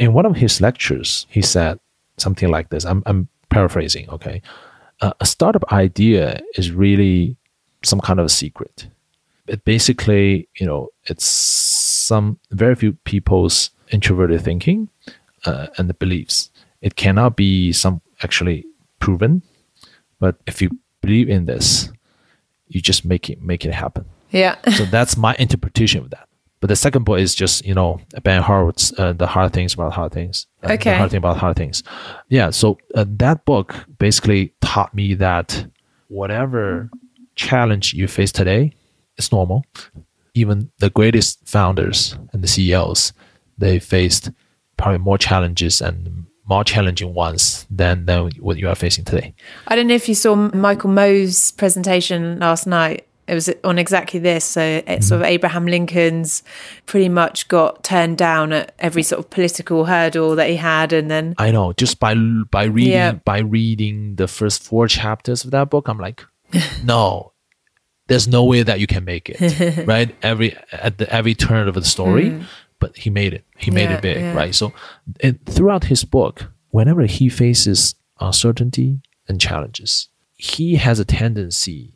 [0.00, 1.78] In one of his lectures, he said
[2.16, 4.40] something like this I'm, I'm paraphrasing, okay?
[5.02, 7.36] Uh, a startup idea is really
[7.84, 8.88] some kind of a secret
[9.48, 14.88] it basically, you know, it's some very few people's introverted thinking
[15.44, 16.50] uh, and the beliefs.
[16.82, 18.64] It cannot be some actually
[18.98, 19.42] proven,
[20.20, 20.70] but if you
[21.00, 21.90] believe in this,
[22.68, 24.04] you just make it make it happen.
[24.30, 24.56] Yeah.
[24.72, 26.28] So that's my interpretation of that.
[26.60, 29.92] But the second book is just you know Ben Horowitz, uh, the hard things about
[29.92, 30.46] hard things.
[30.62, 30.90] Uh, Okay.
[30.90, 31.82] The hard thing about hard things.
[32.28, 32.50] Yeah.
[32.50, 35.66] So uh, that book basically taught me that
[36.08, 36.90] whatever
[37.36, 38.72] challenge you face today,
[39.16, 39.64] it's normal.
[40.34, 43.12] Even the greatest founders and the CEOs,
[43.56, 44.30] they faced
[44.76, 49.34] probably more challenges and more challenging ones than, than what you are facing today.
[49.66, 53.06] I don't know if you saw Michael Moe's presentation last night.
[53.26, 54.44] It was on exactly this.
[54.44, 55.00] So it's mm-hmm.
[55.02, 56.44] sort of Abraham Lincoln's
[56.86, 61.10] pretty much got turned down at every sort of political hurdle that he had, and
[61.10, 63.12] then I know just by by reading Yeah.
[63.12, 66.24] by reading the first four chapters of that book, I'm like,
[66.84, 67.32] no,
[68.08, 70.14] there's no way that you can make it, right?
[70.22, 72.40] Every at the every turn of the story,
[72.78, 73.44] but he made it.
[73.56, 73.90] He made.
[73.90, 74.34] Yeah, it big, yeah.
[74.34, 74.54] right?
[74.54, 74.72] So,
[75.20, 81.92] it, throughout his book, whenever he faces uncertainty and challenges, he has a tendency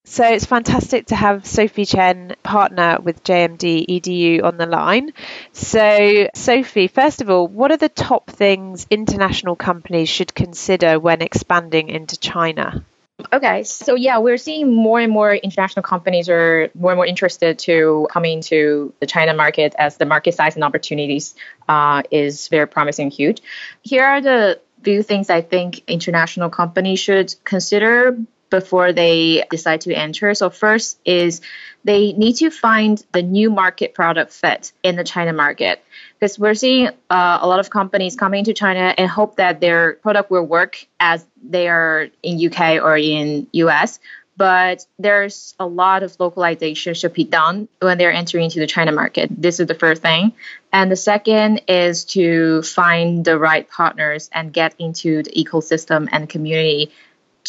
[0.06, 5.12] So it's fantastic to have Sophie Chen, partner with JMD EDU, on the line.
[5.54, 11.22] So, Sophie, first of all, what are the top things international companies should consider when
[11.22, 12.84] expanding into China?
[13.33, 17.59] Okay, so yeah, we're seeing more and more international companies are more and more interested
[17.61, 21.35] to coming to the China market as the market size and opportunities
[21.69, 23.43] uh, is very promising, and huge.
[23.83, 28.17] Here are the few things I think international companies should consider
[28.51, 30.35] before they decide to enter.
[30.35, 31.41] So first is
[31.83, 35.83] they need to find the new market product fit in the China market
[36.25, 39.93] because we're seeing uh, a lot of companies coming to China and hope that their
[39.97, 43.99] product will work as they are in UK or in US.
[44.35, 48.91] But there's a lot of localization should be done when they're entering into the China
[48.91, 49.29] market.
[49.37, 50.33] This is the first thing.
[50.73, 56.27] And the second is to find the right partners and get into the ecosystem and
[56.27, 56.91] community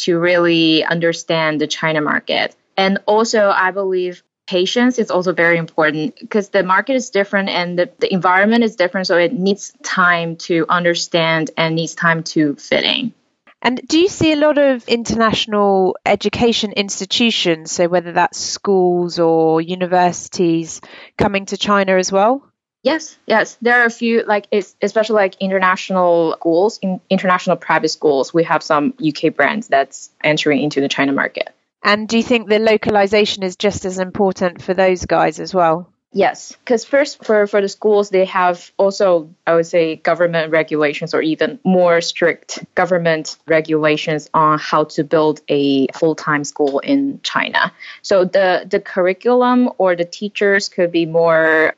[0.04, 2.54] to really understand the China market.
[2.76, 7.78] And also, I believe patience is also very important because the market is different and
[7.80, 9.08] the, the environment is different.
[9.08, 13.14] So it needs time to understand and needs time to fit in.
[13.62, 19.60] And do you see a lot of international education institutions, so whether that's schools or
[19.60, 20.82] universities,
[21.18, 22.44] coming to China as well?
[22.84, 23.58] Yes, yes.
[23.64, 28.32] There are a few, like especially like international schools, in international private schools.
[28.32, 31.55] We have some UK brands that's entering into the China market.
[31.86, 35.88] And do you think the localization is just as important for those guys as well?
[36.12, 41.14] Yes, because first for, for the schools, they have also, I would say, government regulations
[41.14, 47.20] or even more strict government regulations on how to build a full time school in
[47.22, 47.72] China.
[48.02, 51.76] So the, the curriculum or the teachers could be more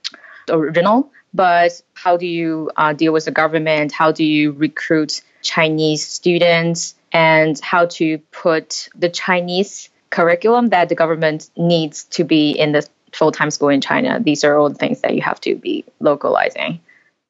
[0.49, 3.91] original, but how do you uh, deal with the government?
[3.91, 6.95] How do you recruit Chinese students?
[7.11, 12.87] And how to put the Chinese curriculum that the government needs to be in the
[13.11, 14.19] full-time school in China.
[14.21, 16.79] These are all the things that you have to be localizing.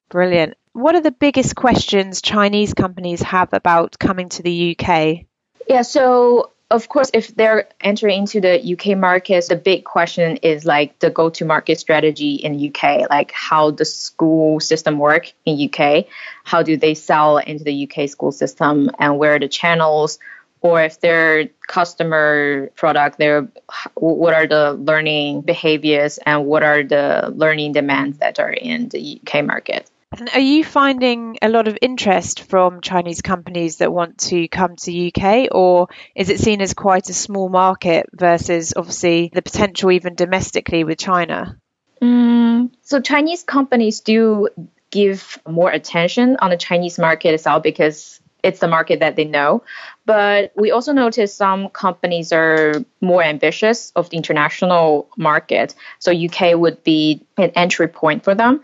[0.09, 0.55] Brilliant.
[0.73, 5.25] What are the biggest questions Chinese companies have about coming to the UK?
[5.67, 10.65] Yeah, so of course, if they're entering into the UK market, the big question is
[10.65, 16.05] like the go-to-market strategy in UK, like how the school system work in UK,
[16.43, 20.19] how do they sell into the UK school system, and where are the channels,
[20.61, 23.47] or if their customer product, their
[23.95, 29.21] what are the learning behaviors and what are the learning demands that are in the
[29.21, 29.89] UK market.
[30.17, 34.77] And are you finding a lot of interest from Chinese companies that want to come
[34.77, 39.91] to UK, or is it seen as quite a small market versus obviously the potential
[39.91, 41.59] even domestically with China?
[42.01, 44.47] Mm, so Chinese companies do
[44.89, 49.63] give more attention on the Chinese market itself because it's the market that they know.
[50.05, 55.75] But we also notice some companies are more ambitious of the international market.
[55.99, 58.61] So UK would be an entry point for them,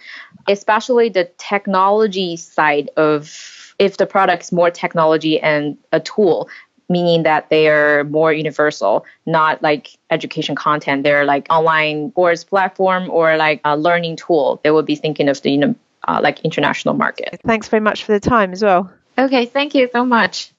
[0.48, 6.48] especially the technology side of if the product is more technology and a tool,
[6.90, 11.04] meaning that they are more universal, not like education content.
[11.04, 14.62] They're like online course platform or like a learning tool.
[14.64, 15.76] They would be thinking of the you know,
[16.08, 17.42] uh, like international market.
[17.46, 18.92] Thanks very much for the time as well.
[19.18, 20.52] Okay, thank you so much.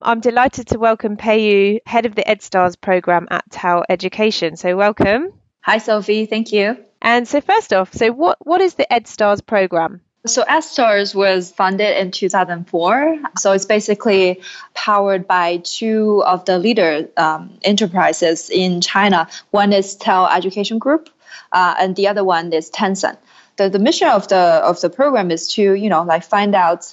[0.00, 4.56] I'm delighted to welcome Peiyu, head of the EdStars program at TAL Education.
[4.56, 5.32] So, welcome.
[5.62, 6.26] Hi, Sophie.
[6.26, 6.76] Thank you.
[7.02, 10.00] And so, first off, so what, what is the EdStars program?
[10.26, 13.18] So EdStars was funded in 2004.
[13.38, 14.42] So it's basically
[14.74, 19.28] powered by two of the leader um, enterprises in China.
[19.52, 21.10] One is TAL Education Group,
[21.52, 23.18] uh, and the other one is Tencent.
[23.56, 26.92] The, the mission of the of the program is to you know like find out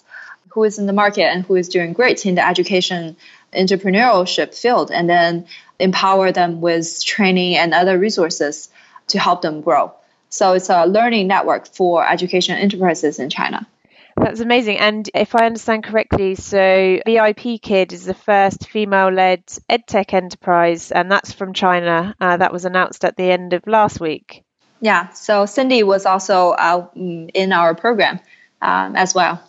[0.50, 3.16] who is in the market and who is doing great in the education
[3.54, 5.46] entrepreneurship field, and then
[5.80, 8.70] empower them with training and other resources
[9.08, 9.94] to help them grow.
[10.30, 13.68] So it's a learning network for education enterprises in China.
[14.16, 14.78] That's amazing.
[14.78, 20.92] And if I understand correctly, so VIP Kid is the first female led edtech enterprise,
[20.92, 22.16] and that's from China.
[22.20, 24.43] Uh, that was announced at the end of last week.
[24.84, 25.12] Yeah.
[25.14, 28.20] So Cindy was also uh, in our program
[28.62, 29.42] um, as well.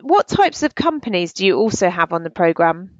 [0.00, 2.90] What types of companies do you also have on the program?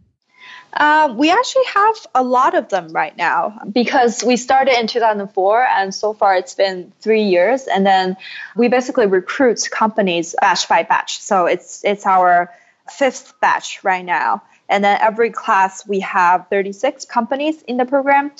[0.73, 5.65] Uh, we actually have a lot of them right now because we started in 2004
[5.65, 7.69] and so far it's been three years.
[7.69, 8.17] And then
[8.57, 11.21] we basically recruit companies batch by batch.
[11.21, 12.53] So it's, it's our
[12.91, 14.43] fifth batch right now.
[14.69, 18.33] And then every class we have 36 companies in the program.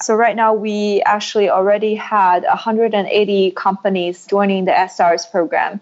[0.00, 5.80] So right now we actually already had 180 companies joining the SRS program.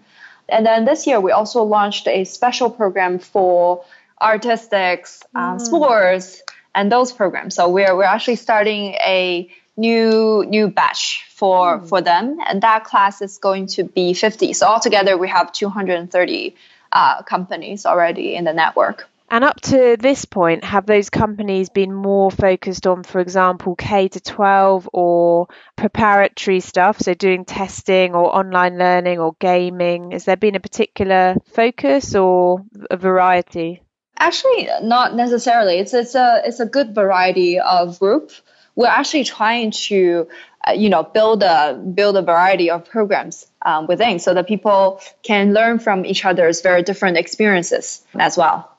[0.49, 3.83] And then this year we also launched a special program for
[4.19, 5.61] artistics, um, mm.
[5.61, 6.41] sports,
[6.73, 7.55] and those programs.
[7.55, 11.89] So we're we're actually starting a new new batch for mm.
[11.89, 14.53] for them, and that class is going to be 50.
[14.53, 16.55] So altogether, we have 230
[16.91, 19.07] uh, companies already in the network.
[19.29, 24.07] And up to this point, have those companies been more focused on, for example, K
[24.07, 30.11] to 12 or preparatory stuff, so doing testing or online learning or gaming?
[30.11, 33.81] Has there been a particular focus or a variety?
[34.17, 35.77] Actually, not necessarily.
[35.77, 38.31] It's it's a it's a good variety of group.
[38.75, 40.27] We're actually trying to,
[40.65, 45.01] uh, you know, build a build a variety of programs um, within, so that people
[45.21, 48.76] can learn from each other's very different experiences as well.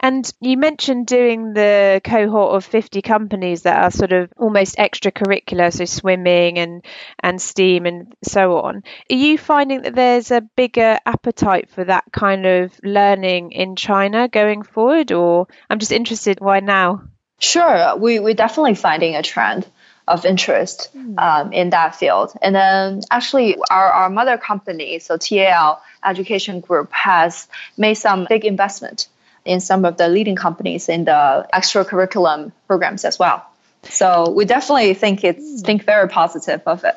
[0.00, 5.72] And you mentioned doing the cohort of 50 companies that are sort of almost extracurricular,
[5.72, 6.84] so swimming and,
[7.20, 8.82] and STEAM and so on.
[9.10, 14.28] Are you finding that there's a bigger appetite for that kind of learning in China
[14.28, 15.12] going forward?
[15.12, 17.04] Or I'm just interested, why now?
[17.38, 19.66] Sure, we, we're definitely finding a trend
[20.06, 21.18] of interest hmm.
[21.18, 22.32] um, in that field.
[22.42, 28.44] And then actually our, our mother company, so TAL Education Group, has made some big
[28.44, 29.08] investment
[29.44, 33.44] in some of the leading companies in the extracurriculum programs as well.
[33.84, 35.66] So we definitely think it's hmm.
[35.66, 36.94] think very positive of it.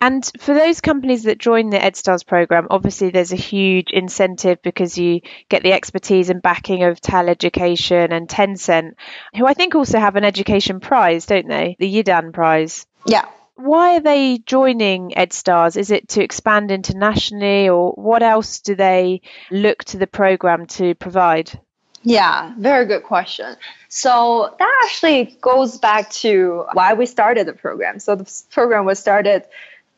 [0.00, 4.98] And for those companies that join the EdStars program, obviously there's a huge incentive because
[4.98, 8.94] you get the expertise and backing of TAL Education and Tencent,
[9.36, 11.76] who I think also have an education prize, don't they?
[11.78, 12.86] The Yidan Prize.
[13.06, 13.26] Yeah.
[13.54, 15.76] Why are they joining EdStars?
[15.76, 20.94] Is it to expand internationally, or what else do they look to the program to
[20.94, 21.60] provide?
[22.02, 23.56] Yeah, very good question.
[23.88, 27.98] So that actually goes back to why we started the program.
[27.98, 29.44] So the program was started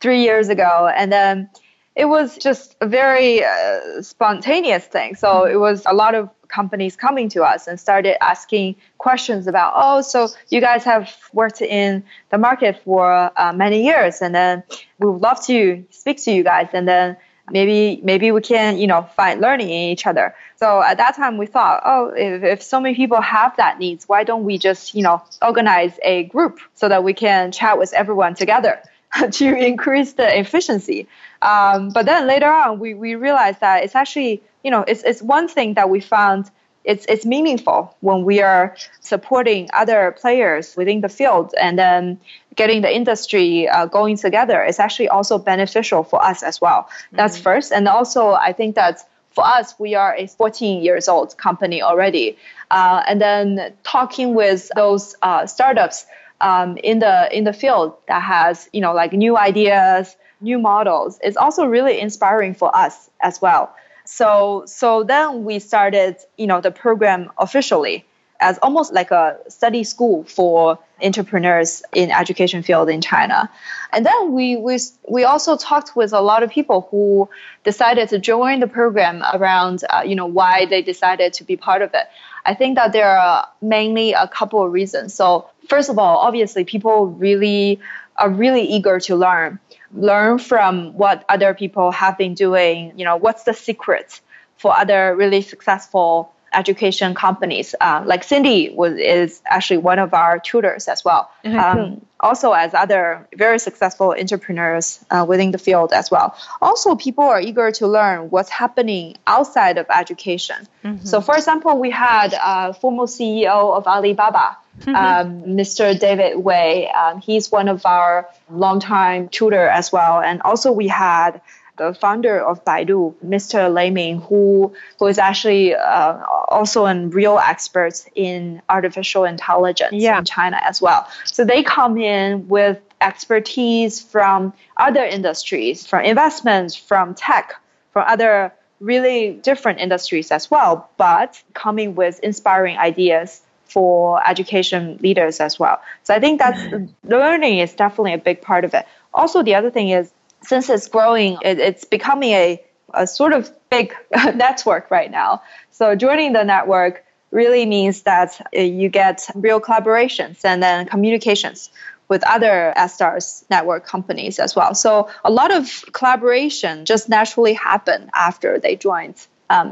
[0.01, 1.49] three years ago, and then
[1.95, 5.15] it was just a very uh, spontaneous thing.
[5.15, 9.73] So it was a lot of companies coming to us and started asking questions about,
[9.75, 14.63] oh, so you guys have worked in the market for uh, many years, and then
[14.99, 17.15] we would love to speak to you guys, and then
[17.51, 20.33] maybe maybe we can you know find learning in each other.
[20.55, 24.07] So at that time we thought oh if, if so many people have that needs
[24.07, 27.93] why don't we just you know organize a group so that we can chat with
[27.93, 28.81] everyone together
[29.31, 31.07] to increase the efficiency.
[31.41, 35.21] Um, but then later on we, we realized that it's actually you know it's, it's
[35.21, 36.49] one thing that we found
[36.83, 42.19] it's it's meaningful when we are supporting other players within the field and then
[42.55, 46.83] getting the industry uh, going together is actually also beneficial for us as well.
[46.83, 47.17] Mm-hmm.
[47.17, 51.37] That's first, and also I think that for us we are a 14 years old
[51.37, 52.37] company already,
[52.69, 56.05] uh, and then talking with those uh, startups
[56.41, 61.19] um, in the in the field that has you know like new ideas, new models
[61.23, 63.73] is also really inspiring for us as well.
[64.05, 68.05] So so then we started, you know, the program officially
[68.43, 73.49] as almost like a study school for entrepreneurs in education field in China.
[73.93, 74.77] And then we, we,
[75.07, 77.29] we also talked with a lot of people who
[77.63, 81.81] decided to join the program around, uh, you know, why they decided to be part
[81.81, 82.07] of it.
[82.45, 85.13] I think that there are mainly a couple of reasons.
[85.13, 87.79] So first of all, obviously people really
[88.17, 89.59] are really eager to learn
[89.93, 92.93] learn from what other people have been doing.
[92.97, 94.19] You know, what's the secret
[94.57, 97.75] for other really successful education companies.
[97.79, 101.29] Uh, like Cindy was is actually one of our tutors as well.
[101.59, 106.37] Um, also, as other very successful entrepreneurs uh, within the field as well.
[106.61, 110.55] Also, people are eager to learn what's happening outside of education.
[111.03, 114.57] So, for example, we had a former CEO of Alibaba.
[114.87, 115.97] Um, Mr.
[115.99, 121.41] David Wei, um, he's one of our longtime tutor as well, and also we had
[121.77, 123.73] the founder of Baidu, Mr.
[123.73, 130.19] Lei Ming, who, who is actually uh, also a real expert in artificial intelligence Yeah.
[130.19, 131.07] in China as well.
[131.25, 137.55] So they come in with expertise from other industries, from investments, from tech,
[137.91, 145.39] from other really different industries as well, but coming with inspiring ideas for education leaders
[145.39, 145.81] as well.
[146.03, 146.61] So I think that's
[147.03, 148.85] learning is definitely a big part of it.
[149.13, 150.11] Also, the other thing is
[150.43, 152.63] since it's growing, it, it's becoming a,
[152.93, 153.95] a sort of big
[154.35, 155.41] network right now.
[155.71, 161.71] So joining the network really means that uh, you get real collaborations and then communications
[162.09, 164.75] with other EdStars network companies as well.
[164.75, 169.71] So a lot of collaboration just naturally happen after they joined um.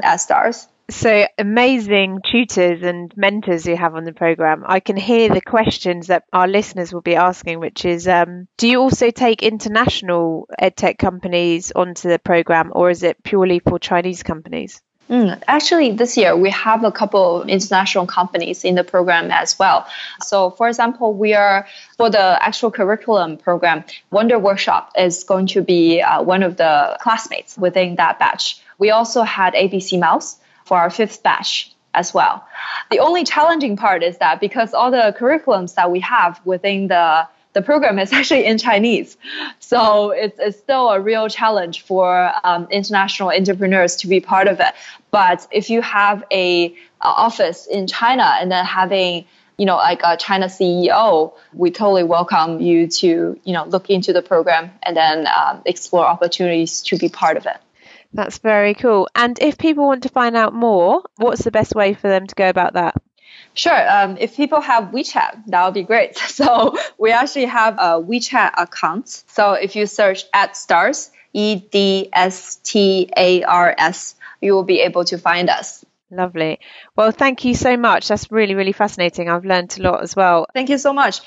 [0.92, 4.62] So amazing tutors and mentors you have on the program.
[4.66, 8.68] I can hear the questions that our listeners will be asking, which is um, do
[8.68, 14.22] you also take international edtech companies onto the program or is it purely for Chinese
[14.22, 14.82] companies?
[15.08, 19.58] Mm, actually, this year we have a couple of international companies in the program as
[19.58, 19.86] well.
[20.22, 21.66] So, for example, we are
[21.96, 26.98] for the actual curriculum program, Wonder Workshop is going to be uh, one of the
[27.00, 28.60] classmates within that batch.
[28.78, 30.36] We also had ABC Mouse
[30.72, 32.42] for our fifth batch as well.
[32.90, 37.28] The only challenging part is that because all the curriculums that we have within the
[37.52, 39.18] the program is actually in Chinese.
[39.58, 44.60] So it's, it's still a real challenge for um, international entrepreneurs to be part of
[44.60, 44.72] it.
[45.10, 49.26] But if you have a, a office in China and then having
[49.58, 54.14] you know like a China CEO, we totally welcome you to you know look into
[54.14, 57.58] the program and then um, explore opportunities to be part of it.
[58.12, 59.08] That's very cool.
[59.14, 62.34] And if people want to find out more, what's the best way for them to
[62.34, 62.94] go about that?
[63.54, 63.90] Sure.
[63.90, 66.18] Um, if people have WeChat, that would be great.
[66.32, 69.24] So we actually have a WeChat account.
[69.28, 74.80] So if you search EdStars, E D S T A R S, you will be
[74.80, 75.84] able to find us.
[76.10, 76.60] Lovely.
[76.94, 78.08] Well, thank you so much.
[78.08, 79.30] That's really, really fascinating.
[79.30, 80.46] I've learned a lot as well.
[80.52, 81.22] Thank you so much.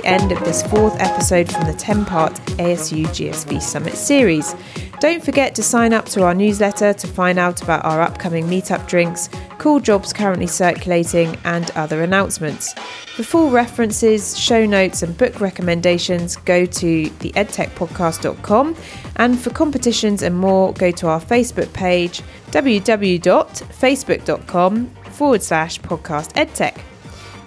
[0.00, 4.54] The end of this fourth episode from the 10 part ASU GSV Summit series.
[5.00, 8.88] Don't forget to sign up to our newsletter to find out about our upcoming meetup
[8.88, 9.28] drinks,
[9.58, 12.72] cool jobs currently circulating, and other announcements.
[13.16, 18.76] For full references, show notes, and book recommendations, go to theedtechpodcast.com.
[19.16, 22.22] And for competitions and more, go to our Facebook page
[22.52, 26.80] www.facebook.com forward slash podcast edtech.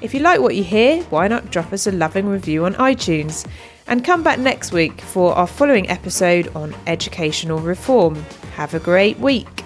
[0.03, 3.47] If you like what you hear, why not drop us a loving review on iTunes?
[3.87, 8.15] And come back next week for our following episode on educational reform.
[8.55, 9.63] Have a great week.